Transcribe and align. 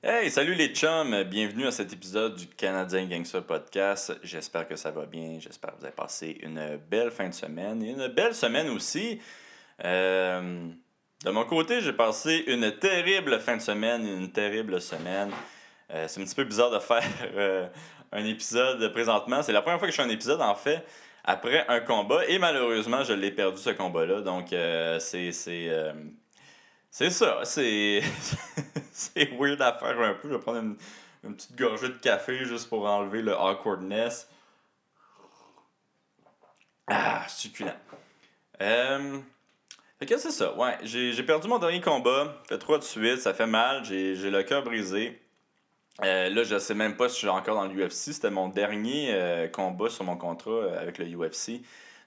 Hey, 0.00 0.30
salut 0.30 0.54
les 0.54 0.68
chums! 0.68 1.24
Bienvenue 1.24 1.66
à 1.66 1.72
cet 1.72 1.92
épisode 1.92 2.36
du 2.36 2.46
Canadien 2.46 3.06
Gangster 3.06 3.42
Podcast. 3.42 4.16
J'espère 4.22 4.68
que 4.68 4.76
ça 4.76 4.92
va 4.92 5.06
bien. 5.06 5.40
J'espère 5.40 5.72
que 5.72 5.80
vous 5.80 5.84
avez 5.86 5.94
passé 5.94 6.38
une 6.40 6.78
belle 6.88 7.10
fin 7.10 7.28
de 7.28 7.34
semaine 7.34 7.82
et 7.82 7.90
une 7.90 8.06
belle 8.06 8.32
semaine 8.32 8.70
aussi. 8.70 9.20
Euh, 9.84 10.68
de 11.24 11.30
mon 11.32 11.44
côté, 11.46 11.80
j'ai 11.80 11.92
passé 11.92 12.44
une 12.46 12.78
terrible 12.78 13.40
fin 13.40 13.56
de 13.56 13.60
semaine, 13.60 14.06
une 14.06 14.30
terrible 14.30 14.80
semaine. 14.80 15.32
Euh, 15.92 16.04
c'est 16.06 16.20
un 16.20 16.24
petit 16.24 16.36
peu 16.36 16.44
bizarre 16.44 16.70
de 16.70 16.78
faire 16.78 17.02
euh, 17.34 17.66
un 18.12 18.24
épisode 18.24 18.92
présentement. 18.92 19.42
C'est 19.42 19.50
la 19.52 19.62
première 19.62 19.80
fois 19.80 19.88
que 19.88 19.92
je 19.92 20.00
fais 20.00 20.06
un 20.06 20.10
épisode, 20.10 20.40
en 20.40 20.54
fait, 20.54 20.86
après 21.24 21.66
un 21.66 21.80
combat. 21.80 22.24
Et 22.28 22.38
malheureusement, 22.38 23.02
je 23.02 23.14
l'ai 23.14 23.32
perdu, 23.32 23.58
ce 23.58 23.70
combat-là. 23.70 24.20
Donc, 24.20 24.54
c'est 25.00 25.32
c'est 26.90 27.10
ça, 27.10 27.40
c'est. 27.44 28.02
c'est 28.92 29.30
weird 29.38 29.60
à 29.62 29.72
faire 29.72 30.00
un 30.00 30.14
peu. 30.14 30.28
Je 30.28 30.34
vais 30.34 30.40
prendre 30.40 30.60
une, 30.60 30.76
une, 31.24 31.34
petite 31.34 31.56
gorgée 31.56 31.88
de 31.88 31.98
café 31.98 32.44
juste 32.44 32.68
pour 32.68 32.86
enlever 32.86 33.22
le 33.22 33.34
awkwardness. 33.34 34.28
Ah, 36.86 37.26
succulent. 37.28 37.74
Euh. 38.60 39.20
Fait 39.98 40.06
que 40.06 40.16
c'est 40.16 40.30
ça, 40.30 40.54
ouais. 40.56 40.78
J'ai 40.84 41.22
perdu 41.24 41.48
mon 41.48 41.58
dernier 41.58 41.80
combat. 41.80 42.36
Fait 42.48 42.58
trois 42.58 42.78
de 42.78 42.84
suite, 42.84 43.18
ça 43.18 43.34
fait 43.34 43.48
mal. 43.48 43.84
J'ai 43.84 44.14
le 44.14 44.42
cœur 44.44 44.62
brisé. 44.62 45.20
Euh, 46.04 46.28
là, 46.28 46.44
je 46.44 46.58
sais 46.58 46.74
même 46.74 46.96
pas 46.96 47.08
si 47.08 47.16
je 47.16 47.18
suis 47.18 47.28
encore 47.28 47.56
dans 47.56 47.66
l'UFC. 47.66 48.12
C'était 48.12 48.30
mon 48.30 48.48
dernier 48.48 49.08
euh, 49.10 49.48
combat 49.48 49.90
sur 49.90 50.04
mon 50.04 50.16
contrat 50.16 50.50
euh, 50.50 50.80
avec 50.80 50.98
le 50.98 51.06
UFC. 51.06 51.62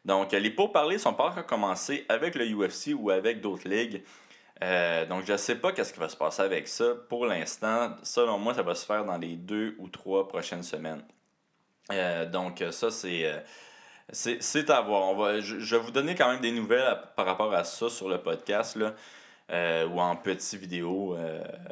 Donc, 0.06 0.32
les 0.32 0.50
pourparlers 0.50 0.98
sont 0.98 1.14
pas 1.14 1.26
encore 1.26 1.46
commencés 1.46 2.06
avec 2.08 2.36
le 2.36 2.46
UFC 2.46 2.96
ou 2.98 3.10
avec 3.10 3.42
d'autres 3.42 3.68
ligues. 3.68 4.04
Euh, 4.64 5.06
donc, 5.06 5.26
je 5.26 5.32
ne 5.32 5.38
sais 5.38 5.56
pas 5.56 5.72
qu'est-ce 5.72 5.94
qui 5.94 6.00
va 6.00 6.10
se 6.10 6.16
passer 6.16 6.42
avec 6.42 6.68
ça. 6.68 6.94
Pour 7.10 7.26
l'instant, 7.26 7.96
selon 8.04 8.38
moi, 8.38 8.54
ça 8.54 8.62
va 8.62 8.76
se 8.76 8.86
faire 8.86 9.06
dans 9.06 9.18
les 9.18 9.36
deux 9.36 9.76
ou 9.80 9.88
trois 9.90 10.28
prochaines 10.28 10.64
semaines. 10.64 11.04
Euh, 11.92 12.26
donc, 12.28 12.64
ça, 12.72 12.92
c'est, 12.92 13.26
euh, 13.26 13.40
c'est, 14.12 14.70
à 14.70 14.82
voir. 14.82 15.04
On 15.10 15.16
va, 15.16 15.40
je, 15.40 15.56
vais 15.56 15.82
vous 15.82 15.92
donner 15.92 16.14
quand 16.14 16.30
même 16.30 16.42
des 16.42 16.52
nouvelles 16.52 17.02
par 17.16 17.26
rapport 17.26 17.54
à 17.54 17.64
ça 17.64 17.90
sur 17.90 18.08
le 18.08 18.20
podcast 18.20 18.76
là, 18.78 18.94
ou 19.88 20.00
en 20.00 20.16
petite 20.16 20.60
vidéo 20.60 21.18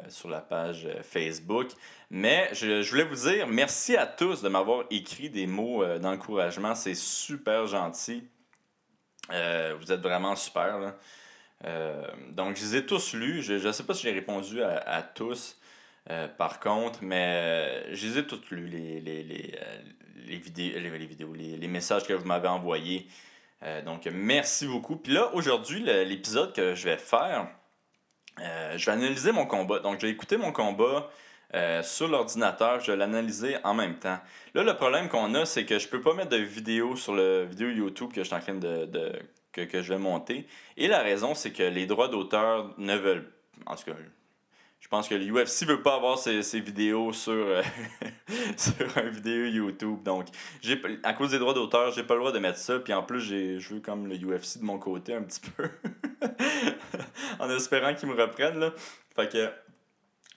sur 0.08 0.28
la 0.28 0.40
page 0.40 0.88
Facebook. 1.02 1.68
Mais 2.10 2.50
je, 2.52 2.82
je, 2.82 2.90
voulais 2.90 3.04
vous 3.04 3.28
dire 3.28 3.46
merci 3.46 3.96
à 3.96 4.06
tous 4.06 4.42
de 4.42 4.48
m'avoir 4.48 4.84
écrit 4.90 5.30
des 5.30 5.46
mots 5.46 5.84
d'encouragement. 5.98 6.74
C'est 6.74 6.96
super 6.96 7.66
gentil. 7.66 8.28
vous 9.28 9.92
êtes 9.92 10.00
vraiment 10.00 10.34
super. 10.34 10.78
Là. 10.78 10.96
Euh, 11.66 12.06
donc, 12.30 12.56
je 12.56 12.62
les 12.62 12.76
ai 12.76 12.86
tous 12.86 13.14
lus. 13.14 13.42
Je 13.42 13.54
ne 13.54 13.72
sais 13.72 13.84
pas 13.84 13.94
si 13.94 14.02
j'ai 14.02 14.12
répondu 14.12 14.62
à, 14.62 15.02
tous, 15.02 15.58
euh, 16.10 16.28
par 16.28 16.60
contre, 16.60 17.00
mais 17.02 17.26
euh, 17.90 17.94
je 17.94 18.06
les 18.06 18.18
ai 18.18 18.26
tous 18.26 18.50
lus, 18.50 18.66
les, 18.66 19.00
les, 19.00 19.22
les, 19.22 19.54
les 20.26 20.36
vidéos, 20.36 20.78
les, 20.78 21.06
vidéos 21.06 21.34
les, 21.34 21.68
messages 21.68 22.04
que 22.04 22.12
vous 22.12 22.26
m'avez 22.26 22.48
envoyés. 22.48 23.06
donc, 23.84 24.06
merci 24.06 24.66
beaucoup. 24.66 24.96
Puis 24.96 25.12
là, 25.12 25.30
aujourd'hui, 25.34 25.80
l'épisode 25.80 26.54
que 26.54 26.74
je 26.74 26.84
vais 26.84 26.96
faire, 26.96 27.48
je 28.38 28.84
vais 28.84 28.92
analyser 28.92 29.32
mon 29.32 29.46
combat. 29.46 29.80
Donc, 29.80 30.00
je 30.00 30.06
vais 30.06 30.12
écouter 30.12 30.36
mon 30.36 30.52
combat. 30.52 31.10
sur 31.82 32.08
l'ordinateur, 32.08 32.80
je 32.80 32.92
vais 32.92 32.96
l'analyser 32.96 33.56
en 33.64 33.74
même 33.74 33.98
temps. 33.98 34.18
Là, 34.54 34.62
le 34.62 34.74
problème 34.76 35.08
qu'on 35.08 35.34
a, 35.34 35.44
c'est 35.44 35.66
que 35.66 35.78
je 35.78 35.88
peux 35.88 36.00
pas 36.00 36.14
mettre 36.14 36.30
de 36.30 36.38
vidéo 36.38 36.96
sur 36.96 37.14
le 37.14 37.44
vidéo 37.44 37.68
YouTube 37.68 38.12
que 38.12 38.22
je 38.22 38.26
suis 38.26 38.34
en 38.34 38.40
train 38.40 38.54
de, 38.54 38.86
que, 39.52 39.62
que, 39.62 39.82
je 39.82 39.92
vais 39.92 39.98
monter. 39.98 40.46
Et 40.76 40.88
la 40.88 41.00
raison, 41.00 41.34
c'est 41.34 41.52
que 41.52 41.62
les 41.62 41.86
droits 41.86 42.08
d'auteur 42.08 42.74
ne 42.78 42.96
veulent. 42.96 43.30
En 43.66 43.76
tout 43.76 43.84
cas, 43.84 43.96
je 44.80 44.88
pense 44.88 45.08
que 45.08 45.14
l'UFC 45.14 45.66
veut 45.66 45.82
pas 45.82 45.94
avoir 45.94 46.18
ces 46.18 46.60
vidéos 46.60 47.12
sur, 47.12 47.32
euh, 47.32 47.62
sur 48.56 48.98
une 48.98 49.10
vidéo 49.10 49.44
YouTube. 49.44 50.02
Donc, 50.02 50.26
j'ai, 50.62 50.80
à 51.02 51.12
cause 51.12 51.30
des 51.30 51.38
droits 51.38 51.54
d'auteur, 51.54 51.92
j'ai 51.92 52.02
pas 52.02 52.14
le 52.14 52.20
droit 52.20 52.32
de 52.32 52.38
mettre 52.38 52.58
ça. 52.58 52.78
Puis 52.78 52.92
en 52.92 53.02
plus, 53.02 53.20
je 53.20 53.74
veux 53.74 53.80
comme 53.80 54.08
le 54.08 54.16
UFC 54.16 54.58
de 54.58 54.64
mon 54.64 54.78
côté 54.78 55.14
un 55.14 55.22
petit 55.22 55.40
peu. 55.40 55.68
en 57.38 57.50
espérant 57.50 57.94
qu'ils 57.94 58.08
me 58.08 58.20
reprennent. 58.20 58.58
Là. 58.58 58.72
Fait 59.14 59.30
que, 59.30 59.50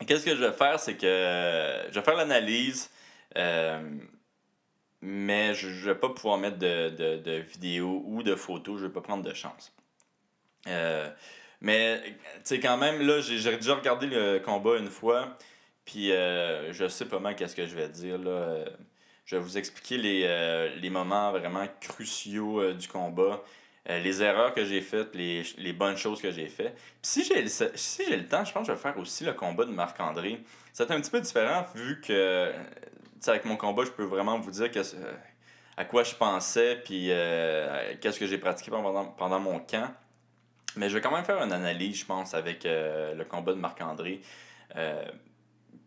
qu'est-ce 0.05 0.25
que 0.25 0.35
je 0.35 0.43
vais 0.43 0.51
faire, 0.51 0.79
c'est 0.79 0.95
que 0.95 1.87
je 1.89 1.93
vais 1.93 2.05
faire 2.05 2.15
l'analyse. 2.15 2.91
Euh, 3.37 3.81
mais 5.05 5.53
je 5.53 5.67
ne 5.67 5.73
vais 5.73 5.95
pas 5.95 6.09
pouvoir 6.09 6.37
mettre 6.37 6.57
de, 6.57 6.89
de, 6.89 7.17
de 7.17 7.31
vidéos 7.33 8.03
ou 8.05 8.23
de 8.23 8.35
photos, 8.35 8.77
je 8.77 8.83
ne 8.83 8.87
vais 8.87 8.93
pas 8.93 9.01
prendre 9.01 9.23
de 9.23 9.33
chance. 9.33 9.73
Euh, 10.67 11.09
mais, 11.59 12.01
tu 12.03 12.13
sais, 12.45 12.59
quand 12.61 12.77
même, 12.77 13.05
là, 13.05 13.19
j'ai 13.19 13.35
déjà 13.35 13.75
regardé 13.75 14.07
le 14.07 14.39
combat 14.39 14.77
une 14.77 14.89
fois, 14.89 15.37
puis 15.83 16.13
euh, 16.13 16.71
je 16.71 16.87
sais 16.87 17.05
pas 17.05 17.19
mal 17.19 17.35
qu'est-ce 17.35 17.55
que 17.55 17.67
je 17.67 17.75
vais 17.75 17.89
dire, 17.89 18.17
là. 18.17 18.31
Euh, 18.31 18.65
je 19.25 19.35
vais 19.35 19.41
vous 19.41 19.57
expliquer 19.57 19.97
les, 19.97 20.69
les 20.81 20.89
moments 20.89 21.31
vraiment 21.31 21.65
cruciaux 21.79 22.73
du 22.73 22.89
combat, 22.89 23.41
les 23.87 24.21
erreurs 24.21 24.53
que 24.53 24.65
j'ai 24.65 24.81
faites, 24.81 25.15
les, 25.15 25.43
les, 25.57 25.71
bonnes 25.71 25.95
choses 25.95 26.21
que 26.21 26.29
j'ai 26.29 26.49
faites. 26.49 26.75
Puis 26.75 27.23
si 27.23 27.23
j'ai 27.23 27.47
si 27.47 28.05
le 28.09 28.27
temps, 28.27 28.43
je 28.43 28.51
pense 28.51 28.67
que 28.67 28.73
je 28.73 28.77
vais 28.77 28.81
faire 28.81 28.97
aussi 28.97 29.23
le 29.23 29.31
combat 29.31 29.63
de 29.63 29.71
Marc-André. 29.71 30.41
C'est 30.73 30.91
un 30.91 30.99
petit 30.99 31.09
peu 31.09 31.21
différent 31.21 31.65
vu 31.73 32.01
que 32.01 32.51
avec 33.31 33.45
mon 33.45 33.57
combat, 33.57 33.83
je 33.85 33.91
peux 33.91 34.03
vraiment 34.03 34.39
vous 34.39 34.51
dire 34.51 34.71
que, 34.71 34.79
euh, 34.79 35.13
à 35.77 35.85
quoi 35.85 36.03
je 36.03 36.15
pensais, 36.15 36.81
puis 36.83 37.07
euh, 37.09 37.95
qu'est-ce 38.01 38.19
que 38.19 38.27
j'ai 38.27 38.37
pratiqué 38.37 38.71
pendant, 38.71 39.05
pendant 39.05 39.39
mon 39.39 39.59
camp. 39.59 39.91
Mais 40.75 40.89
je 40.89 40.95
vais 40.95 41.01
quand 41.01 41.11
même 41.11 41.25
faire 41.25 41.41
une 41.43 41.53
analyse, 41.53 41.99
je 41.99 42.05
pense, 42.05 42.33
avec 42.33 42.65
euh, 42.65 43.13
le 43.13 43.25
combat 43.25 43.53
de 43.53 43.59
Marc-André. 43.59 44.21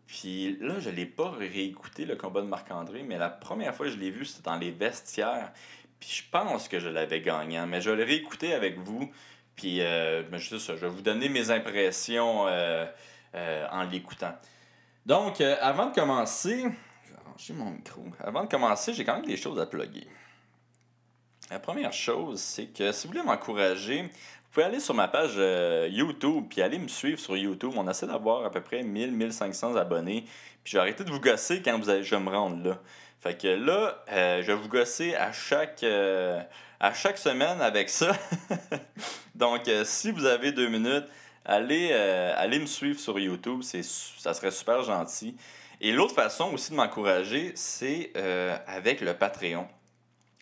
puis 0.07 0.57
là, 0.61 0.79
je 0.79 0.91
ne 0.91 0.95
l'ai 0.95 1.07
pas 1.07 1.31
réécouté, 1.31 2.05
le 2.05 2.17
combat 2.17 2.41
de 2.41 2.47
Marc-André, 2.47 3.03
mais 3.03 3.19
la 3.19 3.31
première 3.31 3.75
fois 3.75 3.87
que 3.87 3.93
je 3.93 3.99
l'ai 3.99 4.11
vu, 4.11 4.25
c'était 4.25 4.49
dans 4.49 4.57
les 4.57 4.71
vestiaires. 4.71 5.53
Puis 5.99 6.11
je 6.11 6.31
pense 6.31 6.69
que 6.69 6.79
je 6.79 6.89
l'avais 6.89 7.21
gagnant, 7.21 7.67
mais 7.67 7.81
je 7.81 7.91
vais 7.91 7.97
le 7.97 8.05
réécouter 8.05 8.55
avec 8.55 8.79
vous. 8.79 9.11
Puis 9.57 9.79
je, 9.79 10.25
je 10.59 10.73
vais 10.73 10.89
vous 10.89 11.03
donner 11.03 11.29
mes 11.29 11.51
impressions 11.51 12.43
en 12.43 13.83
l'écoutant. 13.91 14.35
Donc, 15.07 15.41
avant 15.41 15.87
de 15.87 15.95
commencer, 15.95 16.67
j'ai 17.39 17.55
mon 17.55 17.71
micro. 17.71 18.03
Avant 18.21 18.45
de 18.45 18.49
commencer, 18.49 18.95
j'ai 18.95 19.05
quand 19.05 19.17
même 19.17 19.27
des 19.27 19.37
choses 19.37 19.59
à 19.59 19.67
plugger. 19.67 20.07
La 21.51 21.59
première 21.59 21.93
chose, 21.93 22.41
c'est 22.41 22.67
que 22.67 22.93
si 22.93 23.07
vous 23.07 23.13
voulez 23.13 23.25
m'encourager, 23.25 24.03
vous 24.03 24.09
pouvez 24.51 24.67
aller 24.67 24.81
sur 24.81 24.95
ma 24.95 25.07
page 25.07 25.35
euh, 25.37 25.89
YouTube 25.91 26.47
puis 26.49 26.63
aller 26.63 26.79
me 26.79 26.89
suivre 26.89 27.19
sur 27.19 27.37
YouTube. 27.37 27.73
On 27.77 27.89
essaie 27.89 28.07
d'avoir 28.07 28.45
à 28.45 28.51
peu 28.51 28.61
près 28.61 28.83
1000-1500 28.83 29.77
abonnés. 29.77 30.23
Puis 30.65 30.73
je 30.73 30.77
vais 30.77 30.81
arrêter 30.81 31.05
de 31.05 31.11
vous 31.11 31.21
gosser 31.21 31.63
quand 31.63 31.79
vous 31.79 31.89
allez, 31.89 32.03
je 32.03 32.17
me 32.17 32.31
rendre 32.31 32.67
là. 32.67 32.79
Fait 33.21 33.41
que 33.41 33.49
là, 33.49 34.03
euh, 34.11 34.43
je 34.43 34.47
vais 34.47 34.55
vous 34.55 34.69
gosser 34.69 35.15
à 35.15 35.33
chaque, 35.33 35.83
euh, 35.83 36.41
à 36.81 36.95
chaque 36.95 37.19
semaine 37.19 37.61
avec 37.61 37.91
ça. 37.91 38.13
Donc, 39.35 39.71
si 39.85 40.11
vous 40.11 40.25
avez 40.25 40.53
deux 40.53 40.69
minutes, 40.69 41.07
allez, 41.45 41.93
allez 41.93 42.59
me 42.59 42.67
suivre 42.67 42.99
sur 42.99 43.19
YouTube. 43.19 43.63
Ça 43.63 44.35
serait 44.35 44.51
super 44.51 44.83
gentil. 44.83 45.37
Et 45.81 45.93
l'autre 45.93 46.15
façon 46.15 46.53
aussi 46.55 46.71
de 46.71 46.77
m'encourager, 46.77 47.53
c'est 47.55 48.11
euh, 48.17 48.57
avec 48.67 49.01
le 49.01 49.15
Patreon. 49.15 49.69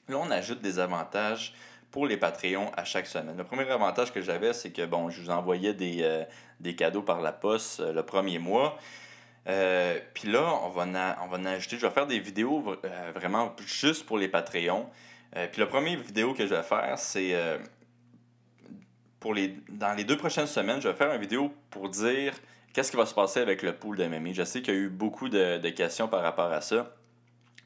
Là, 0.09 0.19
on 0.19 0.31
ajoute 0.31 0.61
des 0.61 0.79
avantages 0.79 1.55
pour 1.91 2.07
les 2.07 2.17
Patreons 2.17 2.71
à 2.77 2.85
chaque 2.85 3.07
semaine. 3.07 3.37
Le 3.37 3.45
premier 3.45 3.69
avantage 3.69 4.13
que 4.13 4.21
j'avais, 4.21 4.53
c'est 4.53 4.71
que 4.71 4.87
bon, 4.87 5.11
je 5.11 5.21
vous 5.21 5.31
envoyais 5.31 5.75
des, 5.75 6.03
euh, 6.03 6.25
des 6.61 6.77
cadeaux 6.77 7.03
par 7.03 7.21
la 7.21 7.33
poste 7.33 7.81
euh, 7.81 7.93
le 7.93 8.05
premier 8.05 8.39
mois. 8.39 8.79
Puis 10.15 10.31
là, 10.31 10.59
on 10.63 10.71
va, 10.71 10.87
on 11.23 11.27
va 11.27 11.37
en 11.37 11.45
ajouter. 11.45 11.77
Je 11.79 11.87
vais 11.87 11.93
faire 11.93 12.07
des 12.07 12.19
vidéos 12.19 12.65
vraiment 13.15 13.55
juste 13.67 14.07
pour 14.07 14.17
les 14.17 14.29
Patreons. 14.29 14.89
Puis 15.53 15.61
la 15.61 15.67
première 15.67 16.01
vidéo 16.01 16.33
que 16.33 16.47
je 16.47 16.55
vais 16.55 16.63
faire, 16.63 16.95
c'est 16.97 17.35
pour 19.21 19.35
les 19.35 19.55
dans 19.69 19.93
les 19.93 20.05
deux 20.05 20.17
prochaines 20.17 20.47
semaines, 20.47 20.81
je 20.81 20.89
vais 20.89 20.95
faire 20.95 21.13
une 21.13 21.21
vidéo 21.21 21.53
pour 21.69 21.91
dire 21.91 22.33
qu'est-ce 22.75 22.91
qui 22.91 22.97
va 22.99 23.07
se 23.07 23.15
passer 23.15 23.41
avec 23.41 23.63
le 23.63 23.73
pool 23.73 23.97
de 23.97 24.05
MMA? 24.05 24.33
Je 24.33 24.43
sais 24.43 24.61
qu'il 24.61 24.75
y 24.75 24.77
a 24.77 24.81
eu 24.81 24.89
beaucoup 24.91 25.31
de, 25.31 25.71
questions 25.71 26.09
par 26.09 26.23
rapport 26.23 26.53
à 26.53 26.61
ça. 26.61 26.95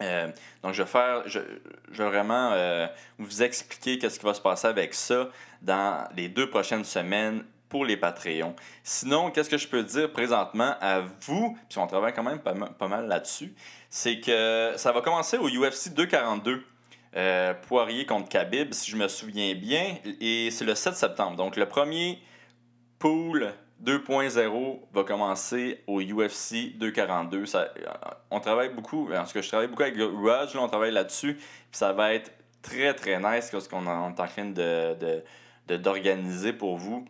Euh, 0.00 0.28
donc, 0.62 0.75
je 0.75 0.82
vais 0.82 0.88
faire, 0.88 1.22
je, 1.26 1.40
vais 1.40 2.05
vraiment 2.05 2.52
euh, 2.52 2.87
vous 3.19 3.43
expliquer 3.43 3.99
qu'est-ce 3.99 4.20
qui 4.20 4.26
va 4.26 4.34
se 4.34 4.40
passer 4.40 4.69
avec 4.69 4.94
ça 4.94 5.28
dans 5.60 6.06
les 6.14 6.28
deux 6.28 6.49
prochaines 6.49 6.84
semaines 6.84 7.43
pour 7.69 7.84
les 7.84 7.96
Patreons. 7.96 8.55
Sinon, 8.84 9.31
qu'est-ce 9.31 9.50
que 9.50 9.58
je 9.58 9.66
peux 9.66 9.82
dire 9.82 10.12
présentement 10.12 10.75
à 10.81 11.00
vous, 11.00 11.58
puis 11.69 11.78
on 11.78 11.87
travaille 11.87 12.14
quand 12.14 12.22
même 12.22 12.38
pas, 12.38 12.88
mal 12.88 13.08
là-dessus, 13.08 13.54
c'est 13.90 14.20
que 14.20 14.75
ça 14.76 14.93
va 14.93 15.00
commencer 15.00 15.37
au 15.37 15.49
UFC 15.49 15.93
242. 15.94 16.64
Euh, 17.16 17.54
Poirier 17.66 18.06
contre 18.06 18.28
Khabib, 18.28 18.72
si 18.72 18.90
je 18.90 18.96
me 18.96 19.08
souviens 19.08 19.54
bien, 19.54 19.96
et 20.20 20.50
c'est 20.50 20.64
le 20.64 20.75
7 20.75 20.94
septembre. 20.94 21.37
Donc, 21.37 21.56
le 21.56 21.66
premier 21.66 22.22
pool 22.99 23.54
2.0 23.84 24.80
va 24.92 25.04
commencer 25.04 25.82
au 25.86 26.00
UFC 26.00 26.76
242. 26.76 27.46
Ça, 27.46 27.60
euh, 27.60 27.84
on 28.30 28.40
travaille 28.40 28.70
beaucoup, 28.70 29.12
en 29.12 29.25
tout 29.25 29.32
cas, 29.32 29.40
je 29.40 29.48
travaille 29.48 29.69
beaucoup 29.69 29.82
avec 29.82 29.96
Raj, 29.98 30.56
on 30.56 30.69
travaille 30.69 30.92
là-dessus. 30.92 31.34
Puis 31.34 31.44
ça 31.72 31.92
va 31.92 32.12
être 32.14 32.32
très, 32.62 32.92
très 32.94 33.19
nice 33.19 33.50
ce 33.50 33.69
qu'on 33.69 33.86
est 33.86 33.90
en 33.90 34.12
train 34.12 34.46
de, 34.46 35.22
d'organiser 35.69 36.52
pour 36.52 36.76
vous. 36.76 37.06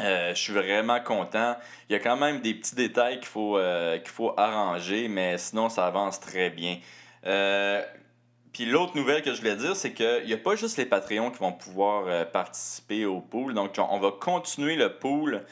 je 0.00 0.32
suis 0.34 0.54
vraiment 0.54 1.00
content. 1.00 1.56
Il 1.88 1.92
y 1.92 1.96
a 1.96 1.98
quand 1.98 2.16
même 2.16 2.40
des 2.40 2.54
petits 2.54 2.74
détails 2.74 3.18
qu'il 3.18 3.28
faut, 3.28 3.58
qu'il 4.02 4.10
faut 4.12 4.32
arranger, 4.38 5.08
mais 5.08 5.36
sinon, 5.36 5.68
ça 5.68 5.86
avance 5.86 6.20
très 6.20 6.48
bien. 6.48 6.78
Puis 7.22 8.64
l'autre 8.64 8.96
nouvelle 8.96 9.22
que 9.22 9.34
je 9.34 9.40
voulais 9.40 9.56
dire, 9.56 9.76
c'est 9.76 9.92
qu'il 9.92 10.24
n'y 10.24 10.32
a 10.32 10.38
pas 10.38 10.56
juste 10.56 10.78
les 10.78 10.86
Patreons 10.86 11.30
qui 11.30 11.38
vont 11.38 11.52
pouvoir 11.52 12.26
participer 12.30 13.04
au 13.04 13.20
pool. 13.20 13.52
Donc, 13.52 13.78
on 13.78 13.98
va 13.98 14.10
continuer 14.10 14.76
le 14.76 14.98
pool 14.98 15.44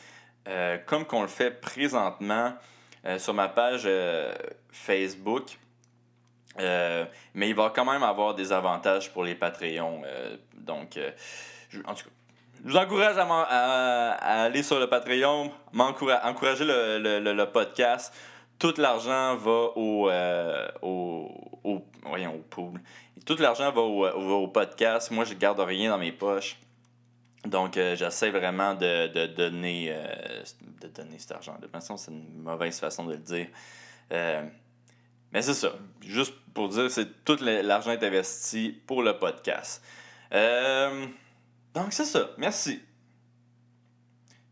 comme 0.86 1.04
qu'on 1.04 1.22
le 1.22 1.28
fait 1.28 1.60
présentement. 1.60 2.54
Euh, 3.06 3.18
sur 3.18 3.32
ma 3.32 3.48
page 3.48 3.82
euh, 3.86 4.34
Facebook. 4.70 5.58
Euh, 6.58 7.06
mais 7.32 7.48
il 7.48 7.54
va 7.54 7.72
quand 7.74 7.84
même 7.84 8.02
avoir 8.02 8.34
des 8.34 8.52
avantages 8.52 9.10
pour 9.10 9.24
les 9.24 9.34
Patreons. 9.34 10.02
donc, 10.54 10.98
en 11.86 11.94
tout 11.94 12.04
cas, 12.04 12.10
je 12.62 12.70
vous 12.70 12.76
encourage 12.76 13.16
à, 13.16 14.42
aller 14.42 14.62
sur 14.62 14.78
le 14.78 14.86
Patreon, 14.86 15.50
encourager 15.78 16.64
le, 16.66 17.44
podcast. 17.46 18.12
Tout 18.58 18.74
l'argent 18.76 19.36
va 19.36 19.70
au, 19.76 20.10
au, 20.82 21.84
voyons, 22.02 22.34
au 22.34 22.42
pool. 22.50 22.80
Tout 23.24 23.36
l'argent 23.38 23.70
va 23.72 23.80
au, 23.80 24.06
au, 24.06 24.48
podcast. 24.48 25.10
Moi, 25.10 25.24
je 25.24 25.32
garde 25.34 25.60
rien 25.60 25.90
dans 25.90 25.98
mes 25.98 26.12
poches. 26.12 26.58
Donc, 27.44 27.76
euh, 27.76 27.96
j'essaie 27.96 28.30
vraiment 28.30 28.74
de, 28.74 29.08
de 29.08 29.26
donner, 29.26 29.88
euh, 29.90 30.42
de 30.82 30.88
donner 30.88 31.18
cet 31.18 31.32
argent. 31.32 31.54
De 31.56 31.62
toute 31.62 31.70
façon, 31.70 31.96
c'est 31.96 32.10
une 32.10 32.42
mauvaise 32.42 32.78
façon 32.78 33.04
de 33.04 33.12
le 33.12 33.18
dire. 33.18 33.46
Euh, 34.12 34.46
mais 35.32 35.40
c'est 35.40 35.54
ça. 35.54 35.72
Juste 36.02 36.34
pour 36.52 36.68
dire, 36.68 36.90
c'est 36.90 37.24
tout 37.24 37.38
l'argent 37.40 37.92
est 37.92 38.02
investi 38.02 38.78
pour 38.86 39.02
le 39.02 39.18
podcast. 39.18 39.82
donc, 40.30 41.92
c'est 41.92 42.04
ça. 42.04 42.30
Merci. 42.36 42.82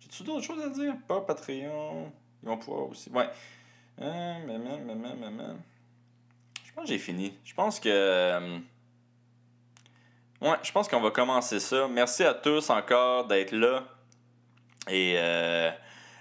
J'ai-tu 0.00 0.22
d'autres 0.22 0.46
choses 0.46 0.62
à 0.62 0.70
dire? 0.70 0.94
Pas 1.06 1.20
Patreon. 1.20 2.10
Ils 2.42 2.48
vont 2.48 2.56
pouvoir 2.56 2.88
aussi. 2.88 3.10
Ouais. 3.10 3.28
Je 3.98 4.32
pense 6.74 6.84
que 6.84 6.88
j'ai 6.88 6.98
fini. 6.98 7.34
Je 7.44 7.52
pense 7.52 7.80
que. 7.80 8.60
Ouais, 10.40 10.56
je 10.62 10.70
pense 10.70 10.86
qu'on 10.86 11.00
va 11.00 11.10
commencer 11.10 11.58
ça. 11.58 11.88
Merci 11.88 12.22
à 12.22 12.32
tous 12.32 12.70
encore 12.70 13.26
d'être 13.26 13.50
là. 13.50 13.82
Et 14.88 15.14
euh, 15.16 15.70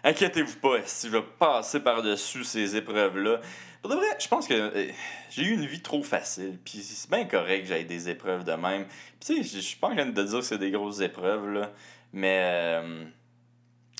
inquiétez-vous 0.03 0.57
pas, 0.57 0.81
si 0.85 1.07
je 1.07 1.11
vais 1.11 1.23
passer 1.37 1.79
par-dessus 1.79 2.43
ces 2.43 2.75
épreuves-là. 2.75 3.41
Pour 3.81 3.91
de 3.91 3.95
vrai, 3.95 4.07
je 4.19 4.27
pense 4.27 4.47
que 4.47 4.55
euh, 4.55 4.91
j'ai 5.29 5.43
eu 5.43 5.53
une 5.53 5.67
vie 5.67 5.83
trop 5.83 6.01
facile. 6.01 6.57
Puis 6.65 6.79
c'est 6.79 7.09
bien 7.11 7.25
correct 7.25 7.61
que 7.61 7.67
j'aie 7.67 7.83
des 7.83 8.09
épreuves 8.09 8.43
de 8.43 8.53
même. 8.53 8.87
Puis 9.19 9.35
tu 9.35 9.43
sais, 9.43 9.57
je 9.57 9.59
suis 9.59 9.77
pas 9.77 9.89
en 9.89 9.95
train 9.95 10.07
de 10.07 10.23
dire 10.23 10.39
que 10.39 10.45
c'est 10.45 10.57
des 10.57 10.71
grosses 10.71 10.99
épreuves, 11.01 11.51
là. 11.51 11.71
Mais 12.11 12.39
euh, 12.41 13.05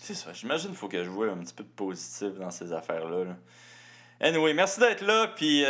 c'est 0.02 0.16
ça. 0.16 0.34
J'imagine 0.34 0.70
qu'il 0.70 0.78
faut 0.78 0.88
que 0.88 1.04
je 1.04 1.10
vois 1.10 1.30
un 1.30 1.38
petit 1.38 1.54
peu 1.54 1.64
de 1.64 1.70
positif 1.70 2.34
dans 2.40 2.50
ces 2.50 2.74
affaires-là. 2.74 3.36
Anyway, 4.20 4.56
merci 4.56 4.80
d'être 4.80 5.06
là. 5.06 5.28
Puis 5.28 5.64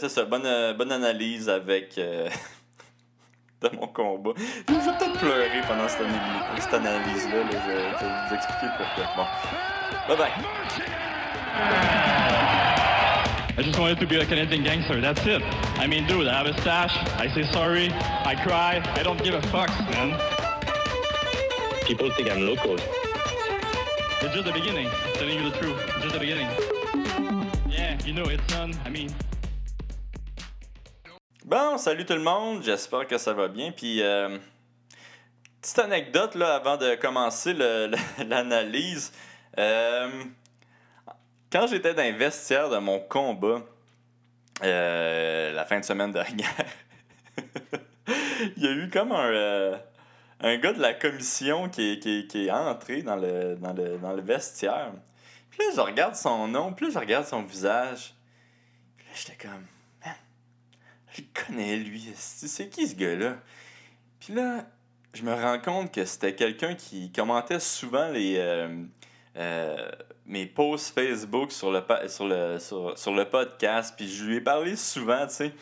c'est 0.00 0.08
ça. 0.08 0.24
Bonne, 0.24 0.76
bonne 0.76 0.90
analyse 0.90 1.48
avec. 1.48 2.00
de 3.64 3.76
mon 3.76 3.86
combat. 3.86 4.32
Je 4.36 4.74
vais 4.74 4.98
peut-être 4.98 5.18
pleurer 5.18 5.48
pendant 5.66 5.88
cette, 5.88 6.06
cette 6.58 6.74
analyse-là. 6.74 7.38
Je, 7.50 7.56
je, 7.56 7.72
vais 7.72 8.28
vous 8.28 8.34
expliquer 8.34 8.66
pourquoi. 8.76 9.04
Bon. 9.16 9.26
Bye 10.08 10.16
bye. 10.16 10.32
I 13.56 13.62
just 13.62 13.78
wanted 13.78 14.00
to 14.00 14.06
be 14.06 14.16
a 14.16 14.26
Canadian 14.26 14.64
gangster, 14.64 15.00
that's 15.00 15.24
it. 15.26 15.40
I 15.78 15.86
mean, 15.86 16.06
dude, 16.08 16.26
I 16.26 16.34
have 16.34 16.46
a 16.46 16.60
stash, 16.60 16.96
I 17.20 17.28
say 17.28 17.44
sorry, 17.52 17.88
I 18.24 18.34
cry, 18.34 18.82
I 18.96 19.02
don't 19.04 19.22
give 19.22 19.34
a 19.34 19.42
fuck, 19.42 19.70
man. 19.90 20.18
People 21.86 22.10
think 22.16 22.32
I'm 22.32 22.44
local. 22.44 22.74
It's 22.74 24.34
just 24.34 24.46
the 24.46 24.52
beginning, 24.52 24.90
telling 25.14 25.38
you 25.38 25.50
the 25.50 25.56
truth, 25.56 25.78
just 26.02 26.14
the 26.14 26.18
beginning. 26.18 26.48
Yeah, 27.68 27.96
you 28.04 28.12
know, 28.12 28.24
it's 28.24 28.44
done, 28.48 28.74
I 28.84 28.90
mean... 28.90 29.14
Bon, 31.44 31.76
salut 31.76 32.06
tout 32.06 32.14
le 32.14 32.22
monde, 32.22 32.62
j'espère 32.62 33.06
que 33.06 33.18
ça 33.18 33.34
va 33.34 33.48
bien. 33.48 33.70
Puis, 33.70 34.00
euh, 34.00 34.38
petite 35.60 35.78
anecdote 35.78 36.36
là, 36.36 36.54
avant 36.54 36.78
de 36.78 36.94
commencer 36.94 37.52
l'analyse. 38.26 39.12
Euh, 39.58 40.08
quand 41.52 41.66
j'étais 41.66 41.92
dans 41.92 42.00
les 42.00 42.12
vestiaires 42.12 42.70
de 42.70 42.78
mon 42.78 42.98
combat, 42.98 43.60
euh, 44.62 45.52
la 45.52 45.66
fin 45.66 45.78
de 45.78 45.84
semaine 45.84 46.12
dernière, 46.12 46.48
il 48.56 48.62
y 48.62 48.66
a 48.66 48.70
eu 48.70 48.88
comme 48.88 49.12
un, 49.12 49.78
un 50.40 50.56
gars 50.56 50.72
de 50.72 50.80
la 50.80 50.94
commission 50.94 51.68
qui, 51.68 51.98
qui, 52.00 52.46
est 52.46 52.50
entré 52.50 53.02
dans 53.02 53.16
le, 53.16 53.56
dans, 53.56 53.74
le, 53.74 53.98
dans 53.98 54.14
le 54.14 54.22
vestiaire. 54.22 54.92
Puis 55.50 55.58
là, 55.58 55.74
je 55.76 55.80
regarde 55.82 56.14
son 56.14 56.48
nom, 56.48 56.72
puis 56.72 56.86
là, 56.86 56.92
je 56.94 56.98
regarde 56.98 57.26
son 57.26 57.42
visage. 57.42 58.14
Puis 58.96 59.06
là, 59.06 59.12
j'étais 59.14 59.46
comme 59.46 59.66
connais 61.54 61.76
lui. 61.76 62.12
C'est 62.16 62.68
qui 62.68 62.88
ce 62.88 62.94
gars-là? 62.94 63.36
Puis 64.20 64.34
là, 64.34 64.64
je 65.12 65.22
me 65.22 65.32
rends 65.32 65.58
compte 65.58 65.92
que 65.92 66.04
c'était 66.04 66.34
quelqu'un 66.34 66.74
qui 66.74 67.12
commentait 67.12 67.60
souvent 67.60 68.08
les, 68.08 68.36
euh, 68.38 68.84
euh, 69.36 69.88
mes 70.26 70.46
posts 70.46 70.94
Facebook 70.94 71.52
sur 71.52 71.70
le, 71.70 71.82
sur, 72.08 72.26
le, 72.26 72.58
sur, 72.58 73.12
le 73.12 73.24
podcast. 73.24 73.94
Puis 73.96 74.08
je 74.08 74.24
lui 74.24 74.36
ai 74.36 74.40
parlé 74.40 74.76
souvent, 74.76 75.26
tu 75.26 75.34
sais. 75.34 75.52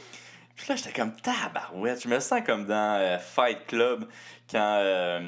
Puis 0.55 0.67
là, 0.69 0.77
j'étais 0.77 0.93
comme 0.93 1.15
tabarouette. 1.17 2.03
Je 2.03 2.09
me 2.09 2.21
sens 2.21 2.41
comme 2.45 2.67
dans 2.67 2.99
euh, 3.01 3.19
Fight 3.19 3.67
Club 3.67 4.07
quand, 4.51 5.21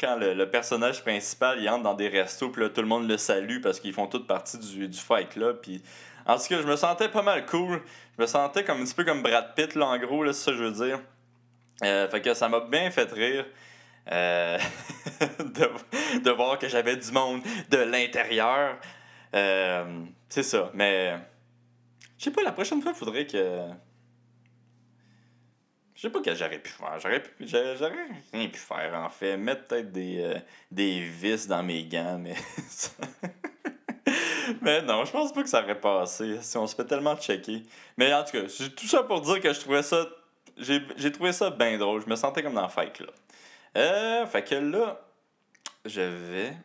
quand 0.00 0.16
le, 0.16 0.44
personnage 0.50 1.02
principal 1.02 1.60
il 1.60 1.68
entre 1.68 1.82
dans 1.82 1.94
des 1.94 2.08
restos. 2.08 2.50
Puis 2.50 2.62
là, 2.62 2.68
tout 2.68 2.80
le 2.80 2.86
monde 2.86 3.08
le 3.08 3.18
salue 3.18 3.60
parce 3.60 3.80
qu'ils 3.80 3.92
font 3.92 4.06
toute 4.06 4.26
partie 4.26 4.58
du, 4.58 4.88
du 4.88 4.98
Fight 4.98 5.28
Club. 5.28 5.60
Puis 5.60 5.82
en 6.26 6.36
tout 6.36 6.44
cas, 6.48 6.60
je 6.60 6.66
me 6.66 6.76
sentais 6.76 7.08
pas 7.08 7.22
mal 7.22 7.46
cool. 7.46 7.82
Je 8.16 8.22
me 8.22 8.26
sentais 8.26 8.64
comme 8.64 8.80
un 8.80 8.84
petit 8.84 8.94
peu 8.94 9.04
comme 9.04 9.22
Brad 9.22 9.54
Pitt, 9.54 9.74
là, 9.74 9.86
en 9.86 9.98
gros, 9.98 10.22
là, 10.22 10.32
c'est 10.32 10.44
ça 10.44 10.50
que 10.52 10.58
je 10.58 10.64
veux 10.64 10.86
dire. 10.86 11.00
Euh, 11.82 12.08
fait 12.08 12.20
que 12.20 12.34
ça 12.34 12.48
m'a 12.48 12.60
bien 12.60 12.90
fait 12.90 13.10
rire. 13.10 13.46
Euh, 14.10 14.58
de, 15.38 16.18
de, 16.20 16.30
voir 16.30 16.58
que 16.58 16.68
j'avais 16.68 16.96
du 16.96 17.10
monde 17.12 17.42
de 17.70 17.78
l'intérieur. 17.78 18.78
Euh, 19.34 20.04
c'est 20.28 20.42
ça, 20.42 20.70
mais. 20.74 21.16
Je 22.18 22.24
sais 22.24 22.30
pas, 22.30 22.42
la 22.42 22.52
prochaine 22.52 22.82
fois, 22.82 22.92
il 22.94 22.98
faudrait 22.98 23.26
que. 23.26 23.60
Je 25.94 26.00
sais 26.00 26.10
pas 26.10 26.20
que 26.20 26.34
j'aurais 26.34 26.58
pu 26.58 26.70
faire. 26.70 26.98
J'aurais, 26.98 27.22
pu, 27.22 27.46
j'aurais 27.46 28.08
rien 28.32 28.48
pu 28.48 28.58
faire, 28.58 28.94
en 28.94 29.08
fait. 29.08 29.36
Mettre 29.36 29.66
peut-être 29.68 29.92
des, 29.92 30.34
des 30.70 31.00
vis 31.00 31.46
dans 31.46 31.62
mes 31.62 31.84
gants, 31.84 32.18
mais. 32.18 32.34
Mais 34.60 34.82
non, 34.82 35.04
je 35.04 35.12
pense 35.12 35.32
pas 35.32 35.42
que 35.42 35.48
ça 35.48 35.62
aurait 35.62 35.80
passé 35.80 36.38
si 36.40 36.56
on 36.56 36.66
se 36.66 36.74
fait 36.74 36.84
tellement 36.84 37.16
checker. 37.16 37.62
Mais 37.96 38.12
en 38.12 38.24
tout 38.24 38.32
cas, 38.32 38.42
tout 38.76 38.86
ça 38.86 39.02
pour 39.02 39.20
dire 39.20 39.40
que 39.40 39.52
je 39.52 39.60
trouvais 39.60 39.82
ça. 39.82 40.06
J'ai 40.56 41.12
trouvé 41.12 41.32
ça 41.32 41.50
bien 41.50 41.78
drôle. 41.78 42.02
Je 42.02 42.08
me 42.08 42.16
sentais 42.16 42.42
comme 42.42 42.54
dans 42.54 42.68
Fight 42.68 42.92
Club. 42.92 43.10
Euh, 43.76 44.26
fait 44.26 44.44
que 44.44 44.54
là, 44.54 45.00
je 45.84 46.00
vais 46.00 46.56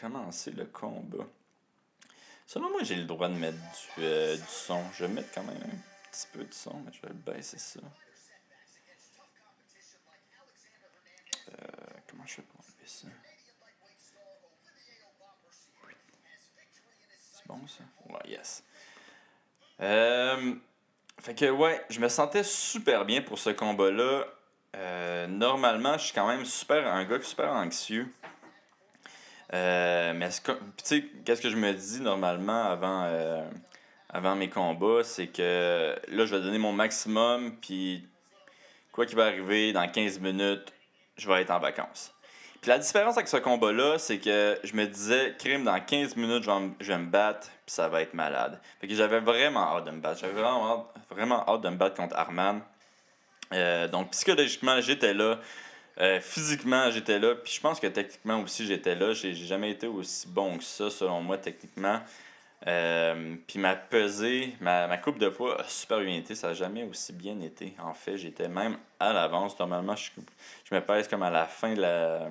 commencer 0.00 0.50
le 0.50 0.64
combat. 0.64 1.26
Selon 2.46 2.70
moi, 2.70 2.82
j'ai 2.82 2.96
le 2.96 3.04
droit 3.04 3.28
de 3.28 3.34
mettre 3.34 3.58
du, 3.58 4.04
euh, 4.04 4.36
du 4.36 4.42
son. 4.48 4.82
Je 4.94 5.04
vais 5.04 5.12
mettre 5.12 5.32
quand 5.34 5.44
même 5.44 5.56
un 5.56 6.10
petit 6.10 6.26
peu 6.32 6.44
de 6.44 6.52
son, 6.52 6.74
mais 6.84 6.92
je 6.92 7.06
vais 7.06 7.14
baisser 7.14 7.58
ça. 7.58 7.80
Euh, 11.48 11.66
comment 12.08 12.26
je 12.26 12.40
pour 12.40 12.60
enlever 12.60 12.86
ça? 12.86 13.08
Bon, 17.48 17.58
ça. 17.66 17.84
Ouais, 18.08 18.30
yes. 18.30 18.62
Euh, 19.80 20.54
fait 21.20 21.34
que, 21.34 21.50
ouais, 21.50 21.84
je 21.90 22.00
me 22.00 22.08
sentais 22.08 22.44
super 22.44 23.04
bien 23.04 23.22
pour 23.22 23.38
ce 23.38 23.50
combat-là. 23.50 24.24
Euh, 24.76 25.26
normalement, 25.26 25.94
je 25.94 26.04
suis 26.04 26.14
quand 26.14 26.28
même 26.28 26.44
super 26.44 26.86
un 26.92 27.04
gars 27.04 27.20
super 27.22 27.52
anxieux. 27.52 28.06
Euh, 29.54 30.12
mais 30.14 30.28
tu 30.28 30.52
sais, 30.84 31.04
qu'est-ce 31.24 31.40
que 31.40 31.50
je 31.50 31.56
me 31.56 31.72
dis 31.72 32.00
normalement 32.00 32.64
avant, 32.64 33.10
avant 34.10 34.36
mes 34.36 34.50
combats, 34.50 35.02
c'est 35.04 35.28
que 35.28 35.96
là, 36.08 36.26
je 36.26 36.34
vais 36.34 36.42
donner 36.42 36.58
mon 36.58 36.72
maximum, 36.72 37.56
puis 37.56 38.06
quoi 38.92 39.06
qu'il 39.06 39.16
va 39.16 39.26
arriver, 39.26 39.72
dans 39.72 39.88
15 39.88 40.18
minutes, 40.20 40.72
je 41.16 41.28
vais 41.28 41.42
être 41.42 41.50
en 41.50 41.60
vacances. 41.60 42.14
Puis 42.60 42.70
la 42.70 42.78
différence 42.78 43.16
avec 43.16 43.28
ce 43.28 43.36
combat-là, 43.36 43.98
c'est 43.98 44.18
que 44.18 44.58
je 44.64 44.74
me 44.74 44.86
disais, 44.86 45.34
crime, 45.38 45.64
dans 45.64 45.78
15 45.80 46.16
minutes, 46.16 46.42
je 46.42 46.92
vais, 46.92 46.98
me, 46.98 47.06
battre, 47.06 47.48
puis 47.64 47.74
ça 47.74 47.88
va 47.88 48.02
être 48.02 48.14
malade. 48.14 48.60
Fait 48.80 48.88
que 48.88 48.94
j'avais 48.94 49.20
vraiment 49.20 49.76
hâte 49.76 49.84
de 49.84 49.90
me 49.92 50.00
battre. 50.00 50.20
J'avais 50.20 50.32
vraiment 50.32 50.72
hâte, 50.72 51.02
vraiment 51.10 51.48
hâte 51.48 51.60
de 51.60 51.68
me 51.68 51.76
battre 51.76 51.96
contre 51.96 52.16
Arman. 52.16 52.60
Euh, 53.52 53.86
donc, 53.88 54.10
psychologiquement, 54.10 54.80
j'étais 54.80 55.14
là. 55.14 55.38
Euh, 56.00 56.20
physiquement, 56.20 56.90
j'étais 56.90 57.18
là. 57.18 57.34
Puis 57.36 57.54
je 57.54 57.60
pense 57.60 57.78
que 57.78 57.86
techniquement 57.86 58.40
aussi, 58.40 58.66
j'étais 58.66 58.94
là. 58.94 59.12
J'ai 59.14 59.34
jamais 59.34 59.70
été 59.70 59.86
aussi 59.86 60.26
bon 60.28 60.58
que 60.58 60.64
ça, 60.64 60.90
selon 60.90 61.20
moi, 61.20 61.38
techniquement. 61.38 62.00
Euh, 62.66 63.36
puis 63.46 63.58
ma 63.58 63.76
pesée, 63.76 64.56
ma, 64.60 64.96
coupe 64.98 65.18
de 65.18 65.28
poids 65.28 65.60
a 65.60 65.64
super 65.64 66.00
bien 66.00 66.16
été. 66.16 66.34
Ça 66.34 66.48
n'a 66.48 66.54
jamais 66.54 66.82
aussi 66.84 67.12
bien 67.12 67.40
été. 67.40 67.74
En 67.78 67.94
fait, 67.94 68.16
j'étais 68.16 68.48
même 68.48 68.76
à 68.98 69.12
l'avance. 69.12 69.58
Normalement, 69.58 69.96
je, 69.96 70.10
je, 70.64 70.74
me 70.74 70.80
pèse 70.80 71.08
comme 71.08 71.22
à 71.22 71.30
la 71.30 71.46
fin 71.46 71.74
de 71.74 71.80
la, 71.80 72.28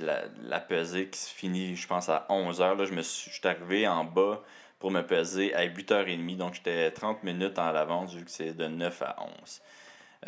la, 0.00 0.22
la 0.42 0.60
pesée 0.60 1.08
qui 1.08 1.18
se 1.18 1.34
finit, 1.34 1.76
je 1.76 1.86
pense, 1.86 2.08
à 2.08 2.26
11h. 2.30 2.76
Là, 2.78 2.84
je 2.84 2.92
me 2.92 3.02
suis, 3.02 3.30
je 3.30 3.38
suis 3.38 3.48
arrivé 3.48 3.88
en 3.88 4.04
bas 4.04 4.42
pour 4.78 4.90
me 4.90 5.02
peser 5.02 5.52
à 5.54 5.66
8h30. 5.66 6.36
Donc, 6.36 6.54
j'étais 6.54 6.90
30 6.90 7.24
minutes 7.24 7.58
en 7.58 7.72
l'avance 7.72 8.14
vu 8.14 8.24
que 8.24 8.30
c'est 8.30 8.54
de 8.54 8.66
9 8.66 9.02
à 9.02 9.16
11. 9.42 9.60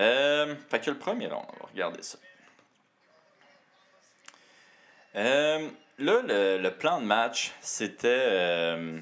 Euh, 0.00 0.57
fait 0.69 0.81
que 0.81 0.91
le 0.91 0.99
premier 0.99 1.29
round, 1.29 1.45
on 1.49 1.64
va 1.64 1.71
regarder 1.71 2.02
ça. 2.02 2.19
Euh, 5.14 5.69
là, 5.99 6.23
le, 6.23 6.59
le 6.59 6.71
plan 6.71 7.00
de 7.00 7.07
match, 7.07 7.52
c'était 7.61 8.09
euh, 8.09 9.00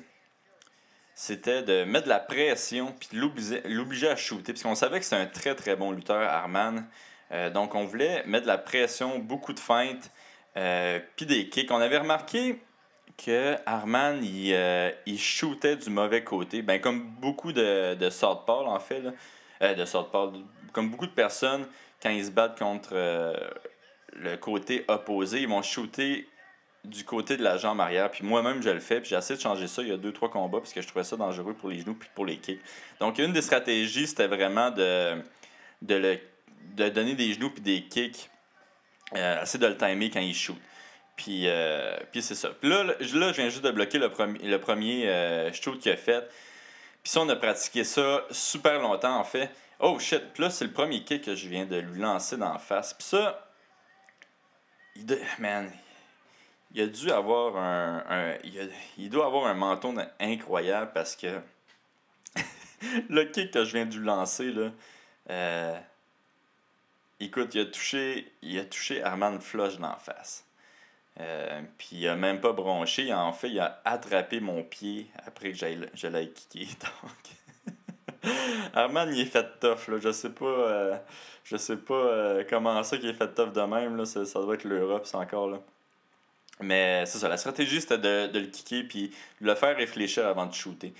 c'était 1.20 1.62
de 1.62 1.84
mettre 1.84 2.04
de 2.04 2.08
la 2.08 2.18
pression 2.18 2.94
puis 2.98 3.10
l'obliger- 3.12 4.08
à 4.08 4.16
shooter. 4.16 4.54
Parce 4.54 4.62
qu'on 4.62 4.74
savait 4.74 5.00
que 5.00 5.04
c'est 5.04 5.16
un 5.16 5.26
très 5.26 5.54
très 5.54 5.76
bon 5.76 5.90
lutteur, 5.90 6.22
Arman. 6.22 6.86
Euh, 7.30 7.50
donc, 7.50 7.74
on 7.74 7.84
voulait 7.84 8.24
mettre 8.24 8.44
de 8.44 8.48
la 8.48 8.56
pression, 8.56 9.18
beaucoup 9.18 9.52
de 9.52 9.60
feintes, 9.60 10.10
euh, 10.56 10.98
puis 11.16 11.26
des 11.26 11.50
kicks. 11.50 11.70
On 11.70 11.80
avait 11.80 11.98
remarqué 11.98 12.58
que 13.22 13.54
Arman, 13.66 14.24
il, 14.24 14.54
euh, 14.54 14.90
il 15.04 15.18
shootait 15.18 15.76
du 15.76 15.90
mauvais 15.90 16.24
côté. 16.24 16.62
Ben, 16.62 16.80
comme 16.80 17.02
beaucoup 17.02 17.52
de, 17.52 17.92
de 17.96 18.08
Southpaw, 18.08 18.64
en 18.66 18.80
fait. 18.80 19.02
Là. 19.02 19.74
De 19.74 19.84
Southpaw, 19.84 20.32
comme 20.72 20.88
beaucoup 20.88 21.06
de 21.06 21.12
personnes, 21.12 21.66
quand 22.02 22.08
ils 22.08 22.24
se 22.24 22.30
battent 22.30 22.58
contre 22.58 22.94
le 24.14 24.36
côté 24.38 24.86
opposé, 24.88 25.42
ils 25.42 25.48
vont 25.48 25.60
shooter 25.60 26.26
du 26.84 27.04
côté 27.04 27.36
de 27.36 27.42
la 27.42 27.56
jambe 27.56 27.80
arrière. 27.80 28.10
Puis 28.10 28.24
moi-même, 28.24 28.62
je 28.62 28.70
le 28.70 28.80
fais. 28.80 29.00
Puis 29.00 29.10
j'ai 29.10 29.16
essayé 29.16 29.36
de 29.36 29.42
changer 29.42 29.66
ça 29.66 29.82
il 29.82 29.88
y 29.88 29.92
a 29.92 29.96
deux, 29.96 30.12
trois 30.12 30.30
combats 30.30 30.58
parce 30.58 30.72
que 30.72 30.80
je 30.80 30.88
trouvais 30.88 31.04
ça 31.04 31.16
dangereux 31.16 31.54
pour 31.54 31.68
les 31.68 31.80
genoux 31.80 31.94
puis 31.94 32.08
pour 32.14 32.24
les 32.24 32.38
kicks. 32.38 32.60
Donc, 33.00 33.18
une 33.18 33.32
des 33.32 33.42
stratégies, 33.42 34.06
c'était 34.06 34.26
vraiment 34.26 34.70
de, 34.70 35.22
de, 35.82 35.94
le, 35.94 36.18
de 36.76 36.88
donner 36.88 37.14
des 37.14 37.32
genoux 37.32 37.50
puis 37.50 37.62
des 37.62 37.82
kicks. 37.82 38.30
Euh, 39.16 39.42
essayer 39.42 39.58
de 39.58 39.66
le 39.66 39.76
timer 39.76 40.10
quand 40.10 40.20
il 40.20 40.34
shoot. 40.34 40.56
Puis, 41.16 41.42
euh, 41.46 41.98
puis 42.12 42.22
c'est 42.22 42.34
ça. 42.34 42.48
Puis 42.48 42.70
là, 42.70 42.84
là, 42.84 42.94
je 43.00 43.36
viens 43.36 43.48
juste 43.48 43.64
de 43.64 43.70
bloquer 43.70 43.98
le, 43.98 44.08
premier 44.08 44.38
le 44.38 44.58
premier 44.58 45.08
euh, 45.08 45.52
shoot 45.52 45.78
qu'il 45.78 45.92
a 45.92 45.96
fait. 45.96 46.26
Puis 47.02 47.12
ça, 47.12 47.20
on 47.20 47.28
a 47.28 47.36
pratiqué 47.36 47.84
ça 47.84 48.24
super 48.30 48.80
longtemps, 48.80 49.18
en 49.18 49.24
fait. 49.24 49.50
Oh 49.80 49.98
shit, 49.98 50.32
puis 50.32 50.42
là, 50.42 50.50
c'est 50.50 50.64
le 50.64 50.72
premier 50.72 51.02
kick 51.02 51.24
que 51.24 51.34
je 51.34 51.48
viens 51.48 51.64
de 51.64 51.76
lui 51.76 52.00
lancer 52.00 52.36
dans 52.36 52.52
la 52.52 52.58
face. 52.58 52.94
Puis 52.94 53.04
ça, 53.04 53.50
man, 55.38 55.70
il 56.72 56.82
a 56.82 56.86
dû 56.86 57.10
avoir 57.10 57.56
un. 57.56 58.34
il, 58.44 58.70
il 58.98 59.10
doit 59.10 59.26
avoir 59.26 59.46
un 59.46 59.54
menton 59.54 59.94
incroyable 60.20 60.90
parce 60.94 61.16
que 61.16 61.40
le 63.08 63.24
kick 63.24 63.50
que 63.52 63.64
je 63.64 63.72
viens 63.72 63.86
de 63.86 63.96
lui 63.96 64.06
lancer, 64.06 64.52
là. 64.52 64.70
euh, 65.30 65.78
écoute, 67.20 67.54
il 67.54 67.60
a 67.62 67.64
touché, 67.66 68.32
il 68.42 68.58
a 68.58 68.64
touché 68.64 69.02
Armand 69.02 69.38
dans 69.54 69.88
la 69.88 69.96
face. 69.96 70.44
Euh, 71.20 71.60
puis 71.76 71.88
il 71.92 72.08
a 72.08 72.16
même 72.16 72.40
pas 72.40 72.52
bronché. 72.52 73.12
En 73.12 73.32
fait, 73.32 73.50
il 73.50 73.60
a 73.60 73.80
attrapé 73.84 74.40
mon 74.40 74.62
pied 74.62 75.10
après 75.26 75.52
que 75.52 75.58
je 75.58 76.06
l'ai 76.06 76.30
kické. 76.30 76.66
Donc, 76.80 78.32
Armand, 78.74 79.06
il 79.10 79.20
est 79.20 79.26
fait 79.26 79.58
tough. 79.60 79.88
Là. 79.88 79.98
Je 79.98 80.12
sais 80.12 80.30
pas, 80.30 80.44
euh, 80.44 80.96
je 81.44 81.56
sais 81.56 81.76
pas 81.76 81.94
euh, 81.94 82.44
comment 82.48 82.82
ça 82.82 82.96
qu'il 82.96 83.08
est 83.08 83.14
fait 83.14 83.34
tough 83.34 83.52
de 83.52 83.60
même. 83.60 83.96
Là. 83.96 84.04
Ça, 84.04 84.24
ça 84.24 84.40
doit 84.40 84.54
être 84.54 84.64
l'Europe, 84.64 85.06
c'est 85.06 85.16
encore 85.16 85.48
là. 85.48 85.60
Mais 86.60 87.04
c'est 87.06 87.18
ça, 87.18 87.28
la 87.28 87.36
stratégie 87.36 87.80
c'était 87.80 87.98
de, 87.98 88.26
de 88.26 88.38
le 88.38 88.46
kicker 88.46 88.84
puis 88.84 89.10
de 89.40 89.46
le 89.46 89.54
faire 89.54 89.76
réfléchir 89.76 90.26
avant 90.26 90.46
de 90.46 90.54
shooter. 90.54 90.92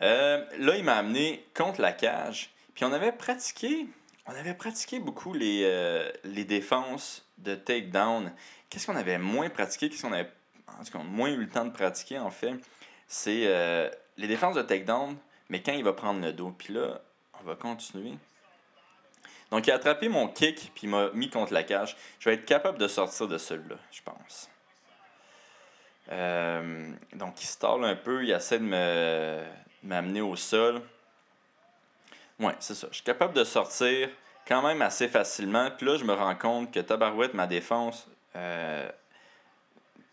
Euh, 0.00 0.44
là, 0.58 0.76
il 0.76 0.84
m'a 0.84 0.96
amené 0.96 1.44
contre 1.54 1.80
la 1.80 1.92
cage. 1.92 2.50
Puis 2.74 2.84
on 2.84 2.92
avait 2.92 3.12
pratiqué, 3.12 3.86
on 4.26 4.32
avait 4.32 4.54
pratiqué 4.54 4.98
beaucoup 4.98 5.34
les, 5.34 5.62
euh, 5.64 6.10
les 6.24 6.44
défenses 6.44 7.26
de 7.38 7.54
takedown. 7.54 8.32
Qu'est-ce 8.70 8.86
qu'on 8.86 8.96
avait 8.96 9.18
moins 9.18 9.50
pratiqué, 9.50 9.88
qu'est-ce 9.88 10.02
qu'on 10.02 10.12
avait 10.12 10.30
moins 11.04 11.30
eu 11.30 11.36
le 11.36 11.48
temps 11.48 11.64
de 11.64 11.70
pratiquer 11.70 12.18
en 12.18 12.30
fait, 12.30 12.54
c'est 13.06 13.46
euh, 13.46 13.90
les 14.16 14.26
défenses 14.26 14.54
de 14.54 14.62
takedown, 14.62 15.16
mais 15.48 15.62
quand 15.62 15.72
il 15.72 15.84
va 15.84 15.92
prendre 15.92 16.20
le 16.20 16.32
dos. 16.32 16.54
Puis 16.56 16.72
là, 16.72 17.02
on 17.40 17.44
va 17.44 17.54
continuer. 17.56 18.14
Donc, 19.50 19.66
il 19.66 19.70
a 19.70 19.74
attrapé 19.74 20.08
mon 20.08 20.28
kick, 20.28 20.72
puis 20.74 20.84
il 20.84 20.88
m'a 20.88 21.10
mis 21.10 21.28
contre 21.28 21.52
la 21.52 21.62
cage. 21.62 21.94
Je 22.20 22.30
vais 22.30 22.36
être 22.36 22.46
capable 22.46 22.78
de 22.78 22.88
sortir 22.88 23.28
de 23.28 23.36
celui-là, 23.36 23.76
je 23.90 24.00
pense. 24.02 24.48
Euh, 26.10 26.90
donc, 27.14 27.40
il 27.42 27.46
stall 27.46 27.84
un 27.84 27.94
peu, 27.94 28.24
il 28.24 28.30
essaie 28.30 28.58
de 28.58 28.64
me 28.64 29.42
de 29.82 29.88
m'amener 29.88 30.20
au 30.20 30.36
sol. 30.36 30.80
Ouais, 32.38 32.54
c'est 32.60 32.74
ça. 32.74 32.88
Je 32.90 32.96
suis 32.96 33.04
capable 33.04 33.34
de 33.34 33.44
sortir 33.44 34.08
quand 34.46 34.62
même 34.62 34.82
assez 34.82 35.08
facilement. 35.08 35.70
Puis 35.76 35.86
là, 35.86 35.96
je 35.96 36.04
me 36.04 36.12
rends 36.12 36.34
compte 36.34 36.72
que 36.72 36.80
Tabarouette, 36.80 37.34
ma 37.34 37.46
défense, 37.46 38.06
euh, 38.36 38.88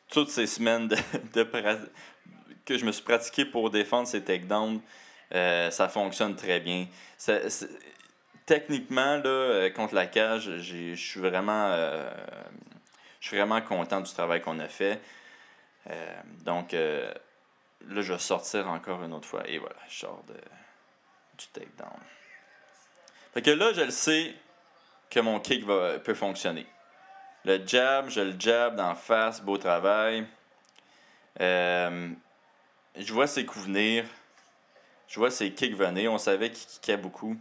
toutes 0.10 0.30
ces 0.30 0.48
semaines 0.48 0.88
de, 0.88 0.96
de 1.34 1.48
que 2.66 2.78
je 2.78 2.86
me 2.86 2.92
suis 2.92 3.04
pratiqué 3.04 3.46
pour 3.46 3.70
défendre 3.70 4.08
ces 4.08 4.24
takedowns, 4.24 4.82
euh, 5.34 5.72
ça 5.72 5.88
fonctionne 5.88 6.36
très 6.36 6.60
bien. 6.60 6.88
Techniquement, 8.46 9.18
là, 9.18 9.26
euh, 9.26 9.70
contre 9.70 9.94
la 9.94 10.08
cage, 10.08 10.58
je 10.58 10.96
suis 10.96 11.20
vraiment, 11.20 11.68
euh, 11.70 12.10
vraiment 13.32 13.62
content 13.62 14.02
du 14.02 14.12
travail 14.12 14.42
qu'on 14.42 14.60
a 14.60 14.68
fait. 14.68 15.00
Euh, 15.90 16.22
donc, 16.44 16.74
euh, 16.74 17.12
là, 17.88 18.02
je 18.02 18.14
vais 18.14 18.20
sortir 18.20 18.70
encore 18.70 19.04
une 19.04 19.14
autre 19.14 19.28
fois. 19.28 19.48
Et 19.48 19.58
voilà, 19.58 19.76
je 19.88 20.00
sors 20.00 20.24
de, 20.28 20.36
du 21.38 21.48
takedown. 21.54 22.00
Fait 23.34 23.42
que 23.42 23.52
là, 23.52 23.74
je 23.74 23.82
le 23.82 23.92
sais 23.92 24.34
que 25.10 25.20
mon 25.20 25.40
kick 25.40 25.64
va, 25.66 26.00
peut 26.00 26.14
fonctionner. 26.14 26.66
Le 27.46 27.66
jab, 27.66 28.10
je 28.10 28.22
le 28.22 28.36
jab 28.40 28.76
d'en 28.76 28.96
face, 28.96 29.42
beau 29.42 29.58
travail. 29.58 30.26
Euh, 31.40 32.10
je 32.98 33.14
vois 33.14 33.28
ses 33.28 33.46
coups 33.46 33.66
venir. 33.66 34.06
Je 35.08 35.20
vois 35.20 35.32
ses 35.32 35.54
kicks 35.54 35.76
venir. 35.76 36.12
On 36.12 36.18
savait 36.18 36.52
qu'il 36.52 36.68
kickait 36.68 36.98
beaucoup. 36.98 37.38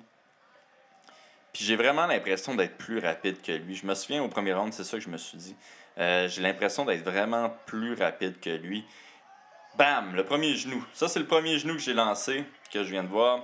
Puis 1.52 1.64
j'ai 1.64 1.76
vraiment 1.76 2.07
l'impression 2.07 2.55
d'être 2.55 2.76
plus 2.76 2.99
rapide 2.99 3.43
que 3.43 3.52
lui. 3.52 3.75
Je 3.75 3.87
me 3.87 3.95
souviens 3.95 4.23
au 4.23 4.28
premier 4.28 4.52
round, 4.52 4.73
c'est 4.73 4.85
ça 4.85 4.99
que 4.99 5.02
je 5.02 5.09
me 5.09 5.17
suis 5.17 5.37
dit. 5.37 5.57
Euh, 5.99 6.28
j'ai 6.28 6.43
l'impression 6.43 6.85
d'être 6.85 7.02
vraiment 7.02 7.50
plus 7.67 7.95
rapide 7.95 8.38
que 8.40 8.50
lui. 8.50 8.85
Bam! 9.76 10.14
Le 10.14 10.25
premier 10.25 10.55
genou. 10.55 10.85
Ça, 10.93 11.09
c'est 11.09 11.19
le 11.19 11.26
premier 11.26 11.59
genou 11.59 11.75
que 11.75 11.81
j'ai 11.81 11.95
lancé, 11.95 12.45
que 12.73 12.83
je 12.85 12.90
viens 12.90 13.02
de 13.02 13.09
voir. 13.09 13.40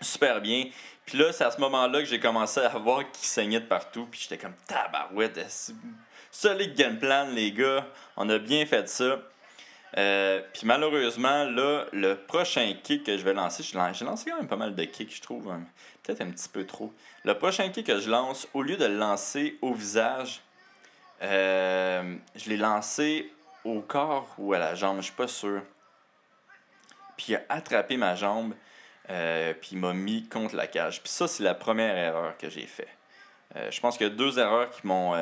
Super 0.00 0.40
bien. 0.40 0.64
Puis 1.06 1.18
là, 1.18 1.32
c'est 1.32 1.44
à 1.44 1.50
ce 1.50 1.60
moment-là 1.60 2.00
que 2.00 2.06
j'ai 2.06 2.20
commencé 2.20 2.60
à 2.60 2.68
voir 2.78 3.00
qu'il 3.10 3.26
saignait 3.26 3.60
de 3.60 3.66
partout. 3.66 4.06
Puis 4.10 4.20
j'étais 4.22 4.38
comme 4.38 4.54
tabarouette. 4.66 5.38
Solide 6.30 6.74
game 6.74 6.98
plan, 6.98 7.28
les 7.30 7.52
gars? 7.52 7.86
On 8.16 8.28
a 8.28 8.38
bien 8.38 8.66
fait 8.66 8.88
ça. 8.88 9.18
Euh, 9.96 10.42
puis 10.52 10.66
malheureusement, 10.66 11.44
là, 11.44 11.86
le 11.92 12.14
prochain 12.16 12.74
kick 12.82 13.04
que 13.04 13.16
je 13.16 13.22
vais 13.24 13.32
lancer, 13.32 13.62
j'ai 13.62 13.78
lan- 13.78 13.92
j'ai 13.94 14.04
lancé 14.04 14.30
quand 14.30 14.36
même 14.36 14.48
pas 14.48 14.56
mal 14.56 14.74
de 14.74 14.84
kicks, 14.84 15.14
je 15.16 15.22
trouve. 15.22 15.48
hein. 15.50 15.62
Peut-être 16.02 16.20
un 16.20 16.30
petit 16.30 16.48
peu 16.48 16.66
trop. 16.66 16.92
Le 17.24 17.38
prochain 17.38 17.70
kick 17.70 17.86
que 17.86 17.98
je 17.98 18.10
lance, 18.10 18.46
au 18.52 18.62
lieu 18.62 18.76
de 18.76 18.84
le 18.84 18.98
lancer 18.98 19.56
au 19.62 19.72
visage, 19.72 20.42
euh, 21.22 22.16
je 22.34 22.50
l'ai 22.50 22.56
lancé 22.56 23.32
au 23.64 23.80
corps 23.80 24.34
ou 24.38 24.52
à 24.52 24.58
la 24.58 24.74
jambe, 24.74 24.98
je 24.98 25.06
suis 25.06 25.14
pas 25.14 25.28
sûr. 25.28 25.62
Puis 27.16 27.26
il 27.30 27.36
a 27.36 27.42
attrapé 27.48 27.96
ma 27.96 28.14
jambe, 28.14 28.54
euh, 29.10 29.54
puis 29.54 29.70
il 29.72 29.78
m'a 29.78 29.92
mis 29.92 30.28
contre 30.28 30.54
la 30.54 30.66
cage. 30.66 31.02
Puis 31.02 31.10
ça, 31.10 31.26
c'est 31.26 31.42
la 31.42 31.54
première 31.54 31.96
erreur 31.96 32.36
que 32.36 32.50
j'ai 32.50 32.66
fait. 32.66 32.88
Euh, 33.56 33.70
je 33.70 33.80
pense 33.80 33.96
qu'il 33.96 34.06
y 34.06 34.10
a 34.10 34.12
deux 34.12 34.38
erreurs 34.38 34.70
qui 34.70 34.86
m'ont 34.86 35.14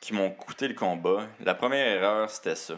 qui 0.00 0.14
m'ont 0.14 0.30
coûté 0.30 0.66
le 0.66 0.74
combat. 0.74 1.26
La 1.40 1.54
première 1.54 1.86
erreur, 1.86 2.28
c'était 2.28 2.56
ça. 2.56 2.74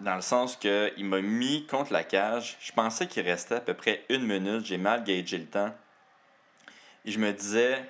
Dans 0.00 0.16
le 0.16 0.22
sens 0.22 0.56
que 0.56 0.92
il 0.96 1.04
m'a 1.04 1.20
mis 1.20 1.66
contre 1.66 1.92
la 1.92 2.02
cage. 2.02 2.56
Je 2.60 2.72
pensais 2.72 3.06
qu'il 3.06 3.22
restait 3.22 3.56
à 3.56 3.60
peu 3.60 3.74
près 3.74 4.04
une 4.08 4.26
minute. 4.26 4.64
J'ai 4.64 4.78
mal 4.78 5.04
gagé 5.04 5.38
le 5.38 5.46
temps. 5.46 5.72
Et 7.04 7.12
je 7.12 7.18
me 7.18 7.32
disais, 7.32 7.82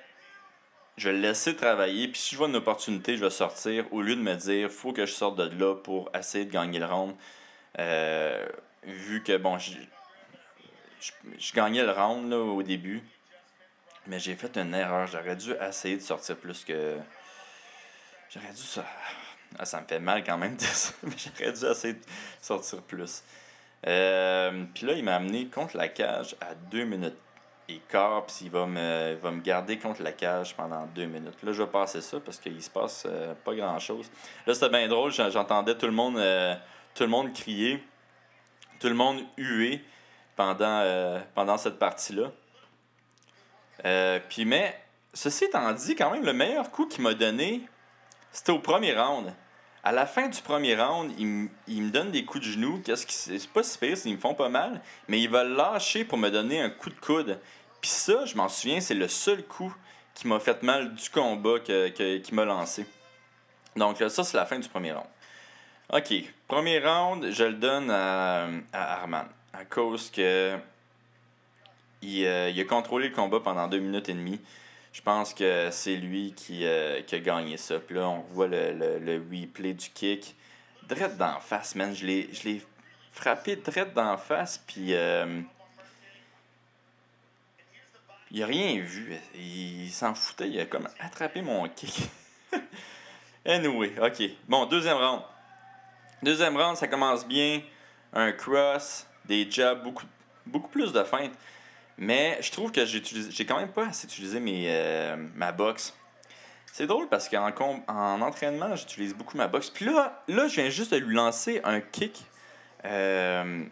je 0.97 1.09
vais 1.09 1.15
le 1.15 1.21
laisser 1.21 1.55
travailler. 1.55 2.07
Puis 2.07 2.21
si 2.21 2.35
je 2.35 2.37
vois 2.37 2.47
une 2.47 2.55
opportunité, 2.55 3.17
je 3.17 3.23
vais 3.23 3.29
sortir. 3.29 3.91
Au 3.91 4.01
lieu 4.01 4.15
de 4.15 4.21
me 4.21 4.35
dire, 4.35 4.69
faut 4.69 4.93
que 4.93 5.05
je 5.05 5.13
sorte 5.13 5.37
de 5.37 5.43
là 5.59 5.75
pour 5.75 6.09
essayer 6.17 6.45
de 6.45 6.51
gagner 6.51 6.79
le 6.79 6.85
round. 6.85 7.15
Euh, 7.79 8.45
vu 8.83 9.23
que, 9.23 9.37
bon, 9.37 9.57
je, 9.57 9.71
je, 11.37 11.53
gagnais 11.53 11.83
le 11.83 11.91
round 11.91 12.29
là, 12.29 12.37
au 12.37 12.63
début. 12.63 13.01
Mais 14.07 14.19
j'ai 14.19 14.35
fait 14.35 14.57
une 14.57 14.73
erreur. 14.73 15.07
J'aurais 15.07 15.35
dû 15.35 15.53
essayer 15.61 15.97
de 15.97 16.01
sortir 16.01 16.37
plus 16.37 16.63
que. 16.63 16.97
J'aurais 18.29 18.53
dû 18.53 18.61
ça. 18.61 18.85
Ah, 19.59 19.65
ça 19.65 19.81
me 19.81 19.85
fait 19.85 19.99
mal 19.99 20.23
quand 20.23 20.37
même 20.37 20.55
mais 21.03 21.11
j'aurais 21.17 21.51
dû 21.51 21.65
essayer 21.65 21.93
de 21.95 22.03
sortir 22.41 22.81
plus. 22.81 23.23
Euh, 23.87 24.65
puis 24.73 24.85
là, 24.85 24.93
il 24.93 25.03
m'a 25.03 25.15
amené 25.15 25.47
contre 25.47 25.75
la 25.75 25.87
cage 25.87 26.35
à 26.39 26.55
2 26.55 26.85
minutes 26.85 27.17
et 27.75 27.81
quart, 27.89 28.25
puis 28.25 28.35
il 28.43 28.51
va 28.51 28.65
me, 28.65 29.15
va 29.15 29.31
me 29.31 29.41
garder 29.41 29.77
contre 29.77 30.01
la 30.01 30.11
cage 30.11 30.55
pendant 30.55 30.85
2 30.87 31.05
minutes. 31.05 31.41
Là, 31.43 31.53
je 31.53 31.63
vais 31.63 31.69
passer 31.69 32.01
ça 32.01 32.19
parce 32.19 32.39
qu'il 32.39 32.61
se 32.61 32.69
passe 32.69 33.05
euh, 33.09 33.33
pas 33.43 33.53
grand 33.55 33.79
chose. 33.79 34.09
Là, 34.45 34.53
c'était 34.53 34.69
bien 34.69 34.87
drôle, 34.87 35.11
j'en- 35.11 35.29
j'entendais 35.29 35.75
tout 35.77 35.85
le 35.85 35.91
monde 35.91 36.17
euh, 36.17 36.55
tout 36.95 37.03
le 37.03 37.09
monde 37.09 37.33
crier, 37.33 37.83
tout 38.79 38.87
le 38.87 38.95
monde 38.95 39.21
huer 39.37 39.83
pendant, 40.35 40.81
euh, 40.81 41.19
pendant 41.35 41.57
cette 41.57 41.79
partie-là. 41.79 42.31
Puis, 44.29 44.45
mais, 44.45 44.79
ceci 45.13 45.45
étant 45.45 45.71
dit, 45.73 45.95
quand 45.95 46.11
même, 46.11 46.25
le 46.25 46.33
meilleur 46.33 46.69
coup 46.71 46.87
qu'il 46.87 47.03
m'a 47.03 47.13
donné, 47.13 47.63
C'était 48.31 48.51
au 48.51 48.59
premier 48.59 48.93
round. 48.93 49.33
À 49.83 49.91
la 49.91 50.05
fin 50.05 50.27
du 50.27 50.41
premier 50.41 50.75
round, 50.75 51.11
il, 51.17 51.81
me 51.81 51.89
donne 51.89 52.11
des 52.11 52.23
coups 52.23 52.45
de 52.45 52.51
genoux. 52.51 52.81
Qu'est-ce 52.85 53.05
qui 53.07 53.15
c'est 53.15 53.49
pas 53.49 53.63
si 53.63 53.77
pire, 53.79 53.97
ils 54.05 54.13
me 54.13 54.19
font 54.19 54.35
pas 54.35 54.49
mal, 54.49 54.79
mais 55.07 55.19
il 55.19 55.29
va 55.29 55.43
lâcher 55.43 56.05
pour 56.05 56.19
me 56.19 56.29
donner 56.29 56.61
un 56.61 56.69
coup 56.69 56.89
de 56.91 56.99
coude. 56.99 57.39
Puis 57.81 57.89
ça, 57.89 58.25
je 58.25 58.35
m'en 58.35 58.47
souviens, 58.47 58.79
c'est 58.79 58.93
le 58.93 59.07
seul 59.07 59.43
coup 59.43 59.73
qui 60.13 60.27
m'a 60.27 60.39
fait 60.39 60.61
mal 60.63 60.93
du 60.93 61.09
combat 61.09 61.59
que, 61.59 61.89
que- 61.89 62.17
qui 62.19 62.33
m'a 62.35 62.45
lancé. 62.45 62.85
Donc 63.75 63.99
là, 63.99 64.09
ça, 64.09 64.23
c'est 64.23 64.37
la 64.37 64.45
fin 64.45 64.59
du 64.59 64.67
premier 64.69 64.91
round. 64.91 65.07
OK. 65.93 66.13
Premier 66.47 66.79
round, 66.79 67.31
je 67.31 67.43
le 67.43 67.53
donne 67.53 67.89
à, 67.89 68.47
à 68.73 68.93
Arman. 69.01 69.25
À 69.53 69.65
cause 69.65 70.09
que 70.11 70.57
il, 72.01 72.25
euh, 72.25 72.49
il 72.49 72.59
a 72.59 72.63
contrôlé 72.65 73.09
le 73.09 73.15
combat 73.15 73.39
pendant 73.39 73.67
deux 73.67 73.79
minutes 73.79 74.09
et 74.09 74.13
demie. 74.13 74.39
Je 74.93 75.01
pense 75.01 75.33
que 75.33 75.69
c'est 75.71 75.95
lui 75.95 76.33
qui, 76.35 76.65
euh, 76.65 77.01
qui 77.01 77.15
a 77.15 77.19
gagné 77.19 77.57
ça. 77.57 77.79
Puis 77.79 77.95
là, 77.95 78.09
on 78.09 78.19
voit 78.21 78.47
le, 78.47 78.73
le, 78.73 78.99
le 78.99 79.13
replay 79.31 79.73
du 79.73 79.89
kick. 79.89 80.35
Drette 80.87 81.17
d'en 81.17 81.39
face, 81.39 81.75
man. 81.75 81.95
Je 81.95 82.05
l'ai 82.05 82.61
frappé 83.13 83.55
drette 83.55 83.93
d'en 83.93 84.17
face. 84.17 84.61
Puis 84.67 84.93
euh, 84.93 85.41
il 88.31 88.43
a 88.43 88.45
rien 88.45 88.79
vu. 88.79 89.13
Il 89.35 89.91
s'en 89.91 90.15
foutait. 90.15 90.49
Il 90.49 90.59
a 90.59 90.65
comme 90.65 90.87
attrapé 90.99 91.41
mon 91.41 91.67
kick. 91.69 92.09
anyway, 93.45 93.93
ok. 94.01 94.23
Bon, 94.47 94.65
deuxième 94.65 94.97
round. 94.97 95.21
Deuxième 96.23 96.55
round, 96.55 96.77
ça 96.77 96.87
commence 96.87 97.27
bien. 97.27 97.61
Un 98.13 98.31
cross, 98.31 99.05
des 99.25 99.49
jabs, 99.49 99.83
beaucoup, 100.45 100.67
plus 100.69 100.93
de 100.93 101.03
feintes. 101.03 101.33
Mais 101.97 102.37
je 102.41 102.51
trouve 102.51 102.71
que 102.71 102.85
j'ai 102.85 103.45
quand 103.45 103.57
même 103.57 103.71
pas 103.71 103.87
assez 103.87 104.05
utilisé 104.05 104.39
mes, 104.39 104.65
euh, 104.67 105.15
ma 105.35 105.51
boxe. 105.51 105.93
C'est 106.71 106.87
drôle 106.87 107.09
parce 107.09 107.27
qu'en 107.27 107.51
en 107.87 108.21
entraînement, 108.21 108.75
j'utilise 108.75 109.13
beaucoup 109.13 109.35
ma 109.35 109.47
boxe. 109.47 109.69
Puis 109.69 109.85
là, 109.85 110.23
là, 110.27 110.47
je 110.47 110.55
viens 110.55 110.69
juste 110.69 110.93
de 110.93 110.97
lui 110.97 111.13
lancer 111.13 111.59
un 111.65 111.81
kick 111.81 112.23
euh, 112.85 113.63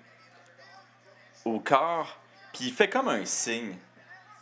au 1.45 1.59
corps. 1.59 2.19
Puis 2.53 2.65
il 2.65 2.73
fait 2.73 2.89
comme 2.89 3.07
un 3.07 3.23
signe. 3.25 3.75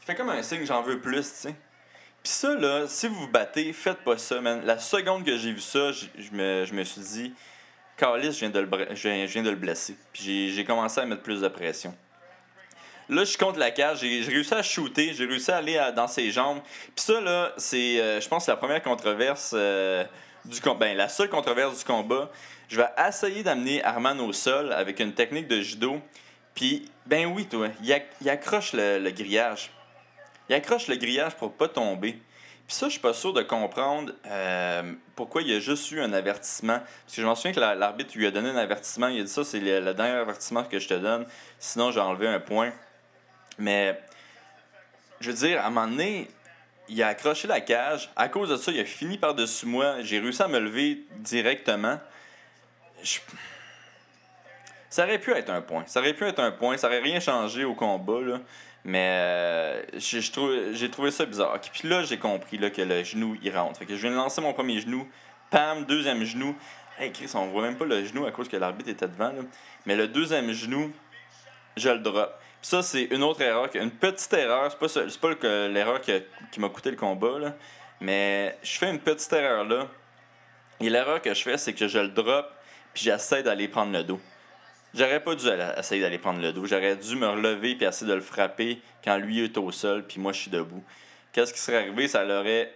Fait 0.07 0.15
comme 0.15 0.29
un 0.29 0.41
signe, 0.41 0.65
j'en 0.65 0.81
veux 0.83 1.01
plus, 1.01 1.23
tu 1.33 1.35
sais. 1.35 1.55
Puis 2.23 2.31
ça, 2.31 2.55
là, 2.55 2.87
si 2.87 3.09
vous 3.09 3.15
vous 3.15 3.27
battez, 3.27 3.73
faites 3.73 3.97
pas 4.05 4.17
ça, 4.17 4.39
man. 4.39 4.61
La 4.63 4.79
seconde 4.79 5.25
que 5.25 5.35
j'ai 5.35 5.51
vu 5.51 5.59
ça, 5.59 5.91
je 5.91 6.31
me, 6.31 6.83
suis 6.85 7.01
dit, 7.01 7.33
Carlis, 7.97 8.31
je 8.31 8.39
viens 8.39 8.49
de 8.49 8.61
le, 8.61 8.67
viens, 9.25 9.43
de 9.43 9.49
le 9.49 9.57
blesser. 9.57 9.97
Puis 10.13 10.53
j'ai- 10.53 10.63
commencé 10.63 11.01
à 11.01 11.05
mettre 11.05 11.23
plus 11.23 11.41
de 11.41 11.49
pression. 11.49 11.93
Là, 13.09 13.25
je 13.25 13.31
suis 13.31 13.37
contre 13.37 13.59
la 13.59 13.69
cage. 13.69 13.99
J'ai 13.99 14.21
réussi 14.21 14.53
à 14.53 14.63
shooter. 14.63 15.13
J'ai 15.13 15.25
réussi 15.25 15.51
à 15.51 15.57
aller 15.57 15.77
dans 15.93 16.07
ses 16.07 16.31
jambes. 16.31 16.61
Puis 16.95 17.03
ça, 17.03 17.19
là, 17.19 17.51
c'est, 17.57 17.99
euh, 17.99 18.21
je 18.21 18.29
pense, 18.29 18.47
la 18.47 18.55
première 18.55 18.81
controverse 18.81 19.51
euh, 19.57 20.05
du 20.45 20.61
combat. 20.61 20.85
Ben, 20.85 20.95
la 20.95 21.09
seule 21.09 21.29
controverse 21.29 21.79
du 21.79 21.83
combat. 21.83 22.31
Je 22.69 22.77
vais 22.77 22.87
essayer 23.05 23.43
d'amener 23.43 23.83
Arman 23.83 24.21
au 24.21 24.31
sol 24.31 24.71
avec 24.71 25.01
une 25.01 25.13
technique 25.13 25.49
de 25.49 25.59
judo. 25.59 25.99
Puis, 26.55 26.89
ben 27.05 27.25
oui, 27.25 27.45
toi, 27.45 27.67
il, 27.83 28.01
il 28.21 28.29
accroche 28.29 28.71
le, 28.71 28.99
le 28.99 29.11
grillage. 29.11 29.69
Il 30.49 30.55
accroche 30.55 30.87
le 30.87 30.95
grillage 30.95 31.35
pour 31.35 31.53
pas 31.53 31.67
tomber. 31.67 32.19
Puis 32.67 32.75
ça, 32.75 32.87
je 32.87 32.91
suis 32.91 32.99
pas 32.99 33.13
sûr 33.13 33.31
de 33.31 33.41
comprendre 33.41 34.11
euh, 34.25 34.93
pourquoi 35.15 35.41
il 35.41 35.49
y 35.49 35.55
a 35.55 35.59
juste 35.59 35.89
eu 35.91 36.01
un 36.01 36.11
avertissement. 36.11 36.79
Parce 36.79 37.15
que 37.15 37.21
je 37.21 37.25
m'en 37.25 37.35
souviens 37.35 37.53
que 37.53 37.59
la- 37.61 37.75
l'arbitre 37.75 38.17
lui 38.17 38.27
a 38.27 38.31
donné 38.31 38.49
un 38.49 38.57
avertissement. 38.57 39.07
Il 39.07 39.21
a 39.21 39.23
dit 39.23 39.31
ça, 39.31 39.45
c'est 39.45 39.59
le, 39.59 39.93
dernier 39.93 40.11
avertissement 40.13 40.63
que 40.65 40.77
je 40.77 40.87
te 40.87 40.93
donne. 40.93 41.25
Sinon, 41.59 41.91
j'ai 41.91 42.01
enlevé 42.01 42.27
un 42.27 42.41
point. 42.41 42.73
Mais, 43.57 43.97
je 45.21 45.31
veux 45.31 45.37
dire, 45.37 45.61
à 45.61 45.67
un 45.67 45.69
moment 45.69 45.87
donné, 45.87 46.27
il 46.89 47.01
a 47.01 47.07
accroché 47.07 47.47
la 47.47 47.61
cage. 47.61 48.09
À 48.17 48.27
cause 48.27 48.49
de 48.49 48.57
ça, 48.57 48.71
il 48.71 48.79
a 48.81 48.85
fini 48.85 49.17
par-dessus 49.17 49.65
moi. 49.65 50.01
J'ai 50.01 50.19
réussi 50.19 50.43
à 50.43 50.49
me 50.49 50.59
lever 50.59 51.05
directement. 51.19 51.99
Ça 54.89 55.03
aurait 55.03 55.19
pu 55.19 55.31
être 55.31 55.49
un 55.49 55.61
point. 55.61 55.83
Ça 55.87 55.99
aurait 55.99 56.13
pu 56.13 56.25
être 56.25 56.39
un 56.39 56.51
point. 56.51 56.77
Ça 56.77 56.87
aurait 56.87 56.99
rien 56.99 57.19
changé 57.19 57.63
au 57.63 57.75
combat, 57.75 58.21
là. 58.21 58.39
Mais 58.87 59.09
euh, 59.11 59.81
j'ai 59.97 60.89
trouvé 60.89 61.11
ça 61.11 61.25
bizarre. 61.25 61.53
Ok, 61.55 61.69
Puis 61.73 61.89
là, 61.89 62.03
j'ai 62.03 62.17
compris 62.17 62.57
là, 62.57 62.69
que 62.69 62.81
le 62.81 63.03
genou, 63.03 63.37
il 63.43 63.55
rentre. 63.55 63.77
Fait 63.79 63.85
que 63.85 63.95
je 63.95 64.01
viens 64.01 64.11
de 64.11 64.15
lancer 64.15 64.39
mon 64.39 64.53
premier 64.53 64.79
genou. 64.79 65.05
Pam, 65.51 65.83
deuxième 65.85 66.23
genou. 66.23 66.55
Hey 66.97 67.11
Chris, 67.11 67.29
on 67.35 67.47
voit 67.47 67.61
même 67.63 67.77
pas 67.77 67.83
le 67.85 68.05
genou 68.05 68.25
à 68.25 68.31
cause 68.31 68.47
que 68.47 68.55
l'arbitre 68.55 68.89
était 68.89 69.07
devant. 69.07 69.27
Là. 69.27 69.41
Mais 69.85 69.95
le 69.97 70.07
deuxième 70.07 70.51
genou, 70.53 70.91
je 71.75 71.89
le 71.89 71.99
drop. 71.99 72.33
Puis 72.61 72.69
ça, 72.69 72.81
c'est 72.81 73.03
une 73.03 73.23
autre 73.23 73.41
erreur, 73.41 73.69
une 73.75 73.91
petite 73.91 74.33
erreur. 74.33 74.71
C'est 74.71 75.19
pas, 75.19 75.27
pas 75.35 75.47
le- 75.47 75.67
l'erreur 75.67 75.99
qui 76.01 76.59
m'a 76.59 76.69
coûté 76.69 76.89
le 76.89 76.95
combat, 76.97 77.37
là. 77.39 77.55
mais 77.99 78.57
je 78.63 78.77
fais 78.77 78.89
une 78.89 78.99
petite 78.99 79.31
erreur 79.33 79.65
là. 79.65 79.87
Et 80.79 80.89
l'erreur 80.89 81.21
que 81.21 81.33
je 81.33 81.41
fais, 81.43 81.57
c'est 81.57 81.73
que 81.73 81.87
je 81.89 81.99
le 81.99 82.07
drop, 82.09 82.47
puis 82.93 83.03
j'essaie 83.03 83.43
d'aller 83.43 83.67
prendre 83.67 83.91
le 83.91 84.03
dos. 84.03 84.19
J'aurais 84.97 85.19
pas 85.19 85.35
dû 85.35 85.45
essayer 85.77 86.01
d'aller 86.01 86.17
prendre 86.17 86.41
le 86.41 86.51
dos. 86.51 86.65
J'aurais 86.65 86.95
dû 86.95 87.15
me 87.15 87.27
relever 87.27 87.75
puis 87.75 87.85
essayer 87.85 88.09
de 88.09 88.15
le 88.15 88.21
frapper 88.21 88.81
quand 89.03 89.17
lui 89.17 89.43
est 89.43 89.55
au 89.57 89.71
sol, 89.71 90.03
puis 90.07 90.19
moi 90.19 90.33
je 90.33 90.41
suis 90.41 90.51
debout. 90.51 90.83
Qu'est-ce 91.31 91.53
qui 91.53 91.59
serait 91.59 91.77
arrivé? 91.77 92.07
Ça 92.07 92.23
l'aurait 92.23 92.73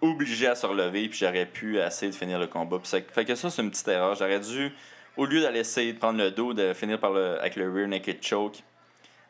obligé 0.00 0.46
à 0.46 0.54
se 0.54 0.66
relever, 0.66 1.08
puis 1.08 1.18
j'aurais 1.18 1.46
pu 1.46 1.78
essayer 1.78 2.12
de 2.12 2.16
finir 2.16 2.38
le 2.38 2.46
combat. 2.46 2.78
Ça 2.84 2.98
fait 3.00 3.24
que 3.24 3.34
ça, 3.34 3.50
c'est 3.50 3.60
une 3.60 3.70
petite 3.70 3.88
erreur. 3.88 4.14
J'aurais 4.14 4.38
dû, 4.38 4.72
au 5.16 5.26
lieu 5.26 5.40
d'aller 5.40 5.60
essayer 5.60 5.92
de 5.92 5.98
prendre 5.98 6.18
le 6.18 6.30
dos, 6.30 6.54
de 6.54 6.74
finir 6.74 7.00
par 7.00 7.10
le, 7.10 7.40
avec 7.40 7.56
le 7.56 7.72
rear 7.72 7.88
naked 7.88 8.22
choke, 8.22 8.62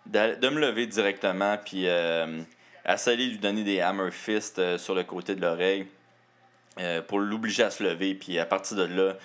de 0.04 0.48
me 0.48 0.60
lever 0.60 0.86
directement, 0.86 1.56
puis 1.56 1.84
euh, 1.86 2.42
essayer 2.86 3.26
de 3.26 3.30
lui 3.32 3.38
donner 3.38 3.64
des 3.64 3.80
hammer 3.80 4.10
fists 4.10 4.58
euh, 4.58 4.76
sur 4.76 4.94
le 4.94 5.04
côté 5.04 5.34
de 5.34 5.40
l'oreille 5.40 5.86
euh, 6.78 7.00
pour 7.00 7.20
l'obliger 7.20 7.62
à 7.62 7.70
se 7.70 7.82
lever, 7.82 8.14
puis 8.14 8.38
à 8.38 8.44
partir 8.44 8.76
de 8.76 8.84
là, 8.84 9.16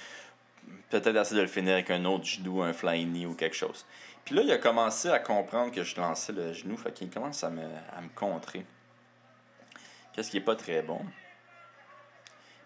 peut-être 0.89 1.15
essayer 1.15 1.37
de 1.37 1.41
le 1.41 1.47
finir 1.47 1.73
avec 1.73 1.89
un 1.91 2.05
autre 2.05 2.25
genou, 2.25 2.61
un 2.61 2.73
flying 2.73 3.11
knee 3.11 3.25
ou 3.25 3.33
quelque 3.33 3.55
chose. 3.55 3.85
Puis 4.25 4.35
là, 4.35 4.41
il 4.41 4.51
a 4.51 4.57
commencé 4.57 5.09
à 5.09 5.19
comprendre 5.19 5.71
que 5.71 5.83
je 5.83 5.95
lançais 5.95 6.33
le 6.33 6.53
genou, 6.53 6.77
fait 6.77 6.91
qu'il 6.91 7.09
commence 7.09 7.43
à 7.43 7.49
me, 7.49 7.63
à 7.63 8.01
me 8.01 8.09
contrer. 8.13 8.65
Qu'est-ce 10.13 10.31
qui 10.31 10.37
est 10.37 10.41
pas 10.41 10.55
très 10.55 10.81
bon. 10.81 10.99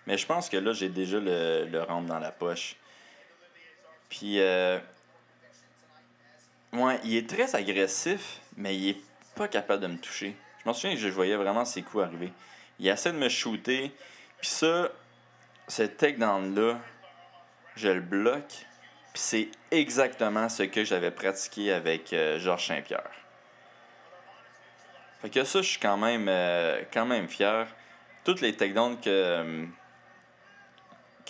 Mais 0.08 0.18
je 0.18 0.26
pense 0.26 0.50
que 0.50 0.58
là, 0.58 0.74
j'ai 0.74 0.90
déjà 0.90 1.20
le, 1.20 1.66
le 1.66 2.08
dans 2.08 2.20
la 2.20 2.32
poche. 2.32 2.76
Puis, 4.10 4.40
euh, 4.40 4.80
ouais, 6.74 7.00
il 7.04 7.16
est 7.16 7.30
très 7.30 7.56
agressif, 7.56 8.40
mais 8.58 8.76
il 8.76 8.90
est 8.90 9.02
pas 9.36 9.48
capable 9.48 9.84
de 9.84 9.88
me 9.88 9.98
toucher. 9.98 10.36
Je 10.64 10.70
m'en 10.70 10.74
souviens 10.74 10.96
que 10.96 11.02
je 11.02 11.10
voyais 11.10 11.36
vraiment 11.36 11.66
ses 11.66 11.82
coups 11.82 12.04
arriver. 12.04 12.34
Il 12.80 12.88
essaie 12.88 13.12
de 13.12 13.18
me 13.18 13.30
shooter, 13.30 13.92
puis 14.40 14.50
ça, 14.50 14.90
ce 15.68 15.84
takedown-là, 15.84 16.80
je 17.76 17.90
le 17.90 18.02
bloque, 18.02 18.66
puis 19.14 19.22
c'est 19.22 19.50
exactement 19.72 20.50
ce 20.50 20.64
que 20.64 20.84
j'avais 20.84 21.12
pratiqué 21.12 21.72
avec 21.72 22.14
euh, 22.14 22.40
Georges 22.40 22.68
Saint-Pierre. 22.68 23.12
Fait 25.22 25.30
que 25.30 25.44
ça, 25.44 25.62
je 25.62 25.68
suis 25.68 25.80
quand 25.80 25.98
même, 25.98 26.28
euh, 26.28 26.82
quand 26.92 27.06
même 27.06 27.28
fier. 27.28 27.68
Toutes 28.24 28.42
les 28.42 28.56
takedowns 28.56 29.00
que, 29.00 29.10
euh, 29.10 29.66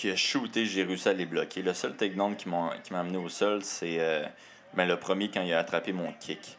que 0.01 0.15
shooté, 0.15 0.65
j'ai 0.65 0.84
réussi 0.84 1.10
à 1.10 1.13
les 1.13 1.25
bloquer. 1.25 1.62
Le 1.62 1.73
seul 1.73 1.97
takedown 1.97 2.38
qui 2.38 2.47
m'a 2.47 2.73
amené 2.91 3.17
au 3.17 3.27
sol, 3.27 3.63
c'est 3.63 3.99
euh, 3.99 4.25
ben, 4.73 4.88
le 4.88 4.97
premier 4.97 5.30
quand 5.30 5.41
il 5.41 5.54
a 5.54 5.60
attrapé 5.60 5.91
mon 5.91 6.13
kick. 6.13 6.58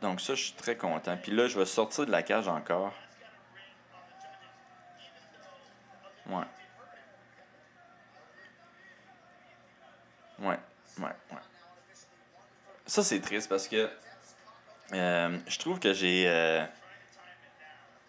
Donc 0.00 0.22
ça, 0.22 0.34
je 0.34 0.44
suis 0.44 0.52
très 0.54 0.76
content. 0.76 1.18
Puis 1.22 1.32
là, 1.32 1.48
je 1.48 1.58
vais 1.58 1.66
sortir 1.66 2.06
de 2.06 2.10
la 2.10 2.22
cage 2.22 2.48
encore. 2.48 2.94
Ouais. 6.26 6.44
Ouais, 10.40 10.58
ouais, 10.98 11.04
ouais. 11.04 11.38
Ça, 12.86 13.02
c'est 13.02 13.20
triste 13.20 13.48
parce 13.48 13.66
que 13.66 13.88
euh, 14.92 15.38
je 15.46 15.58
trouve 15.58 15.78
que 15.80 15.94
j'ai 15.94 16.24
euh, 16.28 16.64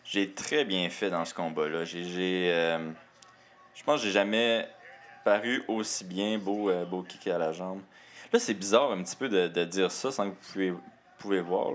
j'ai 0.04 0.34
très 0.34 0.66
bien 0.66 0.90
fait 0.90 1.10
dans 1.10 1.24
ce 1.24 1.34
combat-là. 1.34 1.86
J'ai, 1.86 2.52
euh, 2.52 2.92
je 3.74 3.84
pense 3.84 4.02
que 4.02 4.08
j'ai 4.08 4.14
jamais 4.14 4.68
paru 5.24 5.64
aussi 5.68 6.04
bien, 6.04 6.38
beau, 6.38 6.72
beau 6.86 7.04
kick 7.04 7.28
à 7.28 7.38
la 7.38 7.52
jambe. 7.52 7.82
Là, 8.34 8.40
c'est 8.40 8.54
bizarre 8.54 8.92
un 8.92 9.02
petit 9.04 9.16
peu 9.16 9.30
de, 9.30 9.64
dire 9.66 9.92
ça 9.92 10.12
sans 10.12 10.30
que 10.30 10.36
vous 10.36 10.52
pouvez, 10.52 10.74
pouvez 11.20 11.42
voir. 11.42 11.72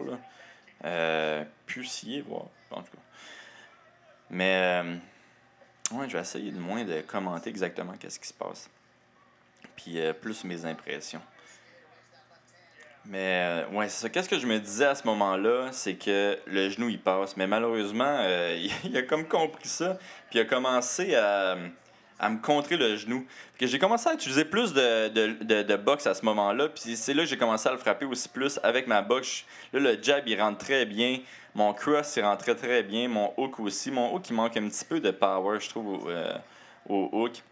Là. 0.82 1.44
Puissiez 1.66 2.20
voir, 2.20 2.44
en 2.70 2.82
tout 2.82 2.92
cas. 2.92 3.02
Mais, 4.28 4.82
ouais, 5.92 6.08
je 6.08 6.16
vais 6.16 6.22
essayer 6.22 6.52
de 6.52 6.58
moins 6.58 6.84
de 6.84 7.00
commenter 7.00 7.50
exactement 7.50 7.94
qu'est-ce 7.94 8.20
qui 8.20 8.28
se 8.28 8.34
passe. 8.34 8.70
Puis 9.82 10.00
euh, 10.00 10.12
plus 10.12 10.44
mes 10.44 10.64
impressions. 10.64 11.20
Mais 13.06 13.64
euh, 13.72 13.76
ouais, 13.76 13.88
c'est 13.88 14.02
ça. 14.02 14.08
Qu'est-ce 14.08 14.28
que 14.28 14.38
je 14.38 14.46
me 14.46 14.58
disais 14.58 14.84
à 14.84 14.94
ce 14.94 15.06
moment-là, 15.06 15.68
c'est 15.72 15.94
que 15.94 16.38
le 16.46 16.68
genou 16.68 16.88
il 16.90 17.00
passe. 17.00 17.36
Mais 17.36 17.46
malheureusement, 17.46 18.18
euh, 18.20 18.66
il, 18.84 18.96
a 18.96 19.02
comme 19.02 19.26
compris 19.26 19.68
ça. 19.68 19.98
Puis 20.28 20.38
il 20.38 20.42
a 20.42 20.44
commencé 20.44 21.14
à, 21.14 21.56
à 22.18 22.28
me 22.28 22.38
contrer 22.38 22.76
le 22.76 22.96
genou. 22.96 23.26
J'ai 23.58 23.78
commencé 23.78 24.08
à 24.08 24.14
utiliser 24.14 24.44
plus 24.44 24.72
de, 24.72 25.08
de, 25.08 25.62
de, 25.62 26.08
à 26.08 26.14
ce 26.14 26.24
moment-là. 26.24 26.68
Puis 26.68 26.96
c'est 26.96 27.14
là 27.14 27.22
que 27.22 27.28
j'ai 27.28 27.38
commencé 27.38 27.68
à 27.68 27.72
le 27.72 27.78
frapper 27.78 28.04
aussi 28.04 28.28
plus 28.28 28.60
avec 28.62 28.86
ma 28.86 29.00
boxe. 29.00 29.44
Là, 29.72 29.80
le 29.80 30.02
jab, 30.02 30.26
il 30.26 30.40
rentre 30.40 30.58
très 30.58 30.84
bien. 30.84 31.20
Mon 31.54 31.72
cross, 31.72 32.16
il 32.16 32.22
rentrait 32.22 32.54
très 32.54 32.82
bien. 32.82 33.08
Mon 33.08 33.32
hook 33.38 33.58
aussi. 33.60 33.90
Mon 33.90 34.14
hook, 34.14 34.28
il 34.28 34.34
manque 34.34 34.56
un 34.56 34.68
petit 34.68 34.84
peu 34.84 35.00
de 35.00 35.10
power, 35.10 35.58
je 35.58 35.68
trouve, 35.70 36.12
au 36.86 37.08
hook. 37.12 37.42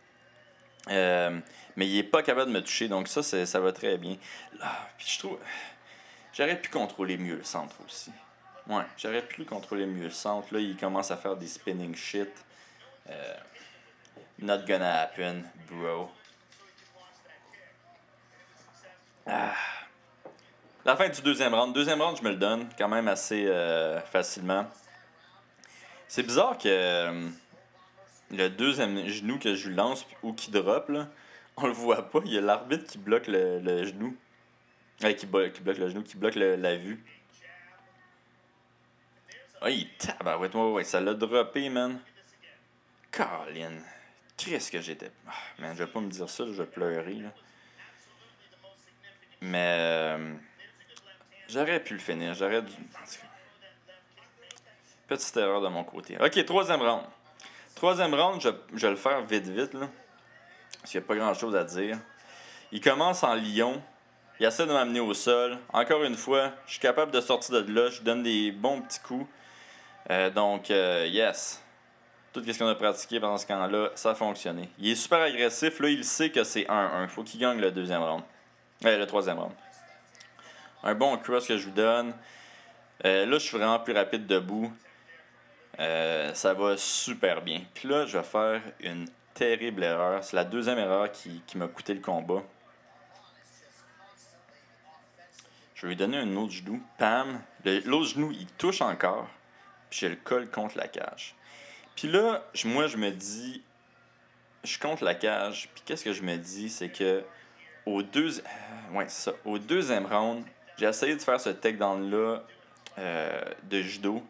Euh, 0.88 1.38
mais 1.76 1.86
il 1.86 1.98
est 1.98 2.04
pas 2.04 2.22
capable 2.22 2.52
de 2.52 2.56
me 2.56 2.62
toucher. 2.62 2.88
Donc 2.88 3.08
ça, 3.08 3.22
ça 3.22 3.60
va 3.60 3.72
très 3.72 3.98
bien. 3.98 4.16
Puis 4.96 5.08
je 5.08 5.18
trouve... 5.18 5.38
J'aurais 6.32 6.60
pu 6.60 6.70
contrôler 6.70 7.16
mieux 7.16 7.36
le 7.36 7.44
centre 7.44 7.74
aussi. 7.84 8.12
Ouais, 8.68 8.84
j'aurais 8.96 9.22
pu 9.22 9.44
contrôler 9.44 9.86
mieux 9.86 10.04
le 10.04 10.10
centre. 10.10 10.52
Là, 10.52 10.60
il 10.60 10.76
commence 10.76 11.10
à 11.10 11.16
faire 11.16 11.36
des 11.36 11.46
spinning 11.46 11.96
shit. 11.96 12.30
Euh, 13.08 13.34
not 14.38 14.58
gonna 14.66 15.00
happen, 15.00 15.42
bro. 15.70 16.10
Ah. 19.26 19.54
La 20.84 20.96
fin 20.96 21.08
du 21.08 21.20
deuxième 21.22 21.54
round. 21.54 21.74
Deuxième 21.74 22.00
round, 22.00 22.16
je 22.18 22.22
me 22.22 22.30
le 22.30 22.36
donne 22.36 22.68
quand 22.78 22.88
même 22.88 23.08
assez 23.08 23.46
euh, 23.46 24.00
facilement. 24.02 24.66
C'est 26.06 26.22
bizarre 26.22 26.56
que 26.56 26.68
euh, 26.68 27.28
le 28.30 28.48
deuxième 28.48 29.06
genou 29.08 29.38
que 29.38 29.54
je 29.54 29.68
lui 29.68 29.74
lance 29.76 30.06
ou 30.22 30.32
qui 30.32 30.50
drop, 30.50 30.88
là, 30.88 31.08
on 31.56 31.66
le 31.66 31.72
voit 31.72 32.10
pas. 32.10 32.20
Il 32.24 32.32
y 32.32 32.38
a 32.38 32.40
l'arbitre 32.40 32.86
qui 32.86 32.98
bloque 32.98 33.26
le, 33.26 33.58
le 33.60 33.84
genou. 33.84 34.16
Euh, 35.04 35.12
qui, 35.12 35.26
blo- 35.26 35.50
qui 35.52 35.60
bloque 35.60 35.78
le 35.78 35.88
genou, 35.88 36.02
qui 36.02 36.16
bloque 36.16 36.34
la 36.34 36.76
vue. 36.76 37.02
Ah, 39.60 39.70
il 39.70 39.88
tabarouette, 39.96 40.54
ouais, 40.54 40.70
ouais, 40.72 40.84
ça 40.84 41.00
l'a 41.00 41.14
droppé, 41.14 41.68
man. 41.68 42.00
Colin. 43.10 43.72
Qu'est-ce 44.36 44.70
que 44.70 44.80
j'étais? 44.80 45.10
Ah, 45.26 45.32
man, 45.58 45.76
je 45.76 45.82
vais 45.82 45.90
pas 45.90 46.00
me 46.00 46.08
dire 46.10 46.28
ça, 46.28 46.44
je 46.46 46.52
vais 46.52 46.66
pleurer, 46.66 47.14
là. 47.14 47.32
Mais. 49.40 49.76
euh, 49.80 50.34
j'aurais 51.48 51.82
pu 51.82 51.94
le 51.94 52.00
finir, 52.00 52.34
j'aurais 52.34 52.62
dû. 52.62 52.72
Petite 55.08 55.36
erreur 55.36 55.60
de 55.60 55.68
mon 55.68 55.84
côté. 55.84 56.16
Ok, 56.20 56.44
troisième 56.44 56.80
round. 56.82 57.04
Troisième 57.78 58.12
round, 58.12 58.40
je, 58.40 58.48
vais 58.76 58.90
le 58.90 58.96
faire 58.96 59.24
vite, 59.24 59.46
vite, 59.46 59.72
là. 59.72 59.86
Parce 60.80 60.90
qu'il 60.90 60.98
n'y 60.98 61.04
a 61.04 61.06
pas 61.06 61.14
grand 61.14 61.32
chose 61.32 61.54
à 61.54 61.62
dire. 61.62 61.96
Il 62.72 62.80
commence 62.80 63.22
en 63.22 63.36
lion. 63.36 63.80
Il 64.40 64.46
essaie 64.46 64.66
de 64.66 64.72
m'amener 64.72 64.98
au 64.98 65.14
sol. 65.14 65.56
Encore 65.72 66.02
une 66.02 66.16
fois, 66.16 66.50
je 66.66 66.72
suis 66.72 66.80
capable 66.80 67.12
de 67.12 67.20
sortir 67.20 67.62
de 67.62 67.72
là. 67.72 67.88
Je 67.88 68.02
donne 68.02 68.24
des 68.24 68.50
bons 68.50 68.80
petits 68.80 68.98
coups. 68.98 69.26
Euh, 70.10 70.28
donc, 70.28 70.72
euh, 70.72 71.06
yes. 71.08 71.62
Tout 72.32 72.42
ce 72.44 72.58
qu'on 72.58 72.66
a 72.66 72.74
pratiqué 72.74 73.20
pendant 73.20 73.38
ce 73.38 73.46
camp-là, 73.46 73.90
ça 73.94 74.10
a 74.10 74.14
fonctionné. 74.16 74.70
Il 74.80 74.90
est 74.90 74.96
super 74.96 75.20
agressif. 75.20 75.78
Là, 75.78 75.88
il 75.88 76.04
sait 76.04 76.30
que 76.30 76.42
c'est 76.42 76.64
1-1. 76.64 77.04
Il 77.04 77.08
faut 77.08 77.22
qu'il 77.22 77.38
gagne 77.38 77.60
le 77.60 77.70
deuxième 77.70 78.02
round. 78.02 78.24
Euh, 78.86 78.98
le 78.98 79.06
troisième 79.06 79.38
round. 79.38 79.54
Un 80.82 80.96
bon 80.96 81.16
cross 81.18 81.46
que 81.46 81.56
je 81.56 81.66
lui 81.66 81.74
donne. 81.74 82.12
Euh, 83.04 83.24
là, 83.24 83.38
je 83.38 83.44
suis 83.44 83.56
vraiment 83.56 83.78
plus 83.78 83.92
rapide 83.92 84.26
debout. 84.26 84.72
Euh, 85.80 86.34
ça 86.34 86.54
va 86.54 86.76
super 86.76 87.42
bien. 87.42 87.62
Puis 87.74 87.88
là, 87.88 88.06
je 88.06 88.18
vais 88.18 88.24
faire 88.24 88.60
une 88.80 89.08
terrible 89.34 89.84
erreur. 89.84 90.24
C'est 90.24 90.36
la 90.36 90.44
deuxième 90.44 90.78
erreur 90.78 91.10
qui, 91.12 91.42
qui 91.46 91.56
m'a 91.56 91.68
coûté 91.68 91.94
le 91.94 92.00
combat. 92.00 92.42
Je 95.74 95.82
vais 95.82 95.90
lui 95.90 95.96
donner 95.96 96.16
un 96.16 96.34
autre 96.36 96.52
genou. 96.52 96.82
Pam. 96.98 97.40
L'autre 97.64 98.14
genou, 98.14 98.32
il 98.32 98.46
touche 98.46 98.82
encore. 98.82 99.28
Puis 99.90 100.00
je 100.00 100.06
le 100.06 100.16
colle 100.16 100.50
contre 100.50 100.76
la 100.76 100.88
cage. 100.88 101.36
Puis 101.94 102.08
là, 102.08 102.42
moi, 102.64 102.88
je 102.88 102.96
me 102.96 103.10
dis. 103.10 103.62
Je 104.64 104.76
contre 104.80 105.04
la 105.04 105.14
cage. 105.14 105.68
Puis 105.72 105.84
qu'est-ce 105.86 106.04
que 106.04 106.12
je 106.12 106.22
me 106.22 106.36
dis, 106.36 106.68
c'est 106.68 106.88
que. 106.88 107.22
Au, 107.86 108.02
euh, 108.02 108.30
ouais, 108.92 109.08
ça. 109.08 109.32
au 109.44 109.58
deuxième 109.58 110.04
round, 110.04 110.44
j'ai 110.76 110.86
essayé 110.86 111.14
de 111.14 111.22
faire 111.22 111.40
ce 111.40 111.50
takedown-là 111.50 112.42
euh, 112.98 113.40
de 113.70 113.80
judo. 113.80 114.22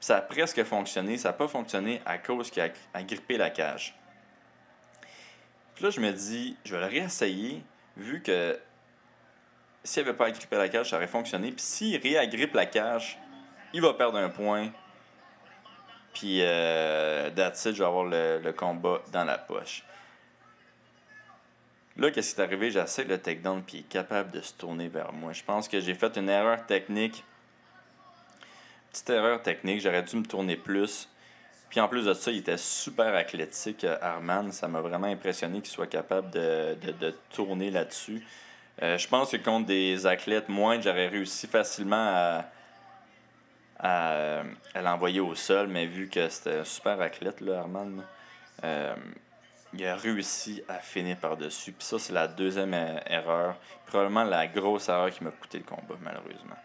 Ça 0.00 0.18
a 0.18 0.20
presque 0.20 0.62
fonctionné. 0.64 1.18
Ça 1.18 1.30
n'a 1.30 1.32
pas 1.32 1.48
fonctionné 1.48 2.00
à 2.04 2.18
cause 2.18 2.50
qu'il 2.50 2.62
a, 2.62 2.68
a 2.94 3.02
grippé 3.02 3.36
la 3.36 3.50
cage. 3.50 3.94
Puis 5.74 5.84
là, 5.84 5.90
je 5.90 6.00
me 6.00 6.10
dis, 6.10 6.56
je 6.64 6.74
vais 6.74 6.80
le 6.80 6.86
réessayer, 6.86 7.62
vu 7.96 8.22
que 8.22 8.58
s'il 9.84 10.02
n'avait 10.02 10.16
pas 10.16 10.26
agrippé 10.26 10.56
la 10.56 10.68
cage, 10.68 10.90
ça 10.90 10.96
aurait 10.96 11.06
fonctionné. 11.06 11.52
Puis 11.52 11.64
s'il 11.64 12.00
réagrippe 12.00 12.54
la 12.54 12.66
cage, 12.66 13.18
il 13.72 13.80
va 13.80 13.94
perdre 13.94 14.18
un 14.18 14.30
point. 14.30 14.70
Puis, 16.14 16.40
euh, 16.42 17.28
je 17.28 17.70
vais 17.70 17.84
avoir 17.84 18.04
le, 18.04 18.40
le 18.42 18.52
combat 18.52 19.02
dans 19.12 19.24
la 19.24 19.36
poche. 19.36 19.84
Là, 21.98 22.10
qu'est-ce 22.10 22.34
qui 22.34 22.40
est 22.40 22.44
arrivé? 22.44 22.70
J'essaie 22.70 23.04
le 23.04 23.18
takedown, 23.18 23.62
puis 23.62 23.78
il 23.78 23.80
est 23.80 23.88
capable 23.88 24.30
de 24.30 24.40
se 24.40 24.54
tourner 24.54 24.88
vers 24.88 25.12
moi. 25.12 25.32
Je 25.32 25.42
pense 25.42 25.68
que 25.68 25.78
j'ai 25.80 25.94
fait 25.94 26.16
une 26.16 26.28
erreur 26.28 26.64
technique. 26.66 27.22
Petite 28.96 29.10
erreur 29.10 29.42
technique, 29.42 29.82
j'aurais 29.82 30.02
dû 30.02 30.16
me 30.16 30.24
tourner 30.24 30.56
plus. 30.56 31.06
Puis 31.68 31.80
en 31.80 31.86
plus 31.86 32.06
de 32.06 32.14
ça, 32.14 32.30
il 32.30 32.38
était 32.38 32.56
super 32.56 33.14
athlétique, 33.14 33.84
euh, 33.84 33.98
Arman. 34.00 34.50
Ça 34.52 34.68
m'a 34.68 34.80
vraiment 34.80 35.06
impressionné 35.06 35.60
qu'il 35.60 35.70
soit 35.70 35.86
capable 35.86 36.30
de, 36.30 37.14
tourner 37.28 37.70
là-dessus. 37.70 38.24
Euh, 38.82 38.96
je 38.96 39.06
pense 39.06 39.32
que 39.32 39.36
contre 39.36 39.66
des 39.66 40.06
athlètes 40.06 40.48
moindres, 40.48 40.82
j'aurais 40.82 41.08
réussi 41.08 41.46
facilement 41.46 42.40
à, 43.78 44.44
à, 44.74 44.80
l'envoyer 44.80 45.20
au 45.20 45.34
sol, 45.34 45.66
mais 45.66 45.84
vu 45.84 46.08
que 46.08 46.30
c'était 46.30 46.60
un 46.60 46.64
super 46.64 46.98
athlète, 46.98 47.44
Arman, 47.46 48.02
euh, 48.64 48.94
il 49.74 49.86
a 49.86 49.94
réussi 49.94 50.62
à 50.70 50.78
finir 50.78 51.18
par-dessus. 51.18 51.72
Puis 51.72 51.86
ça, 51.86 51.98
c'est 51.98 52.14
la 52.14 52.28
deuxième 52.28 52.72
erreur. 52.72 53.56
Probablement 53.84 54.24
la 54.24 54.46
grosse 54.46 54.88
erreur 54.88 55.10
qui 55.10 55.22
m'a 55.22 55.32
coûté 55.32 55.58
le 55.58 55.64
combat, 55.64 55.96
malheureusement. 56.00 56.56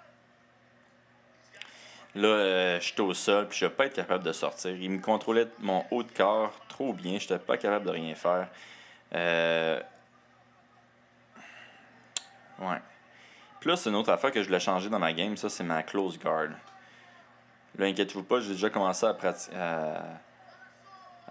Là, 2.16 2.28
euh, 2.28 2.80
j'étais 2.82 3.02
au 3.02 3.14
sol, 3.14 3.48
puis 3.48 3.58
je 3.60 3.66
vais 3.66 3.72
pas 3.72 3.86
être 3.86 3.96
capable 3.96 4.24
de 4.24 4.34
sortir. 4.34 4.72
Il 4.72 4.90
me 4.92 5.00
contrôlait 5.00 5.48
mon 5.60 5.86
haut 5.92 6.04
de 6.04 6.12
corps 6.12 6.54
trop 6.68 6.92
bien. 6.94 7.18
Je 7.20 7.34
pas 7.36 7.58
capable 7.58 7.86
de 7.86 7.92
rien 7.92 8.16
faire. 8.16 8.48
Euh, 9.14 9.80
Ouais. 12.60 12.78
C'est 13.76 13.90
une 13.90 13.96
autre 13.96 14.12
affaire 14.12 14.32
que 14.32 14.42
je 14.42 14.48
voulais 14.48 14.60
changer 14.60 14.90
dans 14.90 15.00
ma 15.00 15.14
game. 15.14 15.36
Ça, 15.38 15.50
c'est 15.50 15.64
ma 15.64 15.84
close 15.84 16.20
guard. 16.20 16.50
Là, 17.78 17.86
inquiétez-vous 17.86 18.24
pas, 18.24 18.40
j'ai 18.40 18.54
déjà 18.54 18.70
commencé 18.70 19.06
à, 19.06 19.14
prati- 19.14 19.50
à- 19.56 20.04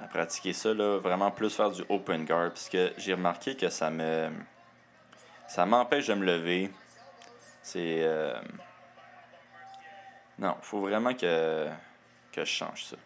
à 0.02 0.06
pratiquer 0.08 0.52
ça. 0.52 0.72
Là, 0.72 0.98
vraiment 0.98 1.30
plus 1.30 1.54
faire 1.54 1.70
du 1.70 1.82
open 1.88 2.24
guard. 2.24 2.50
Puisque 2.52 2.78
j'ai 2.98 3.14
remarqué 3.14 3.56
que 3.56 3.68
ça 3.68 3.90
me. 3.90 4.30
Ça 5.48 5.66
m'empêche 5.66 6.06
de 6.06 6.14
me 6.14 6.24
lever. 6.24 6.70
C'est. 7.62 7.98
euh, 8.02 8.34
Non, 10.40 10.56
faut 10.62 10.80
vraiment 10.80 11.14
que, 11.14 11.68
que 12.32 12.44
je 12.44 12.50
change 12.50 12.84
ça. 12.84 12.96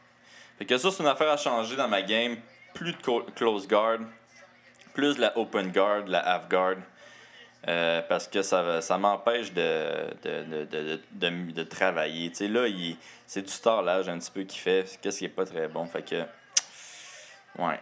Fait 0.57 0.65
que 0.65 0.79
ça, 0.79 0.91
c'est 0.91 1.03
une 1.03 1.09
affaire 1.09 1.31
à 1.31 1.37
changer 1.37 1.75
dans 1.75 1.89
ma 1.89 2.03
game. 2.03 2.37
Plus 2.75 2.93
de 2.93 3.31
close 3.37 3.69
guard, 3.69 4.01
plus 4.95 5.17
de 5.17 5.21
la 5.21 5.37
open 5.39 5.71
guard, 5.71 6.05
de 6.05 6.13
la 6.13 6.21
half 6.21 6.49
guard. 6.49 6.77
Euh, 7.67 8.03
parce 8.03 8.29
que 8.29 8.43
ça, 8.43 8.81
ça 8.83 8.99
m'empêche 8.99 9.53
de, 9.53 10.13
de, 10.23 10.65
de, 10.65 11.01
de, 11.13 11.53
de, 11.53 11.63
travailler. 11.63 12.31
Tu 12.31 12.37
sais, 12.37 12.49
là, 12.49 12.67
c'est 13.27 13.43
du 13.43 13.51
starlage 13.51 14.09
un 14.09 14.19
petit 14.19 14.31
peu 14.31 14.43
qu'il 14.43 14.61
fait, 14.61 14.99
qu'est-ce 15.01 15.21
qui 15.21 15.25
est 15.25 15.31
pas 15.31 15.47
très 15.47 15.67
bon? 15.67 15.87
Fait 15.87 16.03
que, 16.03 16.25
ouais, 17.59 17.81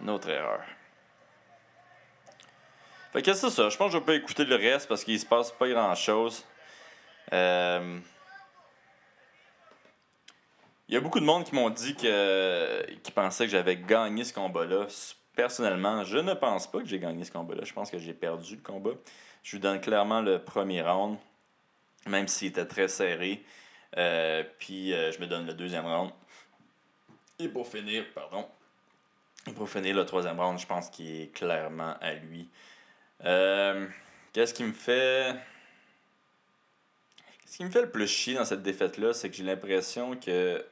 une 0.00 0.08
autre 0.08 0.30
erreur. 0.30 0.60
Fait 3.12 3.20
que 3.20 3.34
c'est 3.34 3.50
ça, 3.50 3.68
je 3.68 3.76
pense 3.76 3.88
que 3.88 3.92
je 3.92 3.98
vais 3.98 4.04
pas 4.04 4.14
écouter 4.14 4.46
le 4.46 4.56
reste 4.56 4.88
parce 4.88 5.04
qu'il 5.04 5.20
se 5.20 5.26
passe 5.26 5.52
pas 5.52 5.68
grand-chose. 5.68 6.46
Euh, 7.34 7.98
Il 10.92 10.96
y 10.96 10.98
a 10.98 11.00
beaucoup 11.00 11.20
de 11.20 11.24
monde 11.24 11.44
qui 11.44 11.54
m'ont 11.54 11.70
dit 11.70 11.94
que 11.94 12.84
qui 13.02 13.12
pensaient 13.12 13.46
que 13.46 13.50
j'avais 13.50 13.78
gagné 13.78 14.24
ce 14.24 14.34
combat-là. 14.34 14.88
Personnellement, 15.34 16.04
je 16.04 16.18
ne 16.18 16.34
pense 16.34 16.70
pas 16.70 16.80
que 16.80 16.84
j'ai 16.84 16.98
gagné 16.98 17.24
ce 17.24 17.32
combat-là. 17.32 17.62
Je 17.64 17.72
pense 17.72 17.90
que 17.90 17.96
j'ai 17.96 18.12
perdu 18.12 18.56
le 18.56 18.60
combat. 18.60 18.90
Je 19.42 19.56
lui 19.56 19.60
donne 19.60 19.80
clairement 19.80 20.20
le 20.20 20.44
premier 20.44 20.82
round, 20.82 21.16
même 22.06 22.28
s'il 22.28 22.48
était 22.48 22.66
très 22.66 22.88
serré. 22.88 23.42
Euh, 23.96 24.44
puis 24.58 24.92
euh, 24.92 25.10
je 25.12 25.18
me 25.18 25.26
donne 25.26 25.46
le 25.46 25.54
deuxième 25.54 25.86
round. 25.86 26.10
Et 27.38 27.48
pour 27.48 27.66
finir, 27.66 28.04
pardon. 28.14 28.46
Et 29.46 29.52
pour 29.52 29.70
finir 29.70 29.96
le 29.96 30.04
troisième 30.04 30.38
round, 30.38 30.58
je 30.58 30.66
pense 30.66 30.90
qu'il 30.90 31.22
est 31.22 31.34
clairement 31.34 31.94
à 32.02 32.12
lui. 32.12 32.50
Euh, 33.24 33.86
Qu'est-ce 34.34 34.52
qui 34.52 34.64
me 34.64 34.74
fait. 34.74 35.36
Ce 37.46 37.56
qui 37.56 37.64
me 37.64 37.70
fait 37.70 37.80
le 37.80 37.90
plus 37.90 38.08
chier 38.08 38.34
dans 38.34 38.44
cette 38.44 38.62
défaite-là, 38.62 39.14
c'est 39.14 39.30
que 39.30 39.36
j'ai 39.36 39.42
l'impression 39.42 40.16
que 40.16 40.62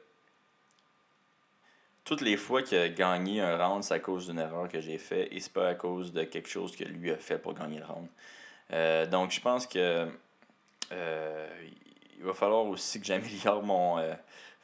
toutes 2.11 2.23
les 2.23 2.37
fois 2.37 2.61
qu'il 2.65 2.77
a 2.77 2.89
gagné 2.89 3.41
un 3.41 3.57
round, 3.57 3.85
c'est 3.85 3.95
à 3.95 4.01
cause 4.01 4.27
d'une 4.27 4.41
erreur 4.41 4.69
que 4.69 4.81
j'ai 4.81 4.99
fait 4.99 5.33
et 5.33 5.39
c'est 5.39 5.53
pas 5.53 5.69
à 5.69 5.75
cause 5.77 6.13
de 6.13 6.25
quelque 6.25 6.49
chose 6.49 6.75
que 6.75 6.83
lui 6.83 7.13
a 7.13 7.17
fait 7.17 7.39
pour 7.39 7.55
gagner 7.55 7.79
le 7.79 7.85
round. 7.85 8.09
Euh, 8.73 9.07
donc 9.07 9.31
je 9.31 9.41
pense 9.41 9.65
que 9.65 10.09
euh, 10.91 11.49
il 12.19 12.25
va 12.25 12.35
falloir 12.35 12.65
aussi 12.65 12.99
que 12.99 13.07
j'améliore 13.07 13.63
mon 13.63 13.99
euh, 13.99 14.13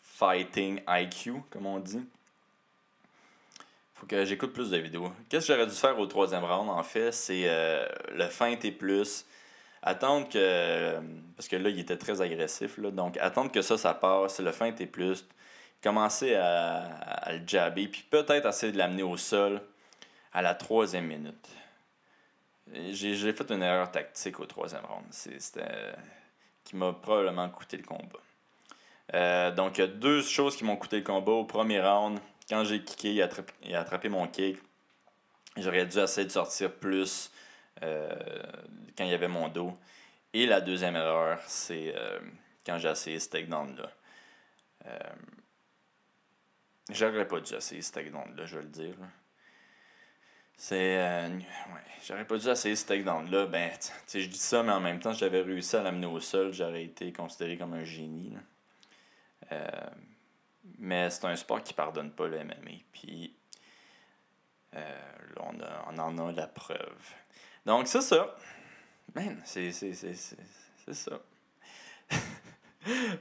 fighting 0.02 0.80
IQ, 0.88 1.34
comme 1.48 1.66
on 1.66 1.78
dit. 1.78 2.04
Faut 3.94 4.08
que 4.08 4.24
j'écoute 4.24 4.52
plus 4.52 4.70
de 4.70 4.78
vidéos. 4.78 5.12
Qu'est-ce 5.28 5.46
que 5.46 5.52
j'aurais 5.52 5.68
dû 5.68 5.76
faire 5.76 5.96
au 6.00 6.06
troisième 6.06 6.42
round, 6.42 6.68
en 6.68 6.82
fait, 6.82 7.12
c'est 7.12 7.48
le 8.12 8.26
feint 8.26 8.58
et 8.60 8.72
plus. 8.72 9.24
Attendre 9.82 10.28
que. 10.28 10.96
Parce 11.36 11.46
que 11.46 11.54
là, 11.54 11.68
il 11.68 11.78
était 11.78 11.96
très 11.96 12.20
agressif, 12.20 12.76
là. 12.76 12.90
Donc, 12.90 13.16
attendre 13.18 13.52
que 13.52 13.62
ça, 13.62 13.78
ça 13.78 13.94
passe. 13.94 14.40
Le 14.40 14.50
feint 14.50 14.74
et 14.74 14.86
plus. 14.86 15.24
Commencer 15.82 16.34
à, 16.34 17.32
le 17.32 17.46
jabber, 17.46 17.88
puis 17.88 18.02
peut-être 18.10 18.46
essayer 18.46 18.72
de 18.72 18.78
l'amener 18.78 19.02
au 19.02 19.16
sol 19.16 19.60
à 20.32 20.42
la 20.42 20.54
troisième 20.54 21.06
minute. 21.06 21.48
J'ai 22.90 23.32
fait 23.32 23.50
une 23.50 23.62
erreur 23.62 23.90
tactique 23.90 24.40
au 24.40 24.46
troisième 24.46 24.84
round. 24.84 25.04
C'était. 25.10 25.94
qui 26.64 26.76
m'a 26.76 26.92
probablement 26.92 27.48
coûté 27.48 27.76
le 27.76 27.84
combat. 27.84 28.18
Euh, 29.14 29.52
donc, 29.52 29.78
il 29.78 29.82
y 29.82 29.84
a 29.84 29.86
deux 29.86 30.22
choses 30.22 30.56
qui 30.56 30.64
m'ont 30.64 30.76
coûté 30.76 30.98
le 30.98 31.04
combat. 31.04 31.32
Au 31.32 31.44
premier 31.44 31.80
round, 31.80 32.18
quand 32.48 32.64
j'ai 32.64 32.82
kické, 32.82 33.22
a, 33.22 33.26
attrapé, 33.26 33.74
attrapé 33.74 34.08
mon 34.08 34.26
kick. 34.26 34.58
J'aurais 35.56 35.86
dû 35.86 35.98
essayer 35.98 36.26
de 36.26 36.32
sortir 36.32 36.72
plus 36.72 37.30
euh, 37.82 38.14
quand 38.96 39.04
il 39.04 39.10
y 39.10 39.14
avait 39.14 39.28
mon 39.28 39.48
dos. 39.48 39.76
Et 40.34 40.46
la 40.46 40.60
deuxième 40.60 40.96
erreur, 40.96 41.38
c'est 41.46 41.94
euh, 41.96 42.18
quand 42.64 42.78
j'ai 42.78 42.90
essayé 42.90 43.18
ce 43.20 43.30
takedown-là. 43.30 43.90
J'aurais 46.90 47.26
pas 47.26 47.40
dû 47.40 47.54
essayer 47.54 47.82
ce 47.82 47.92
takedown-là, 47.92 48.46
je 48.46 48.56
vais 48.56 48.62
le 48.62 48.68
dire. 48.68 48.94
C'est. 50.56 50.96
euh, 50.98 51.28
ouais, 51.28 51.80
j'aurais 52.06 52.26
pas 52.26 52.38
dû 52.38 52.48
essayer 52.48 52.76
ce 52.76 52.86
takedown-là. 52.86 53.46
Ben, 53.46 53.70
tu 54.06 54.20
je 54.20 54.28
dis 54.28 54.38
ça, 54.38 54.62
mais 54.62 54.72
en 54.72 54.80
même 54.80 55.00
temps, 55.00 55.12
si 55.12 55.18
j'avais 55.20 55.42
réussi 55.42 55.76
à 55.76 55.82
l'amener 55.82 56.06
au 56.06 56.20
sol, 56.20 56.52
j'aurais 56.52 56.84
été 56.84 57.12
considéré 57.12 57.58
comme 57.58 57.74
un 57.74 57.84
génie. 57.84 58.30
là. 58.30 58.40
Euh, 59.52 59.90
mais 60.78 61.10
c'est 61.10 61.24
un 61.26 61.36
sport 61.36 61.62
qui 61.62 61.74
pardonne 61.74 62.10
pas 62.10 62.26
le 62.26 62.38
MMA. 62.42 62.70
Puis 62.92 63.36
euh, 64.74 64.78
là, 65.36 65.42
on, 65.42 65.60
a- 65.60 65.84
on 65.92 65.98
en 65.98 66.28
a 66.28 66.32
la 66.32 66.46
preuve. 66.46 67.14
Donc, 67.64 67.86
c'est 67.88 68.00
ça. 68.00 68.34
Man, 69.14 69.40
c'est 69.44 69.70
ça. 69.72 71.20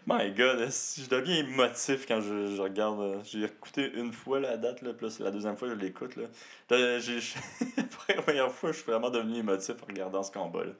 My 0.05 0.31
God, 0.31 0.59
je 0.59 1.07
deviens 1.09 1.37
émotif 1.37 2.05
quand 2.07 2.21
je, 2.21 2.61
regarde. 2.61 2.99
euh, 2.99 3.19
J'ai 3.23 3.43
écouté 3.43 3.91
une 3.95 4.13
fois 4.13 4.39
la 4.39 4.57
date, 4.57 4.81
là, 4.81 4.91
la 5.19 5.31
deuxième 5.31 5.57
fois, 5.57 5.67
je 5.69 5.73
l'écoute. 5.73 6.15
Là. 6.15 6.23
Là, 6.69 6.97
la 8.07 8.21
première 8.21 8.51
fois, 8.51 8.71
je 8.71 8.77
suis 8.77 8.85
vraiment 8.91 9.09
devenu 9.09 9.39
émotif 9.39 9.75
en 9.81 9.85
regardant 9.87 10.23
ce 10.23 10.31
combat-là. 10.31 10.71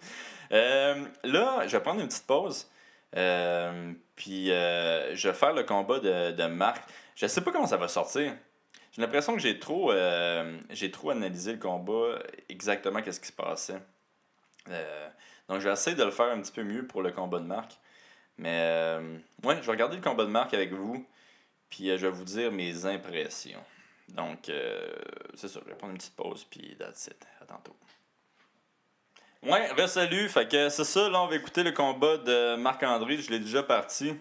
Euh, 0.51 1.05
là, 1.23 1.67
je 1.67 1.75
vais 1.77 1.83
prendre 1.83 2.01
une 2.01 2.07
petite 2.07 2.27
pause. 2.27 2.69
Euh, 3.15 3.93
puis 4.15 4.47
je 4.47 5.27
vais 5.27 5.33
faire 5.33 5.53
le 5.53 5.63
combat 5.63 5.99
de, 5.99 6.31
de 6.31 6.45
Marc. 6.45 6.83
Je 7.15 7.27
sais 7.27 7.41
pas 7.41 7.51
comment 7.51 7.67
ça 7.67 7.77
va 7.77 7.87
sortir. 7.87 8.33
J'ai 8.91 9.01
l'impression 9.01 9.33
que 9.33 9.39
j'ai 9.39 9.59
trop, 9.59 9.91
j'ai 10.69 10.91
trop 10.91 11.09
analysé 11.09 11.53
le 11.53 11.59
combat, 11.59 12.19
exactement 12.49 13.01
qu'est-ce 13.01 13.19
qui 13.19 13.27
se 13.27 13.33
passait. 13.33 13.79
Donc 15.47 15.59
je 15.59 15.67
vais 15.67 15.73
essayer 15.73 15.95
de 15.95 16.03
le 16.03 16.11
faire 16.11 16.27
un 16.27 16.41
petit 16.41 16.51
peu 16.51 16.63
mieux 16.63 16.85
pour 16.85 17.01
le 17.01 17.11
combat 17.11 17.39
de 17.39 17.45
Marc. 17.45 17.77
Mais 18.37 18.59
euh, 18.61 19.17
ouais, 19.43 19.57
je 19.57 19.61
vais 19.61 19.71
regarder 19.71 19.95
le 19.95 20.01
combat 20.01 20.25
de 20.25 20.29
Marc 20.29 20.53
avec 20.53 20.71
vous. 20.71 21.05
Puis 21.69 21.89
euh, 21.89 21.97
je 21.97 22.07
vais 22.07 22.11
vous 22.11 22.25
dire 22.25 22.51
mes 22.51 22.85
impressions. 22.85 23.63
Donc 24.09 24.49
euh, 24.49 24.93
c'est 25.35 25.47
ça, 25.47 25.59
je 25.63 25.69
vais 25.69 25.75
prendre 25.75 25.93
une 25.93 25.97
petite 25.97 26.15
pause. 26.15 26.45
Puis 26.49 26.75
that's 26.77 27.07
it. 27.07 27.25
À 27.41 27.45
tantôt. 27.45 27.75
Ouais, 29.43 29.67
re-salut. 29.71 30.27
Fait 30.27 30.49
que 30.49 30.69
c'est 30.69 30.83
ça, 30.83 31.09
là, 31.09 31.21
on 31.21 31.27
va 31.27 31.35
écouter 31.35 31.63
le 31.63 31.71
combat 31.71 32.17
de 32.17 32.55
Marc-André. 32.55 33.17
Je 33.17 33.29
l'ai 33.29 33.39
déjà 33.39 33.63
parti. 33.63 34.13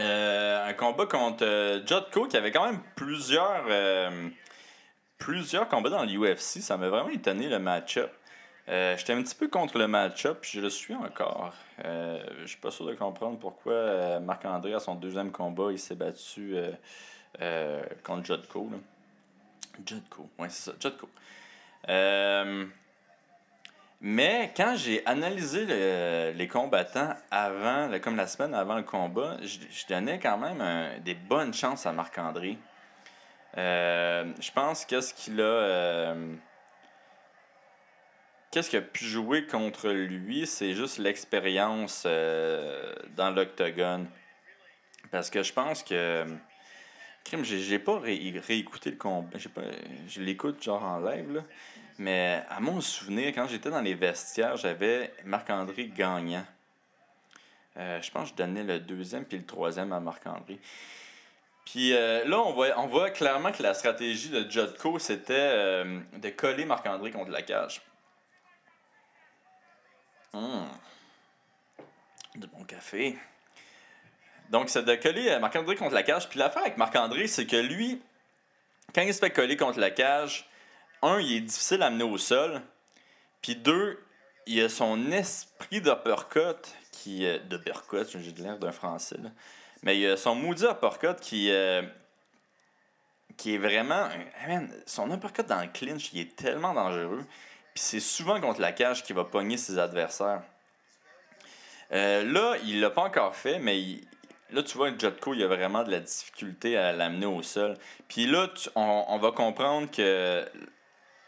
Euh, 0.00 0.68
un 0.68 0.72
combat 0.74 1.06
contre 1.06 1.44
euh, 1.44 1.86
Jotko 1.86 2.26
qui 2.26 2.36
avait 2.36 2.50
quand 2.50 2.66
même 2.66 2.80
plusieurs, 2.96 3.64
plusieurs 5.18 5.68
combats 5.68 5.90
dans 5.90 6.04
l'UFC. 6.04 6.60
Ça 6.60 6.76
m'a 6.76 6.88
vraiment 6.88 7.10
étonné 7.10 7.48
le 7.48 7.58
match-up. 7.58 8.12
Euh, 8.68 8.96
J'étais 8.96 9.12
un 9.12 9.22
petit 9.22 9.34
peu 9.34 9.48
contre 9.48 9.78
le 9.78 9.86
match-up, 9.86 10.38
je 10.42 10.60
le 10.60 10.70
suis 10.70 10.94
encore. 10.94 11.52
Euh, 11.84 12.24
je 12.40 12.46
suis 12.46 12.56
pas 12.58 12.70
sûr 12.70 12.86
de 12.86 12.94
comprendre 12.94 13.38
pourquoi 13.38 13.72
euh, 13.72 14.20
Marc-André, 14.20 14.72
à 14.72 14.80
son 14.80 14.94
deuxième 14.94 15.32
combat, 15.32 15.70
il 15.70 15.78
s'est 15.78 15.94
battu 15.96 16.56
euh, 17.40 17.82
contre 18.02 18.24
Jotko. 18.26 18.70
là. 18.72 18.78
Ouais, 20.38 20.48
c'est 20.48 20.70
ça, 20.70 20.76
Jotko. 20.80 21.08
Euh, 21.90 22.64
mais 24.00 24.52
quand 24.56 24.74
j'ai 24.76 25.04
analysé 25.06 25.66
le- 25.66 26.32
les 26.34 26.48
combattants 26.48 27.14
avant, 27.30 27.90
comme 28.00 28.16
la 28.16 28.26
semaine 28.26 28.54
avant 28.54 28.76
le 28.76 28.82
combat, 28.82 29.36
je, 29.42 29.58
je 29.70 29.86
donnais 29.86 30.18
quand 30.18 30.38
même 30.38 31.00
des 31.02 31.14
bonnes 31.14 31.52
chances 31.52 31.84
à 31.84 31.92
Marc-André. 31.92 32.56
Je 33.56 34.50
pense 34.52 34.86
qu'est-ce 34.86 35.12
qu'il 35.12 35.40
a. 35.40 36.14
qu'est-ce 38.54 38.70
qu'il 38.70 38.78
a 38.78 38.82
pu 38.82 39.04
jouer 39.04 39.46
contre 39.46 39.90
lui, 39.90 40.46
c'est 40.46 40.74
juste 40.74 40.98
l'expérience 40.98 42.04
euh, 42.06 42.94
dans 43.16 43.30
l'octogone. 43.30 44.06
Parce 45.10 45.28
que 45.28 45.42
je 45.42 45.52
pense 45.52 45.82
que. 45.82 46.24
Crime, 47.24 47.44
j'ai 47.44 47.78
pas 47.80 47.98
ré- 47.98 48.40
réécouté 48.46 48.90
le 48.92 48.96
combat. 48.96 49.38
Pas, 49.54 49.62
je 50.06 50.20
l'écoute 50.20 50.62
genre 50.62 50.84
en 50.84 51.00
live, 51.00 51.32
là. 51.32 51.40
Mais 51.98 52.44
à 52.48 52.60
mon 52.60 52.80
souvenir, 52.80 53.28
quand 53.28 53.48
j'étais 53.48 53.70
dans 53.70 53.80
les 53.80 53.94
vestiaires, 53.94 54.56
j'avais 54.56 55.12
Marc-André 55.24 55.88
gagnant. 55.88 56.44
Euh, 57.76 58.00
je 58.02 58.10
pense 58.12 58.30
que 58.30 58.36
je 58.36 58.42
donnais 58.44 58.62
le 58.62 58.78
deuxième 58.78 59.24
puis 59.24 59.38
le 59.38 59.46
troisième 59.46 59.92
à 59.92 59.98
Marc-André. 59.98 60.60
Puis 61.64 61.92
euh, 61.92 62.24
là, 62.24 62.38
on 62.38 62.52
voit, 62.52 62.78
on 62.78 62.86
voit 62.86 63.10
clairement 63.10 63.50
que 63.50 63.64
la 63.64 63.74
stratégie 63.74 64.28
de 64.28 64.48
Jotko, 64.48 65.00
c'était 65.00 65.84
de 65.84 66.28
coller 66.30 66.66
Marc-André 66.66 67.10
contre 67.10 67.30
la 67.30 67.42
cage. 67.42 67.80
Hum. 70.34 70.68
Du 72.34 72.46
bon 72.48 72.64
café. 72.64 73.16
Donc, 74.50 74.68
c'est 74.68 74.82
de 74.82 74.94
coller 74.96 75.28
euh, 75.30 75.38
Marc-André 75.38 75.76
contre 75.76 75.94
la 75.94 76.02
cage. 76.02 76.28
Puis 76.28 76.38
l'affaire 76.38 76.62
avec 76.62 76.76
Marc-André, 76.76 77.28
c'est 77.28 77.46
que 77.46 77.56
lui, 77.56 78.02
quand 78.94 79.02
il 79.02 79.14
se 79.14 79.20
fait 79.20 79.30
coller 79.30 79.56
contre 79.56 79.78
la 79.78 79.90
cage, 79.90 80.48
un, 81.02 81.20
il 81.20 81.36
est 81.36 81.40
difficile 81.40 81.82
à 81.82 81.86
amener 81.86 82.04
au 82.04 82.18
sol. 82.18 82.60
Puis 83.40 83.54
deux, 83.54 84.02
il 84.46 84.60
a 84.62 84.68
son 84.68 85.12
esprit 85.12 85.80
d'uppercut 85.80 86.56
qui. 86.90 87.24
Euh, 87.24 87.38
d'uppercut, 87.38 88.06
j'ai 88.18 88.32
l'air 88.42 88.58
d'un 88.58 88.72
français, 88.72 89.16
là. 89.22 89.30
Mais 89.82 89.98
il 89.98 90.06
a 90.08 90.16
son 90.16 90.34
maudit 90.34 90.64
uppercut 90.64 91.20
qui. 91.20 91.50
euh, 91.50 91.82
qui 93.36 93.54
est 93.54 93.58
vraiment. 93.58 94.08
man, 94.46 94.72
son 94.86 95.12
uppercut 95.12 95.46
dans 95.46 95.60
le 95.60 95.68
clinch, 95.68 96.12
il 96.12 96.20
est 96.20 96.36
tellement 96.36 96.74
dangereux. 96.74 97.24
Puis 97.74 97.82
c'est 97.82 98.00
souvent 98.00 98.40
contre 98.40 98.60
la 98.60 98.70
cage 98.70 99.02
qu'il 99.02 99.16
va 99.16 99.24
pogner 99.24 99.56
ses 99.56 99.78
adversaires. 99.78 100.42
Euh, 101.92 102.22
là, 102.24 102.56
il 102.64 102.80
l'a 102.80 102.90
pas 102.90 103.02
encore 103.02 103.34
fait, 103.34 103.58
mais 103.58 104.00
là, 104.50 104.62
tu 104.62 104.76
vois, 104.76 104.96
Jotko, 104.96 105.34
il 105.34 105.42
a 105.42 105.48
vraiment 105.48 105.82
de 105.82 105.90
la 105.90 105.98
difficulté 106.00 106.76
à 106.76 106.92
l'amener 106.92 107.26
au 107.26 107.42
sol. 107.42 107.76
Puis 108.08 108.26
là, 108.26 108.48
on, 108.76 109.04
on 109.08 109.18
va 109.18 109.32
comprendre 109.32 109.90
que 109.90 110.48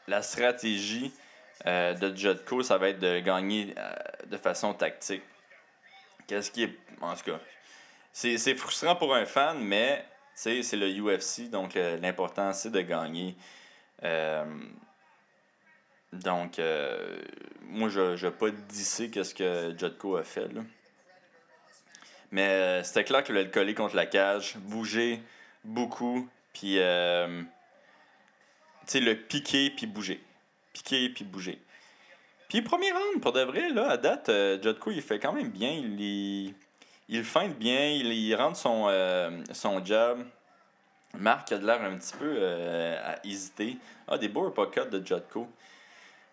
la 0.07 0.23
stratégie 0.23 1.13
euh, 1.67 1.95
de 1.95 2.17
Jotko, 2.17 2.63
ça 2.63 2.79
va 2.79 2.91
être 2.91 3.01
de 3.01 3.19
gagner 3.19 3.75
euh, 3.77 3.93
de 4.27 4.37
façon 4.37 4.73
tactique. 4.73 5.23
Qu'est-ce 6.29 6.53
qui 6.53 6.63
est. 6.63 6.79
En 7.01 7.15
tout 7.15 7.25
cas, 7.25 7.41
c'est 8.13 8.55
frustrant 8.55 8.95
pour 8.95 9.15
un 9.15 9.27
fan, 9.27 9.59
mais 9.59 10.05
c'est 10.35 10.63
le 10.73 10.89
UFC, 10.89 11.51
donc 11.51 11.75
l'important, 11.75 12.53
c'est 12.53 12.71
de 12.71 12.81
gagner. 12.81 13.37
Donc, 16.13 16.59
euh, 16.59 17.21
moi, 17.63 17.89
je 17.89 18.01
ne 18.01 18.17
vais 18.17 18.31
pas 18.31 18.51
disser 18.51 19.11
qu'est-ce 19.11 19.35
que 19.35 19.75
Jotko 19.77 20.17
a 20.17 20.25
fait. 20.25 20.49
Là. 20.53 20.63
Mais 22.31 22.49
euh, 22.49 22.83
c'était 22.83 23.05
clair 23.05 23.23
qu'il 23.23 23.35
voulait 23.35 23.45
le 23.45 23.51
coller 23.51 23.75
contre 23.75 23.97
la 23.97 24.07
cage, 24.07 24.57
bouger 24.59 25.23
beaucoup, 25.65 26.29
puis 26.53 26.79
euh, 26.79 27.43
le 28.95 29.15
piquer 29.15 29.71
puis 29.71 29.87
bouger. 29.87 30.23
Piquer 30.73 31.09
puis 31.11 31.25
bouger. 31.25 31.61
Puis 32.49 32.63
premier 32.63 32.93
round, 32.93 33.21
pour 33.21 33.33
de 33.33 33.41
vrai, 33.41 33.71
là, 33.71 33.91
à 33.91 33.97
date, 33.97 34.29
euh, 34.29 34.61
Jotko, 34.63 34.91
il 34.91 35.03
fait 35.03 35.19
quand 35.19 35.33
même 35.33 35.51
bien. 35.51 35.71
Il, 35.71 36.01
il, 36.01 36.55
il 37.09 37.25
feinte 37.25 37.57
bien, 37.57 37.89
il, 37.89 38.35
rentre 38.35 38.57
son, 38.57 38.89
son. 39.53 39.83
Marc 41.15 41.53
a 41.53 41.59
de 41.59 41.67
l'air 41.67 41.83
un 41.83 41.97
petit 41.97 42.13
peu 42.19 42.47
à 42.47 43.25
hésiter. 43.25 43.79
Ah, 44.09 44.19
des 44.19 44.29
beaux 44.29 44.49
uppercuts 44.49 44.91
de 44.91 45.05
Jotko. 45.05 45.49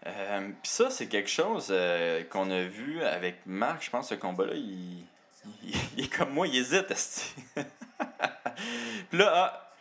Euh, 0.06 0.50
Puis 0.62 0.72
ça, 0.72 0.89
c'est 0.89 1.08
quelque 1.08 1.30
chose 1.30 1.68
euh, 1.72 2.24
qu'on 2.26 2.50
a 2.52 2.63
vu 2.63 3.04
avec 3.04 3.46
Marc. 3.46 3.84
Je 3.84 3.89
pense 3.89 4.10
que 4.10 4.16
ce 4.16 4.20
combat-là, 4.20 4.54
il, 4.56 5.06
il, 5.98 6.04
est 6.04 6.13
comme 6.13 6.32
moi, 6.32 6.48
il 6.48 6.58
hésite. 6.58 6.88
Puis 9.10 9.18
là, 9.18 9.32
ah, 9.34 9.72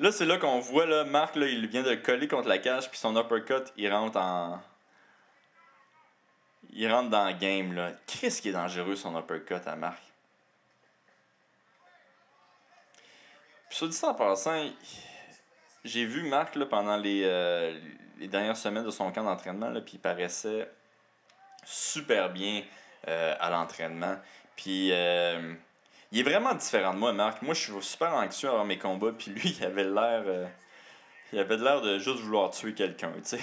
là 0.00 0.12
c'est 0.12 0.26
là 0.26 0.38
qu'on 0.38 0.58
voit 0.60 0.86
là, 0.86 1.04
Marc, 1.04 1.36
là, 1.36 1.46
il 1.46 1.66
vient 1.68 1.82
de 1.82 1.94
coller 1.94 2.28
contre 2.28 2.48
la 2.48 2.58
cage, 2.58 2.90
puis 2.90 2.98
son 2.98 3.16
uppercut, 3.16 3.72
il 3.76 3.92
rentre 3.92 4.18
en. 4.18 4.60
Il 6.74 6.90
rentre 6.90 7.10
dans 7.10 7.26
le 7.26 7.34
game. 7.34 7.74
là. 7.74 7.92
Qu'est-ce 8.06 8.40
qui 8.40 8.48
est 8.48 8.52
dangereux, 8.52 8.96
son 8.96 9.18
uppercut 9.18 9.66
à 9.66 9.76
Marc? 9.76 10.02
Puis 13.68 13.78
sur 13.78 13.88
dit 13.88 13.96
ça 13.96 14.08
en 14.10 14.14
passant, 14.14 14.68
j'ai 15.84 16.04
vu 16.04 16.28
Marc 16.28 16.54
là, 16.56 16.66
pendant 16.66 16.96
les, 16.96 17.22
euh, 17.24 17.78
les 18.18 18.28
dernières 18.28 18.56
semaines 18.56 18.84
de 18.84 18.90
son 18.90 19.10
camp 19.12 19.24
d'entraînement, 19.24 19.72
puis 19.80 19.94
il 19.94 20.00
paraissait 20.00 20.70
super 21.64 22.30
bien 22.30 22.62
euh, 23.08 23.34
à 23.40 23.50
l'entraînement. 23.50 24.16
Puis 24.56 24.90
euh, 24.92 25.54
il 26.12 26.20
est 26.20 26.22
vraiment 26.22 26.54
différent 26.54 26.94
de 26.94 26.98
moi, 26.98 27.12
Marc. 27.12 27.42
Moi, 27.42 27.54
je 27.54 27.60
suis 27.60 27.72
super 27.82 28.14
anxieux 28.14 28.48
avant 28.48 28.64
mes 28.64 28.78
combats, 28.78 29.12
puis 29.12 29.30
lui, 29.32 29.56
il 29.58 29.64
avait 29.64 29.84
l'air. 29.84 30.24
il 31.32 31.38
avait 31.38 31.56
l'air 31.56 31.80
de 31.80 31.98
juste 31.98 32.20
vouloir 32.20 32.50
tuer 32.50 32.74
quelqu'un, 32.74 33.12
tu 33.24 33.38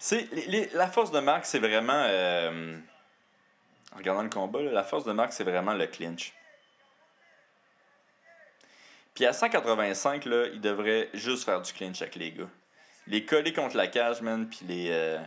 sais. 0.00 0.68
la 0.74 0.88
force 0.88 1.10
de 1.10 1.20
Marc, 1.20 1.44
c'est 1.44 1.58
vraiment. 1.58 2.06
en 3.92 3.98
regardant 3.98 4.22
le 4.22 4.30
combat, 4.30 4.62
là, 4.62 4.72
la 4.72 4.84
force 4.84 5.04
de 5.04 5.12
Marc, 5.12 5.32
c'est 5.34 5.44
vraiment 5.44 5.74
le 5.74 5.86
clinch. 5.86 6.32
Puis 9.14 9.26
à 9.26 9.32
185, 9.32 10.24
là, 10.24 10.46
il 10.52 10.60
devrait 10.60 11.10
juste 11.14 11.44
faire 11.44 11.60
du 11.60 11.72
clinch 11.72 12.00
avec 12.00 12.14
les 12.16 12.32
gars. 12.32 12.48
Les 13.06 13.24
coller 13.26 13.52
contre 13.52 13.76
la 13.76 13.88
cage, 13.88 14.22
man, 14.22 14.48
puis 14.48 14.60
les. 14.66 14.88
euh, 14.90 15.22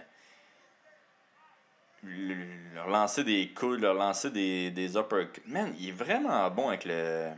le- 2.04 2.74
leur 2.76 2.88
lancer 2.88 3.24
des 3.24 3.54
coups, 3.54 3.80
leur 3.80 3.94
lancer 3.94 4.30
des, 4.32 4.72
des 4.72 4.96
uppercuts. 4.98 5.42
Man, 5.46 5.74
il 5.80 5.90
est 5.90 5.92
vraiment 5.92 6.50
bon 6.50 6.70
avec 6.70 6.86
le. 6.86 7.30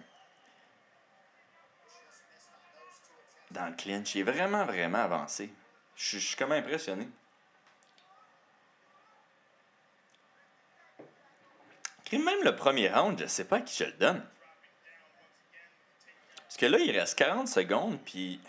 Dans 3.52 3.68
le 3.68 3.76
clinch. 3.76 4.16
Il 4.16 4.20
est 4.22 4.32
vraiment, 4.32 4.66
vraiment 4.66 5.00
avancé. 5.00 5.52
Je 5.96 6.20
suis- 6.20 6.36
comme 6.38 6.52
impressionné. 6.52 7.08
Même 12.12 12.44
le 12.44 12.56
premier 12.56 12.90
round, 12.90 13.20
je 13.20 13.26
sais 13.28 13.46
pas 13.46 13.60
qui 13.62 13.76
je 13.78 13.84
le 13.86 13.92
donne. 13.94 14.26
Parce 16.58 16.72
que 16.72 16.76
là, 16.76 16.84
il 16.84 17.00
reste 17.00 17.16
40 17.20 17.48
secondes, 17.48 18.00
puis. 18.04 18.40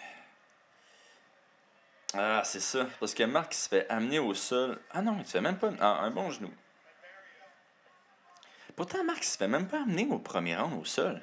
Ah, 2.14 2.40
c'est 2.42 2.60
ça. 2.60 2.86
Parce 2.98 3.12
que 3.12 3.22
Marc 3.24 3.54
il 3.54 3.58
se 3.58 3.68
fait 3.68 3.86
amener 3.90 4.18
au 4.18 4.32
sol. 4.32 4.80
Ah 4.92 5.02
non, 5.02 5.18
il 5.18 5.26
se 5.26 5.32
fait 5.32 5.42
même 5.42 5.58
pas. 5.58 5.70
Ah, 5.78 6.00
un 6.00 6.10
bon 6.10 6.30
genou. 6.30 6.50
Pourtant, 8.76 9.04
Marc 9.04 9.18
il 9.24 9.26
se 9.26 9.36
fait 9.36 9.46
même 9.46 9.68
pas 9.68 9.82
amener 9.82 10.06
au 10.10 10.18
premier 10.18 10.56
round 10.56 10.80
au 10.80 10.86
sol. 10.86 11.20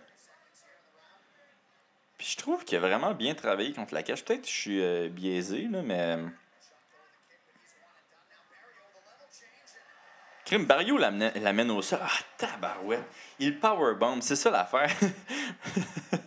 Puis 2.19 2.27
je 2.27 2.37
trouve 2.37 2.63
qu'il 2.63 2.77
a 2.77 2.81
vraiment 2.81 3.15
bien 3.15 3.33
travaillé 3.33 3.73
contre 3.73 3.95
la 3.95 4.03
cage. 4.03 4.23
Peut-être 4.23 4.41
que 4.43 4.47
je 4.47 4.53
suis 4.53 4.83
euh, 4.83 5.09
biaisé, 5.09 5.67
là, 5.67 5.81
mais. 5.81 6.19
Crime 10.45 10.65
Barrio 10.65 10.99
l'amène 10.99 11.33
l'amène 11.41 11.71
au 11.71 11.81
sol. 11.81 11.97
Ah, 12.03 12.19
tabarouette. 12.37 13.09
Il 13.39 13.59
powerbomb, 13.59 14.21
c'est 14.21 14.35
ça 14.35 14.51
l'affaire. 14.51 14.95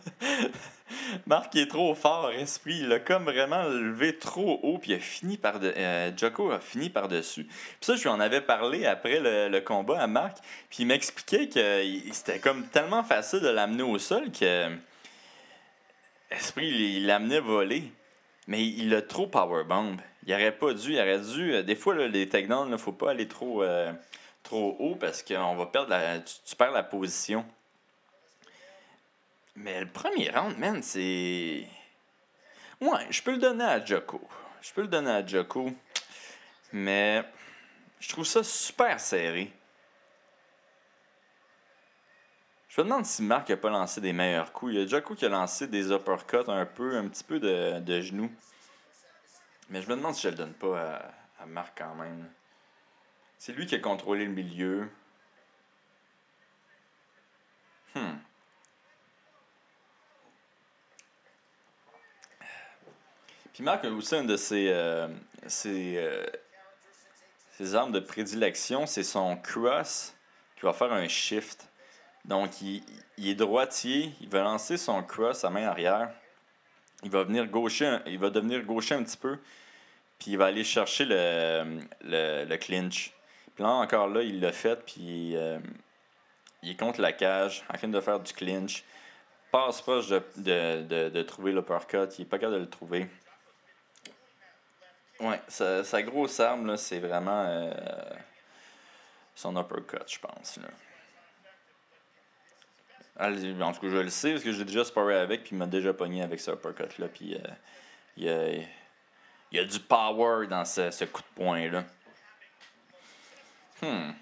Marc 1.29 1.55
est 1.57 1.69
trop 1.69 1.95
fort, 1.95 2.31
esprit. 2.31 2.79
Il 2.81 2.93
a 2.93 2.99
comme 2.99 3.25
vraiment 3.25 3.63
levé 3.65 4.17
trop 4.17 4.59
haut, 4.63 4.79
puis 4.79 4.93
il 4.93 4.95
a 4.95 4.99
fini 4.99 5.37
par. 5.37 5.61
De, 5.61 5.73
euh, 5.77 6.11
Jocko 6.17 6.51
a 6.51 6.59
fini 6.59 6.89
par-dessus. 6.89 7.45
Puis 7.45 7.77
ça, 7.83 7.97
je 7.97 8.03
lui 8.03 8.09
en 8.09 8.19
avais 8.19 8.41
parlé 8.41 8.87
après 8.87 9.21
le, 9.21 9.49
le 9.49 9.61
combat 9.61 10.01
à 10.01 10.07
Marc, 10.07 10.39
puis 10.71 10.79
il 10.81 10.87
m'expliquait 10.87 11.49
que 11.49 11.85
c'était 12.13 12.39
comme 12.39 12.67
tellement 12.69 13.05
facile 13.05 13.41
de 13.41 13.49
l'amener 13.49 13.83
au 13.83 13.99
sol 13.99 14.33
que. 14.33 14.71
Esprit, 16.31 16.69
il 16.69 17.07
l'amenait 17.07 17.41
voler. 17.41 17.85
Mais 18.47 18.67
il 18.67 18.95
a 18.95 19.03
trop 19.03 19.27
powerbomb. 19.27 19.99
Il 20.27 20.33
aurait 20.33 20.53
pas 20.57 20.73
dû. 20.73 20.95
Il 20.95 20.99
aurait 20.99 21.21
dû. 21.21 21.53
euh, 21.55 21.63
Des 21.63 21.77
fois, 21.77 21.95
les 21.95 22.27
takedowns, 22.29 22.71
il 22.73 22.79
faut 22.79 22.93
pas 22.93 23.11
aller 23.11 23.29
trop, 23.29 23.63
euh, 23.63 23.93
trop 24.43 24.77
haut 24.79 24.97
parce 24.97 25.23
qu'on 25.23 25.57
va 25.57 25.67
perdre 25.67 25.91
la. 25.91 26.21
Tu 26.21 26.57
perds 26.57 26.73
la 26.73 26.83
position. 26.83 27.45
Mais 29.61 29.81
le 29.81 29.89
premier 29.89 30.31
round, 30.31 30.57
man, 30.57 30.83
c'est. 30.83 31.67
Ouais, 32.81 33.07
je 33.11 33.23
peux 33.23 33.33
le 33.33 33.39
donner 33.39 33.65
à 33.65 33.85
Joko. 33.85 34.21
Je 34.63 34.73
peux 34.73 34.83
le 34.83 34.89
donner 34.89 35.11
à 35.11 35.27
Joko. 35.27 35.73
Mais 36.73 37.25
je 37.99 38.09
trouve 38.09 38.25
ça 38.25 38.45
super 38.45 39.01
serré. 39.01 39.53
Je 42.69 42.81
me 42.81 42.87
demande 42.87 43.05
si 43.05 43.23
Marc 43.23 43.49
n'a 43.49 43.57
pas 43.57 43.71
lancé 43.71 44.01
des 44.01 44.13
meilleurs 44.13 44.53
coups. 44.53 44.75
Il 44.75 44.79
y 44.79 44.83
a 44.83 44.87
Joko 44.87 45.17
qui 45.17 45.25
a 45.27 45.29
lancé 45.29 45.67
des 45.67 45.91
uppercuts 45.91 46.49
un 46.49 46.67
peu, 46.67 46.97
un 46.97 47.09
petit 47.09 47.25
peu 47.25 47.41
de, 47.41 47.81
de 47.81 48.01
genoux. 48.01 48.31
Mais 49.71 49.83
je 49.83 49.89
me 49.89 49.97
demande 49.97 50.15
si 50.15 50.23
je 50.23 50.29
le 50.29 50.37
donne 50.37 50.55
pas 50.55 50.81
à, 50.81 51.43
à 51.43 51.47
Marc 51.47 51.79
quand 51.79 51.97
même. 51.97 52.31
C'est 53.39 53.53
lui 53.53 53.67
qui 53.67 53.75
a 53.75 53.81
contrôlé 53.81 54.25
le 54.25 54.33
milieu. 54.33 54.89
Hmm. 57.97 58.19
Puis 63.59 63.65
Marc 63.65 63.85
a 63.85 63.91
aussi 63.91 64.15
une 64.15 64.29
de 64.29 64.37
ses, 64.37 64.69
euh, 64.69 65.09
ses, 65.49 65.97
euh, 65.97 66.25
ses 67.57 67.75
armes 67.75 67.91
de 67.91 67.99
prédilection, 67.99 68.87
c'est 68.87 69.03
son 69.03 69.37
cross 69.37 70.15
qui 70.55 70.63
va 70.63 70.73
faire 70.73 70.93
un 70.93 71.09
shift. 71.09 71.69
Donc, 72.25 72.63
il, 72.63 72.85
il 73.17 73.27
est 73.27 73.35
droitier, 73.35 74.13
il 74.21 74.29
va 74.29 74.45
lancer 74.45 74.77
son 74.77 75.03
cross 75.03 75.43
à 75.43 75.51
main 75.51 75.67
arrière. 75.67 76.09
Il 77.03 77.11
va 77.11 77.25
venir 77.25 77.49
gaucher, 77.49 77.87
un- 77.87 78.03
il 78.07 78.21
va 78.21 78.31
devenir 78.31 78.63
gaucher 78.63 78.95
un 78.95 79.03
petit 79.03 79.17
peu, 79.17 79.39
puis 80.21 80.31
il 80.31 80.39
va 80.39 80.47
aller 80.47 80.63
chercher 80.63 81.05
le, 81.07 81.81
le, 82.03 82.45
le 82.45 82.57
clinch. 82.59 83.13
Puis 83.57 83.65
là, 83.65 83.71
encore 83.71 84.07
là, 84.07 84.23
il 84.23 84.39
l'a 84.39 84.53
fait, 84.53 84.81
puis 84.87 85.37
euh, 85.37 85.59
il 86.63 86.71
est 86.71 86.77
contre 86.79 87.01
la 87.01 87.13
cage, 87.13 87.65
en 87.69 87.77
train 87.77 87.89
de 87.89 88.01
faire 88.01 88.21
du 88.21 88.33
clinch. 88.33 88.85
Passe 89.51 89.83
proche 89.83 90.07
de, 90.11 90.23
de, 90.37 90.83
de, 90.85 91.09
de 91.09 91.23
trouver 91.23 91.51
il 91.51 91.59
est 91.59 91.63
pas 92.25 92.39
capable 92.39 92.55
de 92.55 92.61
le 92.61 92.71
trouver. 92.71 93.09
Ouais, 95.21 95.41
sa, 95.49 95.83
sa 95.83 96.03
grosse 96.03 96.39
arme, 96.39 96.77
c'est 96.77 97.01
vraiment 97.01 97.45
euh, 97.47 97.73
son 99.35 99.57
uppercut, 99.57 100.05
je 100.07 100.19
pense. 100.21 100.59
Là. 100.59 100.69
En 103.21 103.73
tout 103.73 103.81
cas, 103.81 103.89
je 103.89 103.97
le 103.97 104.11
sais 104.11 104.31
parce 104.31 104.45
que 104.45 104.53
j'ai 104.53 104.65
déjà 104.65 104.85
sparé 104.85 105.17
avec, 105.17 105.43
puis 105.43 105.57
il 105.57 105.59
m'a 105.59 105.67
déjà 105.67 105.93
pogné 105.93 106.23
avec 106.23 106.39
ce 106.39 106.53
uppercut-là. 106.53 107.09
Puis 107.09 107.35
euh, 107.35 107.39
il, 108.17 108.25
y 108.25 108.29
a, 108.29 108.49
il 108.53 108.67
y 109.53 109.59
a 109.59 109.65
du 109.65 109.81
power 109.81 110.47
dans 110.47 110.65
ce, 110.65 110.93
ce 110.93 111.05
coup 111.05 111.23
de 111.23 111.43
poing-là. 111.43 111.85
Hmm. 113.83 114.13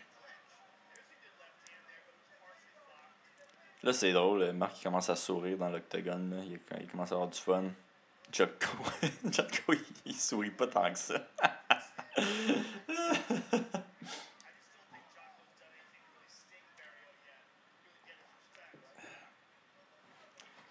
Là, 3.83 3.93
c'est 3.93 4.13
drôle. 4.13 4.51
Marc 4.53 4.81
il 4.81 4.85
commence 4.85 5.11
à 5.11 5.17
sourire 5.17 5.59
dans 5.59 5.69
l'octogone. 5.69 6.43
Il, 6.47 6.59
il 6.81 6.87
commence 6.89 7.13
à 7.13 7.17
avoir 7.17 7.29
du 7.29 7.39
fun. 7.39 7.65
Jocko, 8.37 8.77
Jocko 9.31 9.73
il, 9.73 9.85
il 10.07 10.15
sourit 10.15 10.51
pas 10.51 10.67
tant 10.67 10.93
que 10.93 10.99
ça. 10.99 11.27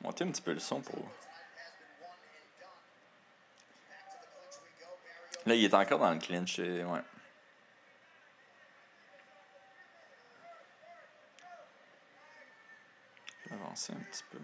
Montez 0.02 0.24
un 0.24 0.32
petit 0.32 0.42
peu 0.42 0.54
le 0.54 0.60
son 0.60 0.82
pour. 0.82 1.00
Là, 5.46 5.54
il 5.56 5.64
est 5.64 5.74
encore 5.74 6.00
dans 6.00 6.12
le 6.12 6.20
clinch. 6.20 6.60
et- 6.60 6.84
Ouais. 6.84 7.02
Je 13.44 13.50
vais 13.50 13.56
avancer 13.56 13.94
un 13.94 14.00
petit 14.12 14.24
peu. 14.32 14.40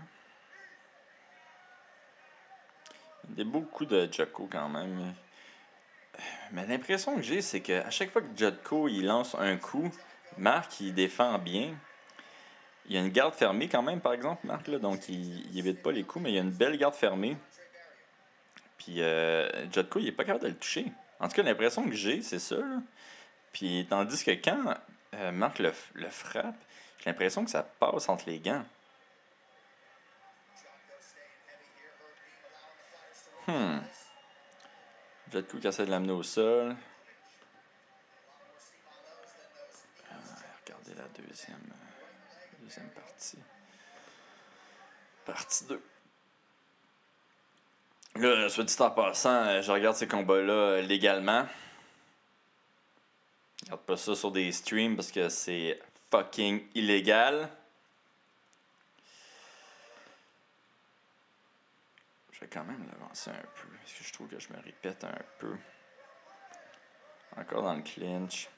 Il 3.30 3.44
y 3.44 3.48
a 3.48 3.62
coups 3.72 3.90
de 3.90 4.10
Jocko 4.12 4.48
quand 4.52 4.70
même. 4.70 5.14
Mais 6.52 6.66
l'impression 6.68 7.16
que 7.16 7.22
j'ai, 7.22 7.42
c'est 7.42 7.62
qu'à 7.62 7.90
chaque 7.90 8.12
fois 8.12 8.22
que 8.22 8.36
Jotko 8.36 8.88
il 8.88 9.06
lance 9.06 9.36
un 9.40 9.58
coup, 9.58 9.90
Marc 10.38 10.80
il 10.82 10.94
défend 10.94 11.38
bien. 11.38 11.74
Il 12.88 12.96
y 12.96 12.98
a 12.98 13.02
une 13.02 13.10
garde 13.10 13.34
fermée 13.34 13.70
quand 13.70 13.84
même, 13.84 14.02
par 14.02 14.14
exemple, 14.14 14.46
Marc, 14.46 14.68
là, 14.68 14.80
donc 14.80 15.08
il, 15.08 15.58
évite 15.58 15.82
pas 15.82 15.92
les 15.92 16.04
coups, 16.04 16.24
mais 16.24 16.32
il 16.32 16.36
y 16.36 16.40
a 16.40 16.42
une 16.42 16.52
belle 16.52 16.78
garde 16.78 16.96
fermée. 16.96 17.38
Puis 18.78 19.02
euh, 19.02 19.72
Jotko, 19.72 20.00
il 20.00 20.08
est 20.08 20.12
pas 20.12 20.24
capable 20.24 20.44
de 20.44 20.50
le 20.50 20.56
toucher. 20.56 20.92
En 21.20 21.28
tout 21.28 21.36
cas, 21.36 21.44
l'impression 21.44 21.88
que 21.88 21.96
j'ai, 21.96 22.22
c'est 22.22 22.40
ça. 22.40 22.58
Puis 23.54 23.86
tandis 23.90 24.24
que 24.24 24.32
quand 24.32 24.76
euh, 25.16 25.32
Marc 25.32 25.60
le, 25.60 25.72
le 25.94 26.10
frappe, 26.10 26.56
j'ai 27.00 27.10
l'impression 27.10 27.46
que 27.46 27.52
ça 27.52 27.64
passe 27.64 28.10
entre 28.10 28.28
les 28.28 28.40
gants. 28.40 28.64
Hmm. 33.48 33.80
Jotko 35.32 35.58
qui 35.58 35.68
essaie 35.68 35.86
de 35.86 35.92
l'amener 35.92 36.12
au 36.12 36.24
sol. 36.24 36.76
Euh, 40.12 40.16
regardez 40.66 40.94
la 40.94 41.08
deuxième, 41.08 41.56
euh, 41.72 42.64
deuxième 42.64 42.90
partie. 42.90 43.40
Partie 45.26 45.66
2. 45.66 45.82
Là, 48.16 48.50
soit 48.50 48.66
dit 48.66 48.76
en 48.80 48.92
passant, 48.92 49.46
euh, 49.46 49.62
je 49.62 49.72
regarde 49.72 49.96
ces 49.96 50.08
combats-là 50.08 50.82
légalement. 50.82 51.48
Je 53.62 53.66
regarde 53.66 53.82
pas 53.82 53.98
ça 53.98 54.16
sur 54.16 54.32
des 54.32 54.52
streams 54.52 54.96
parce 54.96 55.12
que 55.12 55.30
c'est 55.30 55.80
fucking 56.12 56.68
illégal. 56.76 57.50
Je 62.42 62.48
vais 62.48 62.50
quand 62.52 62.64
même 62.64 62.84
l'avancer 62.92 63.30
un 63.30 63.34
peu, 63.34 63.68
parce 63.80 63.94
que 63.94 64.04
je 64.04 64.14
trouve 64.14 64.28
que 64.28 64.40
je 64.40 64.50
me 64.52 64.60
répète 64.64 65.04
un 65.04 65.14
peu. 65.38 65.56
Encore 67.38 67.62
dans 67.62 67.76
le 67.76 67.84
clinch. 67.84 68.50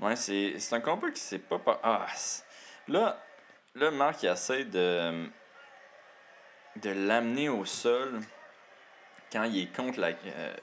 Ouais, 0.00 0.16
c'est 0.16 0.58
c'est 0.58 0.74
un 0.74 0.80
combat 0.80 1.10
qui 1.10 1.20
s'est 1.20 1.38
pas... 1.38 1.58
pas- 1.58 1.80
Ah, 1.82 2.06
là, 2.88 3.22
là, 3.74 3.90
Marc, 3.90 4.22
il 4.22 4.30
essaie 4.30 4.64
de, 4.64 5.28
de 6.76 6.90
l'amener 6.90 7.50
au 7.50 7.66
sol 7.66 8.20
quand 9.30 9.44
il 9.44 9.64
est 9.64 9.76
contre 9.76 10.00
la... 10.00 10.08
euh, 10.08 10.56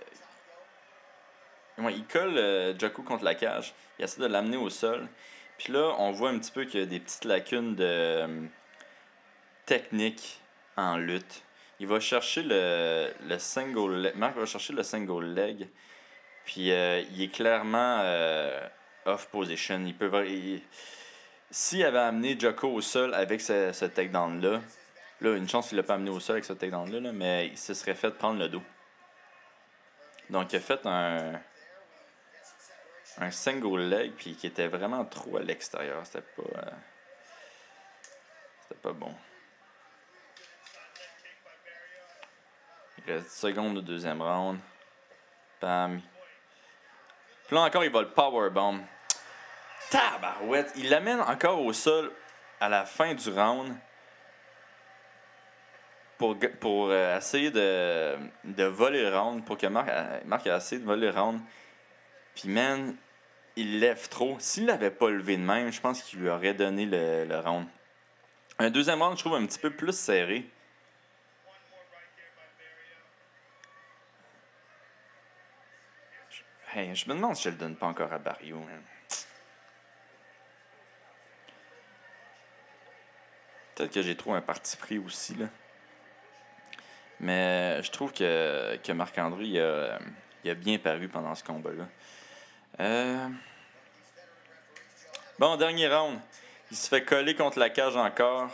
ouais, 1.77 1.93
il 1.93 2.07
colle 2.07 2.37
euh, 2.37 2.89
contre 2.89 3.23
la 3.23 3.35
cage. 3.35 3.75
Il 3.99 4.05
essaie 4.05 4.19
de 4.21 4.25
l'amener 4.25 4.57
au 4.57 4.71
sol. 4.71 5.07
Puis 5.59 5.71
là, 5.71 5.93
on 5.99 6.11
voit 6.11 6.29
un 6.31 6.39
petit 6.39 6.51
peu 6.51 6.65
qu'il 6.65 6.79
y 6.79 6.83
a 6.83 6.87
des 6.87 6.99
petites 6.99 7.25
lacunes 7.25 7.75
de 7.75 8.49
technique 9.65 10.39
en 10.77 10.97
lutte. 10.97 11.43
Il 11.79 11.87
va 11.87 11.99
chercher 11.99 12.43
le, 12.43 13.11
le 13.27 13.37
single 13.39 13.95
leg. 14.01 14.15
Marc 14.15 14.35
va 14.37 14.45
chercher 14.45 14.73
le 14.73 14.83
single 14.83 15.25
leg. 15.33 15.67
Puis 16.45 16.71
euh, 16.71 17.01
il 17.11 17.23
est 17.23 17.27
clairement 17.33 17.99
euh, 18.01 18.67
off 19.05 19.27
position. 19.27 19.81
Il 19.85 19.95
peut. 19.95 20.27
il- 20.27 20.61
S'il 21.51 21.83
avait 21.85 21.99
amené 21.99 22.37
Jocko 22.39 22.67
au 22.69 22.81
sol 22.81 23.13
avec 23.13 23.41
ce, 23.41 23.71
ce 23.71 23.85
takedown-là, 23.85 24.61
là, 25.21 25.35
une 25.35 25.47
chance 25.47 25.69
qu'il 25.69 25.77
l'a 25.77 25.83
pas 25.83 25.93
amené 25.95 26.09
au 26.11 26.19
sol 26.19 26.35
avec 26.35 26.45
ce 26.45 26.53
takedown-là, 26.53 26.99
là, 26.99 27.11
mais 27.11 27.47
il 27.47 27.57
se 27.57 27.73
serait 27.73 27.95
fait 27.95 28.11
prendre 28.11 28.39
le 28.39 28.49
dos. 28.49 28.63
Donc 30.29 30.51
il 30.53 30.57
a 30.57 30.59
fait 30.59 30.85
un. 30.85 31.33
Un 33.17 33.31
single 33.31 33.79
leg, 33.79 34.11
puis 34.17 34.35
qui 34.35 34.45
était 34.47 34.67
vraiment 34.67 35.05
trop 35.05 35.37
à 35.37 35.41
l'extérieur. 35.41 36.05
C'était 36.05 36.21
pas. 36.35 36.59
euh, 36.59 36.71
C'était 38.63 38.81
pas 38.81 38.91
bon. 38.91 39.13
Il 43.07 43.13
reste 43.13 43.27
10 43.27 43.35
secondes 43.35 43.77
au 43.77 43.81
deuxième 43.81 44.21
round. 44.21 44.59
Bam. 45.61 46.01
Puis 47.47 47.55
là 47.55 47.61
encore, 47.63 47.83
il 47.83 47.91
va 47.91 48.01
le 48.01 48.09
powerbomb. 48.09 48.79
Tabarouette. 49.89 50.71
Il 50.77 50.89
l'amène 50.89 51.21
encore 51.21 51.61
au 51.61 51.71
sol 51.73 52.11
à 52.59 52.69
la 52.69 52.85
fin 52.85 53.13
du 53.13 53.29
round 53.29 53.75
pour, 56.17 56.35
pour 56.59 56.87
euh, 56.89 57.17
essayer 57.17 57.51
de, 57.51 58.15
de 58.45 58.63
voler 58.63 59.03
le 59.09 59.15
round, 59.17 59.43
pour 59.45 59.57
que 59.57 59.67
Marc, 59.67 59.89
a- 59.89 60.21
Marc 60.25 60.47
a 60.47 60.57
essayé 60.57 60.79
de 60.81 60.85
voler 60.85 61.11
le 61.11 61.19
round. 61.19 61.39
Puis 62.35 62.49
man, 62.49 62.95
il 63.55 63.79
lève 63.79 64.07
trop. 64.09 64.37
S'il 64.39 64.65
l'avait 64.65 64.91
pas 64.91 65.09
levé 65.09 65.37
de 65.37 65.41
même, 65.43 65.71
je 65.71 65.79
pense 65.81 66.01
qu'il 66.01 66.19
lui 66.19 66.29
aurait 66.29 66.53
donné 66.53 66.85
le, 66.85 67.25
le 67.25 67.39
round. 67.39 67.67
Un 68.57 68.69
deuxième 68.69 69.01
round, 69.01 69.17
je 69.17 69.23
trouve 69.23 69.35
un 69.35 69.45
petit 69.45 69.59
peu 69.59 69.69
plus 69.69 69.95
serré. 69.95 70.49
Je 76.75 77.09
me 77.09 77.15
demande 77.15 77.35
si 77.35 77.43
je 77.43 77.49
le 77.49 77.55
donne 77.55 77.75
pas 77.75 77.87
encore 77.87 78.11
à 78.11 78.19
Barrio. 78.19 78.57
man. 78.57 78.81
Peut-être 83.75 83.93
que 83.93 84.01
j'ai 84.01 84.15
trop 84.15 84.33
un 84.33 84.41
parti 84.41 84.75
pris 84.77 84.97
aussi. 84.97 85.35
Là. 85.35 85.47
Mais 87.19 87.81
je 87.81 87.91
trouve 87.91 88.11
que, 88.11 88.77
que 88.83 88.91
Marc-André 88.91 89.45
il 89.45 90.49
a 90.49 90.53
bien 90.53 90.77
paru 90.77 91.07
pendant 91.07 91.33
ce 91.33 91.43
combat-là. 91.43 91.87
Euh, 92.81 93.29
Bon, 95.37 95.57
dernier 95.57 95.89
round. 95.89 96.17
Il 96.71 96.77
se 96.77 96.87
fait 96.87 97.03
coller 97.03 97.35
contre 97.35 97.59
la 97.59 97.69
cage 97.69 97.97
encore 97.97 98.49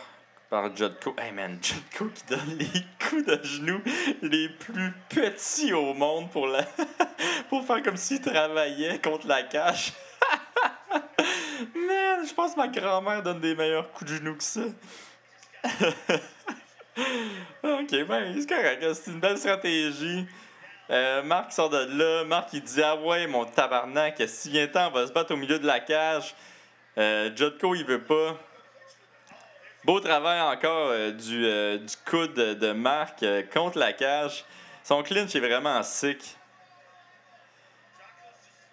par 0.52 0.76
Jodko. 0.76 1.16
Hey 1.16 1.32
man, 1.32 1.58
Jodko 1.62 2.10
qui 2.14 2.24
donne 2.28 2.58
les 2.58 2.84
coups 3.00 3.24
de 3.24 3.40
genoux 3.42 3.80
les 4.20 4.50
plus 4.50 4.92
petits 5.08 5.72
au 5.72 5.94
monde 5.94 6.30
pour, 6.30 6.46
la... 6.46 6.62
pour 7.48 7.64
faire 7.64 7.82
comme 7.82 7.96
s'il 7.96 8.20
travaillait 8.20 8.98
contre 8.98 9.26
la 9.26 9.44
cage. 9.44 9.94
man, 11.74 12.26
je 12.28 12.34
pense 12.34 12.52
que 12.52 12.58
ma 12.58 12.68
grand-mère 12.68 13.22
donne 13.22 13.40
des 13.40 13.54
meilleurs 13.54 13.90
coups 13.92 14.10
de 14.10 14.16
genoux 14.16 14.36
que 14.36 14.44
ça. 14.44 14.60
ok, 17.62 18.06
ben, 18.06 18.38
c'est 18.38 18.46
correct. 18.46 18.84
C'est 18.92 19.10
une 19.10 19.20
belle 19.20 19.38
stratégie. 19.38 20.26
Euh, 20.90 21.22
Marc 21.22 21.52
sort 21.52 21.70
de 21.70 21.78
là. 21.78 22.24
Marc, 22.24 22.52
il 22.52 22.60
dit 22.60 22.82
Ah 22.82 22.96
ouais, 22.96 23.26
mon 23.26 23.46
tabarnak, 23.46 24.22
si 24.26 24.50
vient 24.50 24.66
temps, 24.66 24.88
on 24.88 24.90
va 24.90 25.06
se 25.06 25.12
battre 25.12 25.32
au 25.32 25.38
milieu 25.38 25.58
de 25.58 25.66
la 25.66 25.80
cage. 25.80 26.34
Euh, 26.98 27.30
il 27.34 27.84
veut 27.86 28.02
pas. 28.02 28.36
Beau 29.84 29.98
travail 29.98 30.40
encore 30.40 30.90
euh, 30.90 31.10
du, 31.10 31.44
euh, 31.44 31.76
du 31.76 31.96
coude 32.08 32.34
de, 32.34 32.72
Marc 32.72 33.24
euh, 33.24 33.42
contre 33.52 33.78
la 33.78 33.92
cage. 33.92 34.44
Son 34.84 35.02
clinch 35.02 35.34
est 35.34 35.40
vraiment 35.40 35.82
sick. 35.82 36.36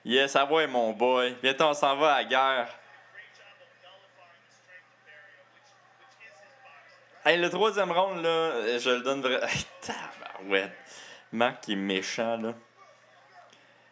Yes, 0.05 0.35
ah 0.35 0.45
ouais, 0.45 0.67
mon 0.67 0.93
boy. 0.93 1.35
Bientôt, 1.41 1.65
on 1.65 1.73
s'en 1.73 1.95
va 1.97 2.13
à 2.13 2.21
la 2.21 2.23
guerre. 2.25 2.75
Hey, 7.25 7.37
le 7.39 7.49
troisième 7.49 7.91
round, 7.91 8.21
là, 8.23 8.77
je 8.77 8.89
le 8.91 9.01
donne 9.01 9.21
vraiment. 9.21 9.47
Tabarouette. 9.81 10.77
Marc 11.31 11.61
qui 11.61 11.73
est 11.73 11.75
méchant, 11.75 12.37
là. 12.37 12.53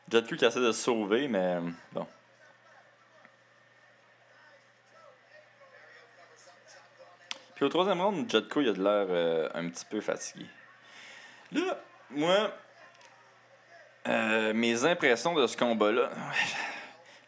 Jotko 0.09 0.36
qui 0.36 0.45
essaie 0.45 0.59
de 0.59 0.72
sauver, 0.72 1.28
mais 1.28 1.57
bon. 1.91 2.07
Puis 7.58 7.66
au 7.66 7.70
troisième 7.70 7.99
round, 7.99 8.30
Jotko, 8.30 8.62
il 8.62 8.70
a 8.70 8.74
de 8.74 8.84
l'air 8.84 9.08
euh, 9.10 9.49
un 9.55 9.68
petit 9.70 9.84
peu 9.84 9.99
fatigué. 9.99 10.45
Là, 11.51 11.80
moi, 12.12 12.53
euh, 14.08 14.53
mes 14.53 14.86
impressions 14.86 15.34
de 15.34 15.47
ce 15.47 15.58
combat-là. 15.58 16.12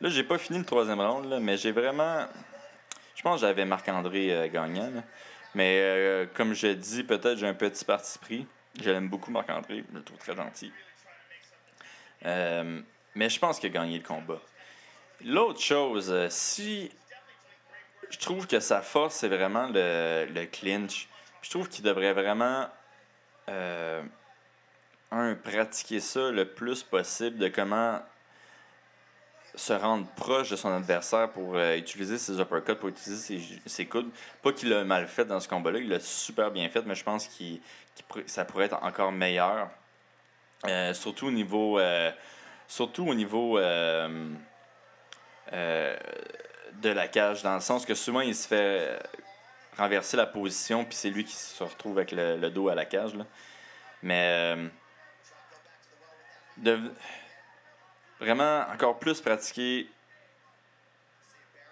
Là, 0.01 0.09
j'ai 0.09 0.23
pas 0.23 0.37
fini 0.37 0.59
le 0.59 0.65
troisième 0.65 1.01
round, 1.01 1.25
là, 1.25 1.39
mais 1.39 1.57
j'ai 1.57 1.71
vraiment. 1.71 2.27
Je 3.15 3.23
pense 3.23 3.41
que 3.41 3.47
j'avais 3.47 3.65
Marc-André 3.65 4.31
euh, 4.31 4.47
gagnant. 4.49 4.91
Mais 5.55 6.29
comme 6.35 6.53
je 6.53 6.67
dis, 6.67 7.03
peut-être 7.03 7.39
j'ai 7.39 7.47
un 7.47 7.55
petit 7.55 7.83
parti 7.83 8.19
pris. 8.19 8.47
Je 8.79 8.91
l'aime 8.91 9.09
beaucoup, 9.09 9.31
Marc-André. 9.31 9.83
Je 9.91 9.97
le 9.97 10.03
trouve 10.03 10.19
très 10.19 10.35
gentil. 10.35 10.71
Mais 12.23 13.29
je 13.29 13.39
pense 13.39 13.59
qu'il 13.59 13.71
a 13.71 13.73
gagné 13.73 13.97
le 13.97 14.05
combat. 14.05 14.39
L'autre 15.25 15.59
chose, 15.59 16.13
si 16.29 16.91
je 18.09 18.17
trouve 18.17 18.47
que 18.47 18.59
sa 18.59 18.81
force, 18.81 19.15
c'est 19.15 19.27
vraiment 19.27 19.67
le, 19.67 20.27
le 20.33 20.45
clinch. 20.45 21.07
Je 21.41 21.49
trouve 21.49 21.69
qu'il 21.69 21.83
devrait 21.83 22.13
vraiment 22.13 22.67
euh, 23.49 24.01
un, 25.11 25.35
pratiquer 25.35 25.99
ça 25.99 26.31
le 26.31 26.45
plus 26.45 26.83
possible, 26.83 27.37
de 27.37 27.47
comment 27.47 28.01
se 29.55 29.73
rendre 29.73 30.05
proche 30.15 30.51
de 30.51 30.55
son 30.55 30.71
adversaire 30.71 31.29
pour 31.31 31.55
euh, 31.55 31.75
utiliser 31.75 32.17
ses 32.17 32.39
uppercuts, 32.39 32.75
pour 32.75 32.89
utiliser 32.89 33.39
ses, 33.39 33.59
ses 33.65 33.85
coudes. 33.85 34.09
Pas 34.43 34.53
qu'il 34.53 34.69
l'a 34.69 34.83
mal 34.83 35.07
fait 35.07 35.25
dans 35.25 35.39
ce 35.39 35.47
combat-là, 35.47 35.79
il 35.79 35.89
l'a 35.89 35.99
super 35.99 36.51
bien 36.51 36.69
fait, 36.69 36.83
mais 36.85 36.95
je 36.95 37.03
pense 37.03 37.27
pourrait- 38.07 38.27
ça 38.27 38.45
pourrait 38.45 38.65
être 38.65 38.83
encore 38.83 39.11
meilleur. 39.11 39.69
Euh, 40.67 40.93
surtout 40.93 41.27
au 41.27 41.31
niveau... 41.31 41.79
surtout 42.67 43.07
au 43.07 43.15
niveau... 43.15 43.57
de 46.81 46.89
la 46.89 47.07
cage, 47.07 47.43
dans 47.43 47.55
le 47.55 47.61
sens 47.61 47.85
que 47.85 47.93
souvent 47.93 48.21
il 48.21 48.35
se 48.35 48.47
fait 48.47 48.57
euh, 48.57 48.99
renverser 49.77 50.17
la 50.17 50.25
position, 50.25 50.85
puis 50.85 50.95
c'est 50.95 51.09
lui 51.09 51.23
qui 51.23 51.35
se 51.35 51.63
retrouve 51.63 51.97
avec 51.97 52.11
le, 52.11 52.37
le 52.37 52.49
dos 52.49 52.69
à 52.69 52.75
la 52.75 52.85
cage. 52.85 53.15
Là. 53.15 53.25
Mais 54.01 54.55
euh, 54.55 54.67
de 56.57 56.79
vraiment 58.19 58.65
encore 58.71 58.99
plus 58.99 59.21
pratiquer 59.21 59.89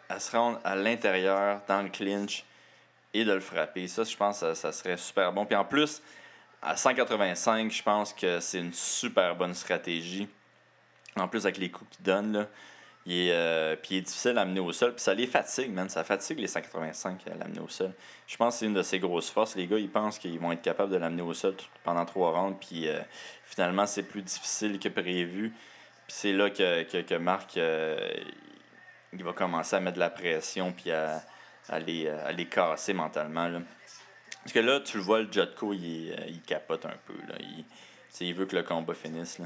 à 0.10 0.20
se 0.20 0.36
rendre 0.36 0.60
à 0.64 0.76
l'intérieur, 0.76 1.62
dans 1.68 1.82
le 1.82 1.90
clinch, 1.90 2.46
et 3.14 3.26
de 3.26 3.34
le 3.34 3.40
frapper. 3.40 3.88
Ça, 3.88 4.04
je 4.04 4.16
pense 4.16 4.40
que 4.40 4.54
ça, 4.54 4.56
ça 4.56 4.72
serait 4.72 4.98
super 4.98 5.34
bon. 5.34 5.46
Puis 5.46 5.56
en 5.56 5.66
plus, 5.66 6.02
à 6.62 6.76
185, 6.76 7.72
je 7.72 7.84
pense 7.84 8.14
que 8.14 8.40
c'est 8.40 8.60
une 8.60 8.74
super 8.74 9.36
bonne 9.36 9.54
stratégie. 9.54 10.28
En 11.16 11.28
plus, 11.28 11.46
avec 11.46 11.58
les 11.58 11.72
coups 11.72 11.96
qu'il 11.96 12.06
donne, 12.06 12.34
là, 12.34 12.48
il 13.08 13.14
est, 13.14 13.32
euh, 13.32 13.78
puis 13.78 13.96
il 13.96 13.98
est 14.00 14.02
difficile 14.02 14.38
à 14.38 14.42
amener 14.42 14.60
au 14.60 14.74
sol. 14.74 14.94
Puis 14.94 15.02
ça 15.02 15.14
les 15.14 15.28
fatigue, 15.28 15.72
man. 15.72 15.88
Ça 15.88 16.04
fatigue 16.04 16.40
les 16.40 16.48
185 16.48 17.22
à 17.28 17.36
l'amener 17.36 17.62
au 17.62 17.70
sol. 17.70 17.94
Je 18.28 18.36
pense 18.36 18.56
que 18.56 18.60
c'est 18.60 18.66
une 18.66 18.74
de 18.74 18.84
ses 18.84 19.00
grosses 19.00 19.30
forces. 19.30 19.56
Les 19.56 19.66
gars, 19.66 19.80
ils 19.80 19.90
pensent 19.90 20.20
qu'ils 20.20 20.38
vont 20.38 20.52
être 20.52 20.62
capables 20.62 20.92
de 20.92 20.98
l'amener 20.98 21.22
au 21.22 21.34
sol 21.34 21.56
pendant 21.86 22.04
trois 22.04 22.38
rounds. 22.38 22.58
Puis 22.60 22.90
euh, 22.90 23.00
finalement, 23.46 23.86
c'est 23.86 24.04
plus 24.04 24.22
difficile 24.22 24.78
que 24.78 24.90
prévu. 24.90 25.54
Puis 26.06 26.16
c'est 26.18 26.34
là 26.34 26.50
que, 26.50 26.84
que, 26.84 26.98
que 26.98 27.16
Marc 27.16 27.56
euh, 27.56 27.98
il 29.14 29.24
va 29.24 29.32
commencer 29.32 29.78
à 29.78 29.80
mettre 29.80 29.96
de 29.96 30.02
la 30.02 30.10
pression 30.10 30.74
puis 30.74 30.92
à, 30.92 31.24
les, 31.86 32.10
à 32.10 32.34
casser 32.44 32.92
mentalement. 32.92 33.48
Là. 33.48 33.62
Parce 34.44 34.52
que 34.52 34.60
là, 34.60 34.82
tu 34.82 34.98
le 34.98 35.04
vois, 35.04 35.22
le 35.22 35.32
Jotko, 35.32 35.74
il, 35.74 36.42
capote 36.46 36.86
un 36.86 36.98
peu. 37.06 37.16
Là. 37.30 37.36
Il, 37.40 37.66
il 38.28 38.34
veut 38.34 38.46
que 38.46 38.56
le 38.56 38.64
combat 38.64 38.94
finisse. 38.94 39.40
Là. 39.40 39.46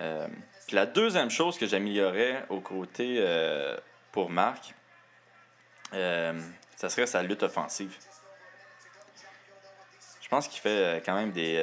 Euh, 0.00 0.26
puis 0.66 0.76
la 0.76 0.86
deuxième 0.86 1.30
chose 1.30 1.58
que 1.58 1.66
j'améliorerais 1.66 2.46
au 2.48 2.60
côté 2.60 3.18
euh, 3.20 3.76
pour 4.12 4.30
Marc, 4.30 4.74
euh, 5.92 6.40
ça 6.76 6.88
serait 6.88 7.06
sa 7.06 7.22
lutte 7.22 7.42
offensive. 7.42 7.94
pense 10.30 10.48
qu'il 10.48 10.60
fait 10.60 10.68
euh, 10.68 11.00
quand 11.04 11.14
même 11.14 11.32
des, 11.32 11.54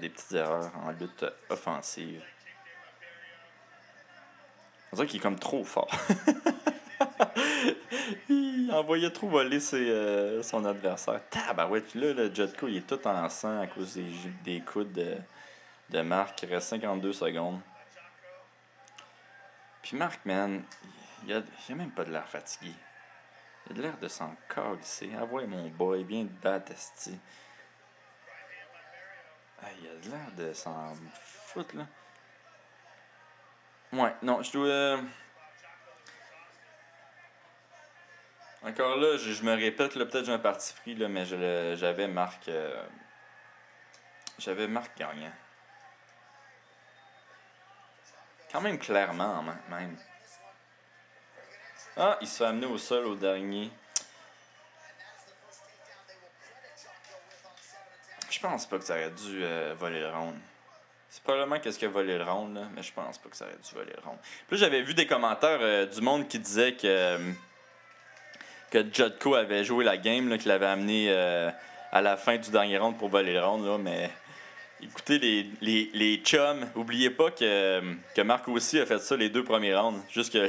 des 0.00 0.08
petites 0.08 0.32
erreurs 0.32 0.70
en 0.84 0.90
lutte 0.92 1.24
offensive. 1.48 2.22
On 4.92 4.96
dirait 4.96 5.08
qu'il 5.08 5.18
est 5.18 5.22
comme 5.22 5.38
trop 5.38 5.64
fort. 5.64 5.90
il 8.28 8.70
envoyait 8.72 9.10
trop 9.10 9.28
voler 9.28 9.60
ses, 9.60 10.42
son 10.42 10.64
adversaire. 10.64 11.20
Tabarouette, 11.30 11.94
là, 11.94 12.12
le 12.12 12.32
Jetco, 12.32 12.68
il 12.68 12.76
est 12.76 12.86
tout 12.86 13.04
en 13.08 13.28
sang 13.28 13.60
à 13.60 13.66
cause 13.66 13.94
des, 13.94 14.06
des 14.44 14.60
coudes 14.60 14.92
de, 14.92 15.16
de 15.90 16.00
Marc. 16.02 16.42
Il 16.42 16.52
reste 16.52 16.68
52 16.68 17.12
secondes. 17.12 17.60
Puis 19.82 19.96
Marc, 19.96 20.24
man, 20.24 20.64
il 21.24 21.32
a, 21.32 21.38
a 21.38 21.74
même 21.74 21.92
pas 21.92 22.04
de 22.04 22.10
l'air 22.12 22.28
fatigué. 22.28 22.72
Il 23.66 23.72
a 23.72 23.74
de 23.76 23.82
l'air 23.82 23.98
de 23.98 24.08
s'en 24.08 24.34
c'est 24.82 25.14
Envoie 25.16 25.46
mon 25.46 25.68
boy, 25.68 26.04
bien 26.04 26.24
de. 26.42 27.18
Ah, 29.62 29.66
il 29.80 29.88
a 29.88 29.94
de 29.96 30.10
l'air 30.10 30.32
de 30.36 30.52
s'en 30.52 30.94
foutre, 31.14 31.76
là. 31.76 31.86
Ouais, 33.92 34.14
non, 34.22 34.42
je 34.42 34.52
dois. 34.52 34.66
euh, 34.66 35.02
Encore 38.62 38.96
là, 38.96 39.16
je, 39.16 39.42
me 39.44 39.54
répète, 39.54 39.94
là, 39.94 40.04
peut-être 40.06 40.26
j'ai 40.26 40.32
un 40.32 40.38
parti 40.38 40.74
pris, 40.74 40.94
là, 40.94 41.08
mais 41.08 41.24
j'avais 41.76 42.08
Marc. 42.08 42.48
euh, 42.48 42.84
J'avais 44.38 44.66
Marc 44.68 44.96
gagnant. 44.98 45.32
Quand 48.56 48.62
même 48.62 48.78
clairement, 48.78 49.44
même. 49.68 49.98
Ah, 51.94 52.16
il 52.22 52.26
se 52.26 52.38
fait 52.38 52.46
amener 52.46 52.64
au 52.64 52.78
sol 52.78 53.04
au 53.04 53.14
dernier. 53.14 53.70
Je 58.30 58.40
pense 58.40 58.64
pas 58.64 58.78
que 58.78 58.84
ça 58.84 58.94
aurait 58.94 59.10
dû 59.10 59.44
euh, 59.44 59.74
voler 59.78 60.00
le 60.00 60.08
round. 60.08 60.36
C'est 61.10 61.22
probablement 61.22 61.60
qu'est-ce 61.60 61.78
qui 61.78 61.84
a 61.84 61.90
volé 61.90 62.16
le 62.16 62.24
round, 62.24 62.56
là, 62.56 62.62
mais 62.74 62.82
je 62.82 62.94
pense 62.94 63.18
pas 63.18 63.28
que 63.28 63.36
ça 63.36 63.44
aurait 63.44 63.58
dû 63.58 63.74
voler 63.74 63.92
le 63.92 64.02
round. 64.02 64.18
Puis 64.48 64.56
j'avais 64.56 64.80
vu 64.80 64.94
des 64.94 65.06
commentaires 65.06 65.58
euh, 65.60 65.84
du 65.84 66.00
monde 66.00 66.26
qui 66.26 66.38
disait 66.38 66.72
que, 66.76 66.86
euh, 66.86 67.32
que 68.70 69.34
avait 69.34 69.64
joué 69.64 69.84
la 69.84 69.98
game, 69.98 70.38
qu'il 70.38 70.50
avait 70.50 70.64
amené 70.64 71.12
à 71.12 72.00
la 72.00 72.16
fin 72.16 72.38
du 72.38 72.50
dernier 72.50 72.78
round 72.78 72.96
pour 72.96 73.10
voler 73.10 73.34
le 73.34 73.44
round, 73.44 73.66
là, 73.66 73.76
mais 73.76 74.10
écoutez, 74.82 75.18
les, 75.18 75.46
les, 75.60 75.90
les 75.92 76.16
chums, 76.18 76.66
oubliez 76.74 77.10
pas 77.10 77.30
que, 77.30 77.80
que 78.14 78.22
Marc 78.22 78.48
aussi 78.48 78.78
a 78.78 78.86
fait 78.86 78.98
ça 78.98 79.16
les 79.16 79.28
deux 79.28 79.44
premiers 79.44 79.74
rounds. 79.74 80.00
Juste 80.10 80.32
que. 80.32 80.48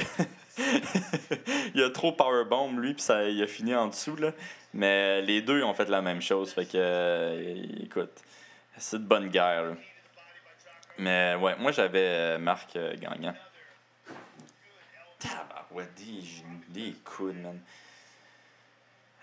il 1.75 1.83
a 1.83 1.89
trop 1.89 2.11
powerbomb 2.11 2.79
lui 2.79 2.93
puis 2.93 3.03
ça 3.03 3.23
il 3.29 3.41
a 3.43 3.47
fini 3.47 3.75
en 3.75 3.87
dessous 3.87 4.15
là 4.15 4.31
mais 4.73 5.21
les 5.21 5.41
deux 5.41 5.63
ont 5.63 5.73
fait 5.73 5.89
la 5.89 6.01
même 6.01 6.21
chose 6.21 6.51
fait 6.51 6.65
que 6.65 6.71
euh, 6.75 7.63
écoute 7.83 8.23
c'est 8.77 8.97
de 8.97 9.07
bonne 9.07 9.29
guerre 9.29 9.63
là. 9.63 9.73
mais 10.97 11.35
ouais 11.35 11.55
moi 11.57 11.71
j'avais 11.71 11.99
euh, 11.99 12.37
Marc 12.39 12.75
euh, 12.75 12.95
gagnant 12.97 13.35
Tabarouette, 15.19 15.93
des 16.73 16.91
des 16.91 16.95
man 17.33 17.59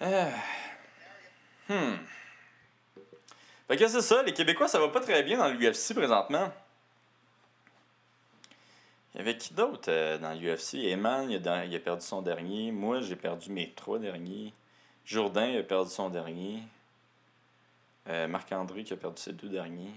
Euh. 0.03 0.31
hmm 1.69 1.97
fait 3.69 3.77
que 3.77 3.89
c'est 3.89 4.03
ça 4.03 4.23
les 4.23 4.33
Québécois 4.33 4.69
ça 4.69 4.79
va 4.79 4.89
pas 4.89 5.01
très 5.01 5.23
bien 5.23 5.39
dans 5.39 5.49
l'UFC 5.49 5.95
présentement 5.95 6.53
il 9.15 9.19
y 9.19 9.21
avait 9.21 9.37
qui 9.39 9.55
d'autre 9.55 9.85
euh, 9.93 10.19
dans 10.19 10.33
l'UFC? 10.35 10.75
Eman, 10.91 11.31
il 11.31 11.49
a, 11.49 11.65
il 11.65 11.75
a 11.75 11.79
perdu 11.79 12.05
son 12.05 12.21
dernier. 12.21 12.73
Moi, 12.73 13.01
j'ai 13.01 13.15
perdu 13.15 13.49
mes 13.53 13.71
trois 13.73 14.01
derniers. 14.01 14.53
Jourdain, 15.07 15.47
il 15.47 15.59
a 15.59 15.63
perdu 15.63 15.89
son 15.89 16.11
dernier. 16.11 16.65
Euh, 18.09 18.27
Marc-André, 18.27 18.83
qui 18.83 18.93
a 18.93 18.97
perdu 18.97 19.23
ses 19.23 19.33
deux 19.33 19.49
derniers. 19.49 19.93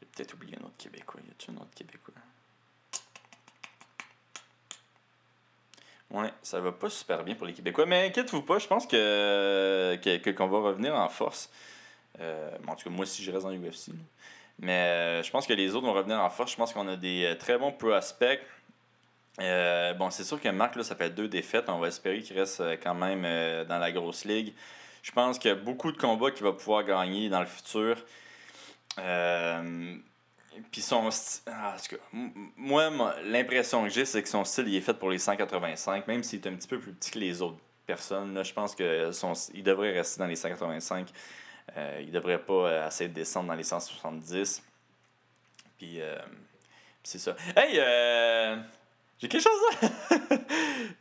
J'ai 0.00 0.06
peut-être 0.08 0.34
oublié 0.34 0.58
un 0.60 0.64
autre 0.64 0.76
Québécois. 0.76 1.20
Y 1.24 1.30
a-tu 1.30 1.50
un 1.52 1.56
autre 1.58 1.70
Québécois? 1.76 2.14
Ouais, 6.10 6.32
ça 6.42 6.58
va 6.58 6.72
pas 6.72 6.90
super 6.90 7.22
bien 7.22 7.36
pour 7.36 7.46
les 7.46 7.52
Québécois. 7.54 7.86
Mais 7.86 8.06
inquiète-vous 8.08 8.42
pas, 8.42 8.58
je 8.58 8.66
pense 8.66 8.88
que, 8.88 9.96
que- 10.02 10.16
que- 10.16 10.30
qu'on 10.30 10.48
va 10.48 10.58
revenir 10.58 10.96
en 10.96 11.08
force. 11.08 11.48
Euh, 12.20 12.50
en 12.66 12.74
tout 12.74 12.84
cas, 12.84 12.90
moi 12.90 13.02
aussi, 13.02 13.22
je 13.22 13.30
reste 13.30 13.44
dans 13.44 13.50
l'UFC. 13.50 13.92
Mais 14.58 14.72
euh, 14.72 15.22
je 15.22 15.30
pense 15.30 15.46
que 15.46 15.52
les 15.52 15.74
autres 15.74 15.86
vont 15.86 15.92
revenir 15.92 16.20
en 16.20 16.30
force. 16.30 16.52
Je 16.52 16.56
pense 16.56 16.72
qu'on 16.72 16.88
a 16.88 16.96
des 16.96 17.24
euh, 17.24 17.34
très 17.34 17.58
bons 17.58 17.72
prospects. 17.72 18.40
Bon, 19.38 20.10
c'est 20.10 20.24
sûr 20.24 20.40
que 20.40 20.48
Marc, 20.48 20.76
là, 20.76 20.82
ça 20.82 20.96
fait 20.96 21.10
deux 21.10 21.28
défaites. 21.28 21.68
On 21.68 21.78
va 21.78 21.88
espérer 21.88 22.20
qu'il 22.20 22.38
reste 22.38 22.62
quand 22.82 22.94
même 22.94 23.22
dans 23.66 23.78
la 23.78 23.92
grosse 23.92 24.24
ligue. 24.24 24.54
Je 25.02 25.12
pense 25.12 25.38
qu'il 25.38 25.50
y 25.50 25.52
a 25.52 25.56
beaucoup 25.56 25.92
de 25.92 25.98
combats 25.98 26.30
qu'il 26.30 26.44
va 26.44 26.52
pouvoir 26.52 26.84
gagner 26.84 27.28
dans 27.28 27.40
le 27.40 27.46
futur. 27.46 27.96
Puis 30.70 30.80
son 30.80 31.10
ah, 31.46 31.76
moi, 32.56 33.14
l'impression 33.24 33.84
que 33.84 33.90
j'ai, 33.90 34.04
c'est 34.06 34.22
que 34.22 34.28
son 34.28 34.44
style 34.44 34.68
il 34.68 34.76
est 34.76 34.80
fait 34.80 34.94
pour 34.94 35.10
les 35.10 35.18
185, 35.18 36.06
même 36.06 36.22
s'il 36.22 36.40
est 36.40 36.48
un 36.48 36.54
petit 36.54 36.68
peu 36.68 36.78
plus 36.78 36.92
petit 36.92 37.10
que 37.10 37.18
les 37.18 37.42
autres 37.42 37.58
personnes. 37.86 38.34
Là, 38.34 38.42
je 38.42 38.52
pense 38.52 38.74
que 38.74 39.12
son, 39.12 39.34
il 39.54 39.62
devrait 39.62 39.92
rester 39.92 40.18
dans 40.18 40.26
les 40.26 40.36
185. 40.36 41.08
Euh, 41.76 42.00
il 42.02 42.10
devrait 42.10 42.38
pas 42.42 42.52
euh, 42.68 42.88
essayer 42.88 43.08
de 43.08 43.14
descendre 43.14 43.48
dans 43.48 43.54
les 43.54 43.62
170. 43.62 44.62
Puis, 45.78 46.00
euh, 46.00 46.16
puis 46.22 47.02
c'est 47.04 47.18
ça. 47.18 47.36
Hey, 47.54 47.78
euh, 47.78 48.56
j'ai 49.18 49.28
quelque 49.28 49.42
chose 49.42 49.60
à... 49.82 49.86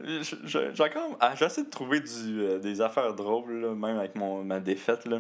Je- 0.02 0.36
je- 0.44 0.74
J'ai 0.74 0.84
encore... 0.84 1.18
ah, 1.20 1.34
J'essaie 1.36 1.64
de 1.64 1.70
trouver 1.70 2.02
euh, 2.26 2.60
des 2.60 2.82
affaires 2.82 3.14
drôles, 3.14 3.62
là, 3.62 3.70
même 3.74 3.98
avec 3.98 4.16
mon, 4.16 4.44
ma 4.44 4.60
défaite. 4.60 5.06
Là. 5.06 5.20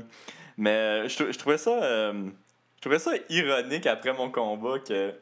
Mais 0.58 0.72
euh, 1.06 1.08
je, 1.08 1.32
je 1.32 1.38
trouvais 1.40 1.58
ça... 1.58 1.72
euh, 1.84 2.30
je 2.76 2.82
trouvais 2.82 3.00
ça 3.00 3.12
ironique 3.30 3.88
après 3.88 4.14
mon 4.14 4.30
combat 4.30 4.80
que... 4.80 5.14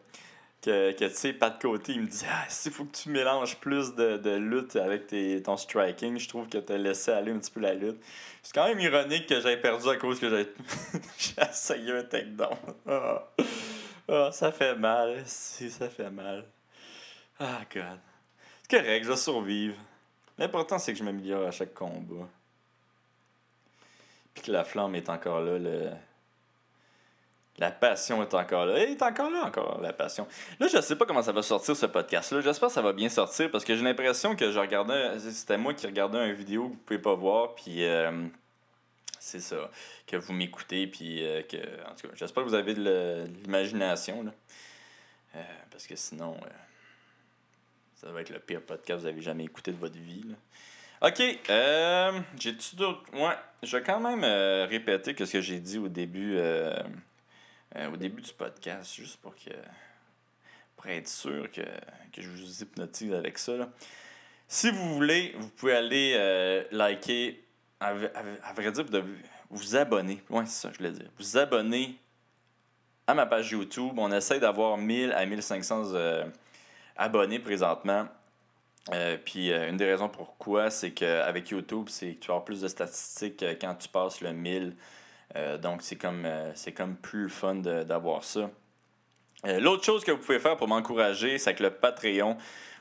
Que, 0.63 0.93
que 0.93 1.05
tu 1.05 1.13
sais, 1.13 1.33
pas 1.33 1.49
de 1.49 1.61
côté, 1.61 1.91
il 1.91 2.01
me 2.01 2.07
dit 2.07 2.23
Ah, 2.29 2.45
s'il 2.47 2.71
faut 2.71 2.85
que 2.85 2.95
tu 2.95 3.09
mélanges 3.09 3.57
plus 3.57 3.95
de, 3.95 4.15
de 4.15 4.29
lutte 4.29 4.77
avec 4.77 5.07
tes, 5.07 5.43
ton 5.43 5.57
striking, 5.57 6.17
je 6.17 6.29
trouve 6.29 6.47
que 6.47 6.57
tu 6.57 6.71
as 6.71 6.77
laissé 6.77 7.11
aller 7.11 7.33
un 7.33 7.39
petit 7.39 7.51
peu 7.51 7.59
la 7.59 7.73
lutte. 7.73 8.01
C'est 8.41 8.53
quand 8.53 8.67
même 8.67 8.79
ironique 8.79 9.27
que 9.27 9.41
j'aie 9.41 9.57
perdu 9.57 9.89
à 9.89 9.97
cause 9.97 10.21
que 10.21 10.29
j'ai 10.29 10.47
j'ai 11.17 11.41
essayé 11.41 11.91
un 11.91 12.03
takedown. 12.03 12.57
Ah. 12.87 13.27
Ah, 14.07 14.29
ça 14.31 14.51
fait 14.51 14.75
mal, 14.75 15.23
si 15.25 15.69
ça 15.69 15.89
fait 15.89 16.09
mal. 16.09 16.45
Ah, 17.39 17.61
God. 17.73 17.99
C'est 18.61 18.77
correct, 18.77 19.03
je 19.03 19.09
vais 19.09 19.17
survivre. 19.17 19.77
L'important, 20.37 20.79
c'est 20.79 20.93
que 20.93 20.99
je 20.99 21.03
m'améliore 21.03 21.47
à 21.47 21.51
chaque 21.51 21.73
combat. 21.73 22.27
Puis 24.33 24.43
que 24.43 24.51
la 24.51 24.63
flamme 24.63 24.95
est 24.95 25.09
encore 25.09 25.41
là, 25.41 25.57
le... 25.57 25.91
La 27.59 27.71
passion 27.71 28.23
est 28.23 28.33
encore 28.33 28.65
là. 28.65 28.79
Elle 28.79 28.91
est 28.91 29.01
encore 29.01 29.29
là, 29.29 29.45
encore, 29.45 29.79
la 29.79 29.93
passion. 29.93 30.27
Là, 30.59 30.67
je 30.67 30.81
sais 30.81 30.95
pas 30.95 31.05
comment 31.05 31.21
ça 31.21 31.31
va 31.31 31.43
sortir, 31.43 31.75
ce 31.75 31.85
podcast-là. 31.85 32.41
J'espère 32.41 32.69
que 32.69 32.73
ça 32.73 32.81
va 32.81 32.93
bien 32.93 33.09
sortir 33.09 33.51
parce 33.51 33.63
que 33.63 33.75
j'ai 33.75 33.83
l'impression 33.83 34.35
que 34.35 34.51
je 34.51 34.59
regardais... 34.59 35.19
C'était 35.19 35.57
moi 35.57 35.73
qui 35.73 35.85
regardais 35.85 36.27
une 36.27 36.33
vidéo 36.33 36.69
que 36.69 36.73
vous 36.73 36.79
pouvez 36.79 36.99
pas 36.99 37.13
voir, 37.13 37.53
puis... 37.55 37.83
euh, 37.85 38.27
c'est 39.19 39.39
ça. 39.39 39.69
Que 40.07 40.17
vous 40.17 40.33
m'écoutez, 40.33 40.87
puis 40.87 41.23
euh, 41.23 41.43
que... 41.43 41.57
En 41.57 41.95
tout 41.95 42.07
cas, 42.07 42.13
j'espère 42.15 42.43
que 42.43 42.49
vous 42.49 42.55
avez 42.55 42.73
de 42.73 43.25
l'imagination. 43.43 44.25
Euh, 45.35 45.41
parce 45.69 45.85
que 45.85 45.95
sinon... 45.95 46.35
euh, 46.43 46.49
ça 47.95 48.11
va 48.11 48.19
être 48.19 48.31
le 48.31 48.39
pire 48.39 48.61
podcast 48.61 48.99
que 48.99 49.01
vous 49.03 49.07
avez 49.07 49.21
jamais 49.21 49.45
écouté 49.45 49.71
de 49.71 49.77
votre 49.77 49.97
vie. 49.97 50.25
Ok, 51.01 51.21
euh, 51.49 52.19
j'ai-tu 52.37 52.75
d'autres? 52.75 53.03
Ouais, 53.13 53.35
je 53.61 53.77
vais 53.77 53.83
quand 53.83 53.99
même 53.99 54.23
répéter 54.69 55.13
que 55.13 55.25
ce 55.25 55.33
que 55.33 55.41
j'ai 55.41 55.59
dit 55.59 55.77
au 55.77 55.87
début, 55.87 56.37
euh, 57.75 57.91
au 57.91 57.97
début 57.97 58.21
du 58.21 58.33
podcast, 58.33 58.93
juste 58.93 59.17
pour 59.17 59.35
que. 59.35 59.51
pour 60.75 60.87
être 60.87 61.07
sûr 61.07 61.49
que, 61.51 61.61
que 62.11 62.21
je 62.21 62.29
vous 62.29 62.61
hypnotise 62.61 63.13
avec 63.13 63.37
ça. 63.37 63.53
Si 64.47 64.69
vous 64.69 64.95
voulez, 64.95 65.33
vous 65.37 65.49
pouvez 65.49 65.73
aller 65.73 66.13
euh, 66.15 66.63
liker, 66.71 67.43
à, 67.79 67.93
vrai 67.93 68.71
dire, 68.71 68.83
vous 68.83 68.91
devez 68.91 69.13
vous 69.49 69.75
abonner. 69.75 70.21
Ouais, 70.29 70.45
c'est 70.45 70.67
ça, 70.67 70.69
je 70.71 70.77
voulais 70.77 70.91
dire. 70.91 71.09
Vous 71.17 71.37
abonner 71.37 71.97
à 73.07 73.15
ma 73.15 73.25
page 73.25 73.51
YouTube. 73.51 73.93
On 73.97 74.11
essaie 74.11 74.39
d'avoir 74.39 74.77
1000 74.77 75.11
à 75.11 75.25
1500 75.25 75.93
euh, 75.93 76.25
abonnés 76.95 77.39
présentement. 77.39 78.07
Puis 79.23 79.49
une 79.49 79.77
des 79.77 79.85
raisons 79.85 80.09
pourquoi, 80.09 80.69
c'est 80.69 80.91
qu'avec 80.91 81.49
YouTube, 81.49 81.87
c'est 81.87 82.15
que 82.15 82.19
tu 82.19 82.31
avoir 82.31 82.43
plus 82.43 82.59
de 82.59 82.67
statistiques 82.67 83.43
quand 83.61 83.75
tu 83.75 83.87
passes 83.87 84.19
le 84.19 84.33
1000. 84.33 84.75
Euh, 85.35 85.57
donc 85.57 85.81
c'est 85.81 85.95
comme, 85.95 86.25
euh, 86.25 86.51
c'est 86.55 86.73
comme 86.73 86.95
plus 86.95 87.29
fun 87.29 87.55
d'avoir 87.55 88.23
ça. 88.23 88.49
Euh, 89.45 89.59
L'autre 89.59 89.83
chose 89.83 90.03
que 90.03 90.11
vous 90.11 90.19
pouvez 90.19 90.39
faire 90.39 90.57
pour 90.57 90.67
m'encourager, 90.67 91.37
c'est 91.37 91.49
avec 91.49 91.59
le 91.59 91.71
Patreon. 91.71 92.37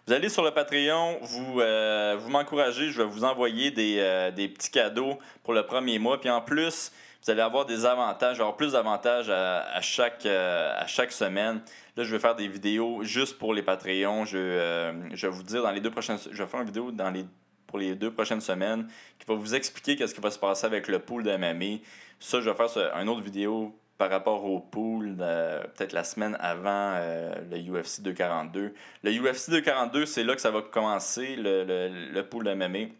Vous 0.07 0.13
allez 0.13 0.29
sur 0.29 0.43
le 0.43 0.51
Patreon, 0.51 1.19
vous, 1.23 1.55
vous 1.55 2.31
m'encouragez, 2.31 2.91
je 2.91 3.01
vais 3.01 3.09
vous 3.09 3.23
envoyer 3.23 3.71
des, 3.71 4.33
des 4.35 4.49
petits 4.49 4.71
cadeaux 4.73 5.17
pour 5.45 5.55
le 5.55 5.65
premier 5.65 6.01
mois. 6.01 6.21
Puis 6.21 6.29
en 6.29 6.41
plus, 6.41 6.91
vous 7.23 7.31
allez 7.31 7.41
avoir 7.41 7.67
des 7.67 7.87
avantages, 7.87 8.41
avoir 8.41 8.57
plus 8.57 8.73
d'avantages 8.73 9.31
à, 9.31 9.81
chaque, 9.81 10.27
à 10.27 10.85
chaque 10.89 11.13
semaine. 11.13 11.63
Là, 11.97 12.03
je 12.03 12.11
vais 12.11 12.19
faire 12.19 12.35
des 12.35 12.49
vidéos 12.49 13.05
juste 13.05 13.39
pour 13.39 13.55
les 13.55 13.63
Patreons. 13.63 14.25
Je, 14.25 14.93
je 15.13 15.27
vais 15.29 15.33
vous 15.33 15.45
dire 15.45 15.63
dans 15.63 15.71
les 15.71 15.81
deux 15.81 15.91
prochaines... 15.93 16.19
Je 16.33 16.43
vais 16.43 16.49
faire 16.49 16.61
une 16.61 16.67
vidéo 16.67 16.91
dans 16.91 17.11
les 17.11 17.25
pour 17.73 17.79
les 17.79 17.95
deux 17.95 18.13
prochaines 18.13 18.43
semaines 18.43 18.87
qui 19.19 19.27
va 19.27 19.35
vous 19.35 19.55
expliquer 19.55 19.97
qu'est-ce 19.97 20.15
qui 20.15 20.21
va 20.21 20.31
se 20.31 20.39
passer 20.39 20.67
avec 20.67 20.89
le 20.89 20.99
pool 20.99 21.23
de 21.23 21.35
MMA. 21.35 21.81
Ça, 22.21 22.39
je 22.43 22.51
vais 22.51 22.69
faire 22.69 22.95
une 22.97 23.09
autre 23.09 23.23
vidéo 23.23 23.75
par 23.97 24.11
rapport 24.11 24.45
au 24.45 24.61
pool, 24.61 25.17
euh, 25.21 25.63
peut-être 25.63 25.95
la 25.95 26.05
semaine 26.05 26.37
avant 26.39 26.93
euh, 26.97 27.35
le 27.51 27.57
UFC 27.57 28.03
242. 28.03 28.75
Le 29.03 29.11
UFC 29.11 29.49
242, 29.49 30.05
c'est 30.05 30.23
là 30.23 30.35
que 30.35 30.43
ça 30.43 30.51
va 30.51 30.61
commencer, 30.61 31.35
le, 31.35 31.65
le, 32.13 32.23
pool 32.25 32.45
de 32.45 32.53
MMA. 32.53 32.93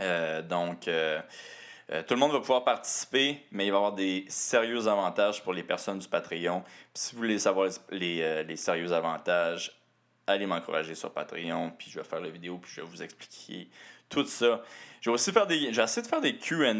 Euh, 0.00 0.40
donc, 0.40 0.84
tout 0.84 2.14
le 2.14 2.20
monde 2.20 2.32
va 2.32 2.38
pouvoir 2.38 2.64
participer, 2.64 3.44
mais 3.50 3.66
il 3.66 3.72
va 3.72 3.76
y 3.76 3.78
avoir 3.78 3.92
des 3.92 4.24
sérieux 4.28 4.88
avantages 4.88 5.42
pour 5.42 5.52
les 5.52 5.62
personnes 5.62 5.98
du 5.98 6.08
Patreon. 6.08 6.64
Si 6.94 7.14
vous 7.14 7.18
voulez 7.18 7.38
savoir 7.38 7.68
les, 7.90 8.44
les 8.44 8.56
sérieux 8.56 8.92
avantages, 8.92 9.81
allez 10.26 10.46
m'encourager 10.46 10.94
sur 10.94 11.12
Patreon, 11.12 11.72
puis 11.76 11.90
je 11.90 11.98
vais 11.98 12.04
faire 12.04 12.20
la 12.20 12.30
vidéo, 12.30 12.58
puis 12.58 12.70
je 12.74 12.80
vais 12.80 12.86
vous 12.86 13.02
expliquer 13.02 13.68
tout 14.08 14.26
ça. 14.26 14.62
Je 15.00 15.10
vais 15.10 15.14
aussi 15.14 15.32
faire 15.32 15.46
des. 15.46 15.72
J'ai 15.72 15.82
essayé 15.82 16.02
de 16.02 16.06
faire 16.06 16.20
des 16.20 16.36
QA 16.36 16.72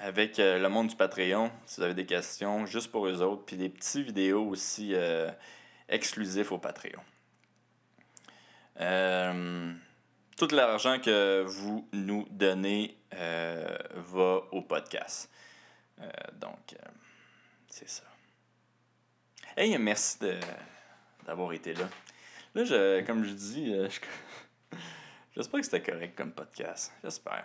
avec 0.00 0.38
euh, 0.38 0.58
le 0.58 0.68
monde 0.68 0.88
du 0.88 0.96
Patreon, 0.96 1.50
si 1.66 1.80
vous 1.80 1.84
avez 1.84 1.94
des 1.94 2.06
questions, 2.06 2.66
juste 2.66 2.90
pour 2.90 3.06
eux 3.06 3.20
autres, 3.20 3.44
puis 3.44 3.56
des 3.56 3.68
petites 3.68 4.04
vidéos 4.04 4.46
aussi 4.46 4.94
euh, 4.94 5.30
exclusifs 5.88 6.52
au 6.52 6.58
Patreon. 6.58 7.00
Euh, 8.80 9.72
tout 10.36 10.48
l'argent 10.52 11.00
que 11.00 11.42
vous 11.46 11.88
nous 11.92 12.26
donnez 12.30 12.96
euh, 13.14 13.76
va 13.96 14.42
au 14.52 14.62
podcast. 14.62 15.30
Donc, 16.34 16.76
c'est 17.66 17.88
ça. 17.88 18.04
Hey, 19.56 19.76
merci 19.78 20.18
d'avoir 21.26 21.52
été 21.52 21.74
là. 21.74 21.88
Là, 22.58 22.64
je, 22.64 23.02
comme 23.02 23.24
je 23.24 23.30
dis, 23.30 23.72
euh, 23.72 23.88
je- 23.88 24.76
j'espère 25.36 25.60
que 25.60 25.64
c'était 25.64 25.92
correct 25.92 26.16
comme 26.16 26.32
podcast. 26.32 26.92
J'espère. 27.04 27.44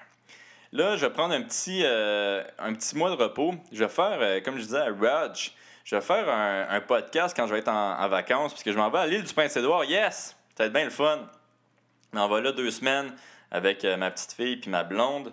Là, 0.71 0.95
je 0.95 1.05
vais 1.05 1.13
prendre 1.13 1.35
un 1.35 1.43
petit, 1.43 1.83
euh, 1.85 2.43
un 2.57 2.73
petit 2.73 2.97
mois 2.97 3.11
de 3.11 3.21
repos. 3.21 3.53
Je 3.71 3.83
vais 3.83 3.89
faire, 3.89 4.17
euh, 4.19 4.41
comme 4.41 4.57
je 4.57 4.63
disais 4.63 4.79
à 4.79 4.91
Raj, 4.91 5.53
je 5.83 5.95
vais 5.95 6.01
faire 6.01 6.27
un, 6.27 6.67
un 6.67 6.81
podcast 6.81 7.35
quand 7.37 7.45
je 7.45 7.53
vais 7.53 7.59
être 7.59 7.67
en, 7.67 8.09
vacances, 8.09 8.53
puisque 8.53 8.71
je 8.71 8.75
m'en 8.75 8.89
vais 8.89 8.97
à 8.97 9.05
l'île 9.05 9.23
du 9.23 9.31
Prince-Édouard. 9.31 9.85
Yes! 9.85 10.35
Ça 10.57 10.63
va 10.63 10.65
être 10.65 10.73
bien 10.73 10.85
le 10.85 10.89
fun. 10.89 11.29
M'en 12.11 12.27
vais 12.27 12.41
là 12.41 12.51
deux 12.51 12.71
semaines 12.71 13.13
avec 13.51 13.83
ma 13.83 14.09
petite 14.09 14.33
fille 14.33 14.57
puis 14.57 14.71
ma 14.71 14.83
blonde. 14.83 15.25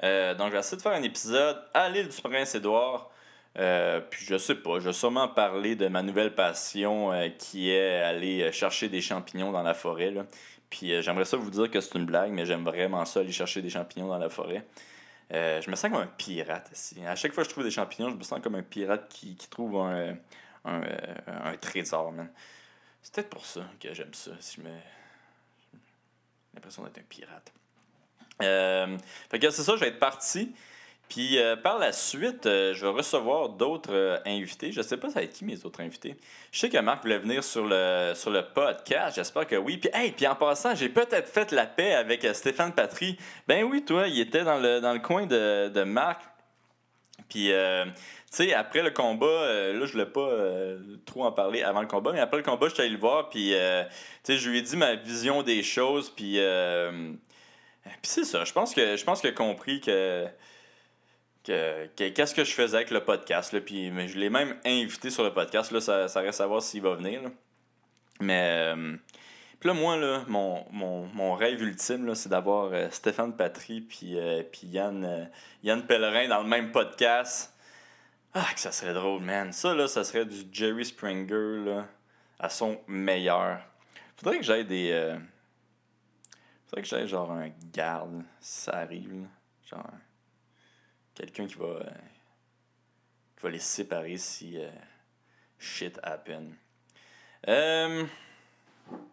Donc, 0.00 0.46
je 0.46 0.52
vais 0.52 0.58
essayer 0.60 0.76
de 0.76 0.82
faire 0.82 0.92
un 0.92 1.02
épisode 1.02 1.60
à 1.74 1.88
l'île 1.88 2.08
du 2.08 2.22
Prince-Édouard. 2.22 3.10
Euh, 3.58 4.00
puis 4.00 4.24
je 4.24 4.36
sais 4.36 4.56
pas, 4.56 4.80
je 4.80 4.86
vais 4.86 4.92
sûrement 4.92 5.28
parler 5.28 5.76
de 5.76 5.86
ma 5.86 6.02
nouvelle 6.02 6.34
passion 6.34 7.12
euh, 7.12 7.28
qui 7.28 7.70
est 7.70 8.00
aller 8.00 8.42
euh, 8.42 8.52
chercher 8.52 8.88
des 8.88 9.00
champignons 9.00 9.52
dans 9.52 9.62
la 9.62 9.74
forêt. 9.74 10.10
là. 10.10 10.26
Puis 10.70 11.00
j'aimerais 11.02 11.24
ça 11.24 11.36
vous 11.36 11.50
dire 11.50 11.70
que 11.70 11.80
c'est 11.80 11.94
une 11.96 12.04
blague, 12.06 12.32
mais 12.32 12.46
j'aime 12.46 12.64
vraiment 12.64 13.04
ça 13.04 13.20
aller 13.20 13.30
chercher 13.30 13.62
des 13.62 13.70
champignons 13.70 14.08
dans 14.08 14.18
la 14.18 14.28
forêt. 14.28 14.66
Je 15.30 15.70
me 15.70 15.76
sens 15.76 15.88
comme 15.90 16.00
un 16.00 16.10
pirate 16.18 16.68
ici. 16.72 16.96
À 17.06 17.14
chaque 17.14 17.32
fois 17.32 17.44
que 17.44 17.48
je 17.48 17.54
trouve 17.54 17.62
des 17.62 17.70
champignons, 17.70 18.10
je 18.10 18.16
me 18.16 18.22
sens 18.24 18.40
comme 18.42 18.56
un 18.56 18.62
pirate 18.64 19.08
qui, 19.08 19.36
trouve 19.48 19.76
un, 19.76 20.16
un, 20.64 20.82
un 21.44 21.56
trésor. 21.58 22.12
C'est 23.02 23.14
peut-être 23.14 23.30
pour 23.30 23.46
ça 23.46 23.60
que 23.78 23.94
j'aime 23.94 24.14
ça. 24.14 24.32
Si 24.40 24.56
je 24.56 24.62
me... 24.62 24.70
j'ai 25.70 26.54
l'impression 26.54 26.82
d'être 26.82 26.98
un 26.98 27.02
pirate. 27.08 27.52
Fait 29.30 29.38
que 29.38 29.50
c'est 29.50 29.62
ça, 29.62 29.76
je 29.76 29.80
vais 29.80 29.88
être 29.88 30.00
parti. 30.00 30.52
Puis 31.08 31.38
euh, 31.38 31.54
par 31.56 31.78
la 31.78 31.92
suite, 31.92 32.46
euh, 32.46 32.74
je 32.74 32.86
vais 32.86 32.92
recevoir 32.92 33.50
d'autres 33.50 33.92
euh, 33.92 34.18
invités. 34.24 34.72
Je 34.72 34.80
sais 34.80 34.96
pas 34.96 35.08
ça 35.08 35.20
va 35.20 35.22
être 35.22 35.34
qui 35.34 35.44
mes 35.44 35.64
autres 35.64 35.80
invités. 35.80 36.16
Je 36.50 36.58
sais 36.58 36.70
que 36.70 36.78
Marc 36.78 37.02
voulait 37.02 37.18
venir 37.18 37.44
sur 37.44 37.66
le, 37.66 38.12
sur 38.14 38.30
le 38.30 38.42
podcast. 38.42 39.16
J'espère 39.16 39.46
que 39.46 39.56
oui. 39.56 39.76
Puis, 39.76 39.90
hey, 39.92 40.12
puis 40.12 40.26
en 40.26 40.34
passant, 40.34 40.74
j'ai 40.74 40.88
peut-être 40.88 41.28
fait 41.28 41.52
la 41.52 41.66
paix 41.66 41.94
avec 41.94 42.26
Stéphane 42.34 42.72
Patry. 42.72 43.18
Ben 43.46 43.64
oui, 43.64 43.84
toi, 43.84 44.08
il 44.08 44.18
était 44.18 44.44
dans 44.44 44.58
le, 44.58 44.80
dans 44.80 44.92
le 44.92 44.98
coin 44.98 45.26
de, 45.26 45.68
de 45.68 45.82
Marc. 45.82 46.22
Puis, 47.28 47.48
tu 47.48 47.92
sais, 48.30 48.52
après 48.54 48.82
le 48.82 48.90
combat, 48.90 49.72
là, 49.72 49.86
je 49.86 49.92
voulais 49.92 50.06
pas 50.06 50.28
trop 51.06 51.24
en 51.24 51.32
parler 51.32 51.62
avant 51.62 51.80
le 51.80 51.86
combat, 51.86 52.12
mais 52.12 52.20
après 52.20 52.36
le 52.36 52.42
combat, 52.42 52.68
je 52.68 52.74
suis 52.74 52.82
allé 52.82 52.90
le 52.90 52.98
voir, 52.98 53.28
puis, 53.30 53.50
tu 53.50 54.32
sais, 54.34 54.36
je 54.36 54.50
lui 54.50 54.58
ai 54.58 54.62
dit 54.62 54.76
ma 54.76 54.94
vision 54.94 55.42
des 55.42 55.62
choses, 55.62 56.10
puis, 56.10 56.38
puis 57.82 57.88
c'est 58.02 58.24
ça. 58.24 58.44
Je 58.44 58.52
pense 58.52 58.74
que 58.74 58.96
je 58.96 59.04
pense 59.04 59.20
qu'il 59.20 59.30
a 59.30 59.32
compris 59.32 59.80
que 59.80 60.26
que- 61.44 61.86
que- 61.96 62.08
qu'est-ce 62.08 62.34
que 62.34 62.44
je 62.44 62.52
faisais 62.52 62.76
avec 62.78 62.90
le 62.90 63.04
podcast. 63.04 63.52
Là, 63.52 63.60
puis, 63.60 63.90
mais 63.90 64.08
je 64.08 64.18
l'ai 64.18 64.30
même 64.30 64.56
invité 64.64 65.10
sur 65.10 65.22
le 65.24 65.32
podcast. 65.32 65.70
Là, 65.70 65.80
ça, 65.80 66.08
ça 66.08 66.20
reste 66.20 66.40
à 66.40 66.46
voir 66.46 66.62
s'il 66.62 66.82
va 66.82 66.94
venir. 66.94 67.22
là. 67.22 67.30
Mais 68.20 68.72
euh, 68.74 68.96
puis 69.60 69.68
là, 69.68 69.74
moi, 69.74 69.96
là, 69.96 70.24
mon, 70.28 70.64
mon, 70.70 71.06
mon 71.08 71.34
rêve 71.34 71.62
ultime, 71.62 72.14
c'est 72.14 72.28
d'avoir 72.28 72.72
euh, 72.72 72.88
Stéphane 72.90 73.36
Patry 73.36 73.80
puis, 73.80 74.18
euh, 74.18 74.42
puis 74.42 74.66
Yann, 74.68 75.04
euh, 75.04 75.24
Yann 75.62 75.82
Pellerin 75.86 76.28
dans 76.28 76.42
le 76.42 76.48
même 76.48 76.70
podcast. 76.72 77.52
Ah, 78.34 78.46
que 78.52 78.60
ça 78.60 78.72
serait 78.72 78.94
drôle, 78.94 79.22
man. 79.22 79.52
Ça, 79.52 79.74
là, 79.74 79.86
ça 79.86 80.02
serait 80.04 80.24
du 80.26 80.44
Jerry 80.52 80.84
Springer 80.84 81.64
là, 81.64 81.86
à 82.38 82.48
son 82.48 82.80
meilleur. 82.88 83.60
Faudrait 84.16 84.38
que 84.38 84.44
j'aille 84.44 84.64
des. 84.64 85.16
Faudrait 86.66 86.82
que 86.82 86.88
j'aille 86.88 87.06
genre 87.08 87.30
un 87.30 87.50
garde, 87.72 88.22
si 88.40 88.62
ça 88.62 88.78
arrive. 88.78 89.12
là. 89.12 89.28
Genre 89.70 89.86
quelqu'un 91.14 91.46
qui 91.46 91.54
va 91.54 91.66
euh, 91.66 91.90
qui 93.36 93.42
va 93.42 93.50
les 93.50 93.58
séparer 93.58 94.16
si 94.16 94.58
euh, 94.58 94.68
shit 95.58 95.98
happen. 96.02 96.54
Euh, 97.48 98.04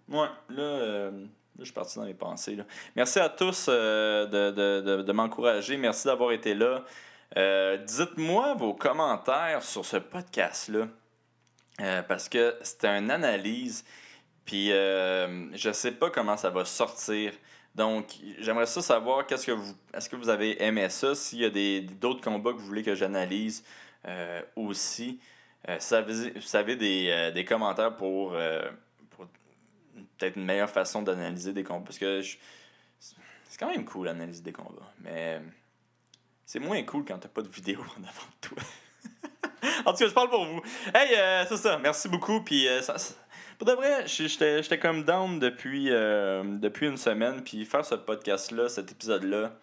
ouais, 0.09 0.27
là, 0.49 0.61
euh, 0.61 1.11
là, 1.11 1.27
je 1.59 1.63
suis 1.65 1.73
parti 1.73 1.97
dans 1.97 2.05
mes 2.05 2.13
pensées. 2.13 2.55
là. 2.55 2.65
Merci 2.95 3.19
à 3.19 3.29
tous 3.29 3.67
de, 3.67 4.25
de, 4.25 5.01
de, 5.01 5.11
m'encourager. 5.11 5.77
Merci 5.77 6.07
d'avoir 6.07 6.31
été 6.31 6.53
là. 6.53 6.83
Dites-moi 7.85 8.53
vos 8.55 8.73
commentaires 8.73 9.63
sur 9.63 9.85
ce 9.85 9.97
podcast-là. 9.97 10.87
Parce 12.07 12.29
que 12.29 12.57
c'est 12.61 12.85
une 12.85 13.09
analyse. 13.09 13.83
Puis 14.45 14.69
je 14.69 15.71
sais 15.73 15.91
pas 15.91 16.09
comment 16.09 16.37
ça 16.37 16.49
va 16.49 16.65
sortir. 16.65 17.33
Donc, 17.75 18.07
j'aimerais 18.39 18.65
ça 18.65 18.81
savoir 18.81 19.25
qu'est-ce 19.25 19.45
que 19.45 19.51
vous. 19.51 19.73
Est-ce 19.93 20.09
que 20.09 20.15
vous 20.15 20.29
avez 20.29 20.61
aimé 20.61 20.89
ça? 20.89 21.15
S'il 21.15 21.39
y 21.39 21.45
a 21.45 21.49
des 21.49 21.81
d'autres 21.81 22.21
combats 22.21 22.51
que 22.51 22.57
vous 22.57 22.65
voulez 22.65 22.83
que 22.83 22.95
j'analyse 22.95 23.63
euh, 24.05 24.41
aussi. 24.55 25.19
Euh, 25.69 25.77
si 25.79 25.93
vous 25.93 26.55
avez, 26.55 26.75
des, 26.75 27.09
euh, 27.09 27.31
des 27.31 27.45
commentaires 27.45 27.95
pour, 27.95 28.33
euh, 28.33 28.67
pour 29.11 29.27
peut-être 30.17 30.35
une 30.35 30.45
meilleure 30.45 30.69
façon 30.69 31.01
d'analyser 31.01 31.53
des 31.53 31.63
combats. 31.63 31.85
Parce 31.85 31.99
que 31.99 32.21
c'est 32.99 33.59
quand 33.59 33.69
même 33.69 33.85
cool 33.85 34.07
d'analyser 34.07 34.41
des 34.41 34.51
combats. 34.51 34.91
Mais 35.01 35.39
c'est 36.45 36.59
moins 36.59 36.81
cool 36.83 37.05
quand 37.05 37.19
t'as 37.19 37.29
pas 37.29 37.43
de 37.43 37.49
vidéo 37.49 37.79
en 37.79 38.03
avant 38.03 38.27
de 38.27 38.47
toi. 38.47 38.57
en 39.85 39.93
tout 39.93 39.99
cas, 39.99 40.07
je 40.07 40.13
parle 40.13 40.29
pour 40.29 40.45
vous. 40.45 40.61
Hey, 40.93 41.15
euh, 41.15 41.45
c'est 41.47 41.57
ça. 41.57 41.77
Merci 41.77 42.09
beaucoup. 42.09 42.41
Puis 42.41 42.67
pour 43.61 43.67
de 43.67 43.73
vrai, 43.73 44.07
j'étais 44.07 44.79
comme 44.79 45.03
down 45.03 45.37
depuis, 45.37 45.91
euh, 45.91 46.41
depuis 46.57 46.87
une 46.87 46.97
semaine. 46.97 47.43
Puis 47.43 47.63
faire 47.63 47.85
ce 47.85 47.93
podcast-là, 47.93 48.67
cet 48.69 48.91
épisode-là, 48.91 49.53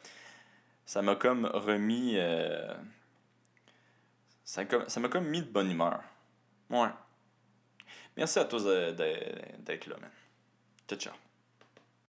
ça 0.86 1.02
m'a 1.02 1.16
comme 1.16 1.46
remis. 1.46 2.12
euh, 2.14 2.72
ça 4.44 4.62
m'a 5.00 5.08
comme 5.08 5.26
mis 5.26 5.42
de 5.42 5.50
bonne 5.50 5.72
humeur. 5.72 6.00
Ouais. 6.70 6.90
Merci 8.16 8.38
à 8.38 8.44
tous 8.44 8.64
d'être 8.64 9.86
là, 9.88 9.96
man. 10.00 10.10
Ciao, 10.86 10.96
ciao. 10.96 11.27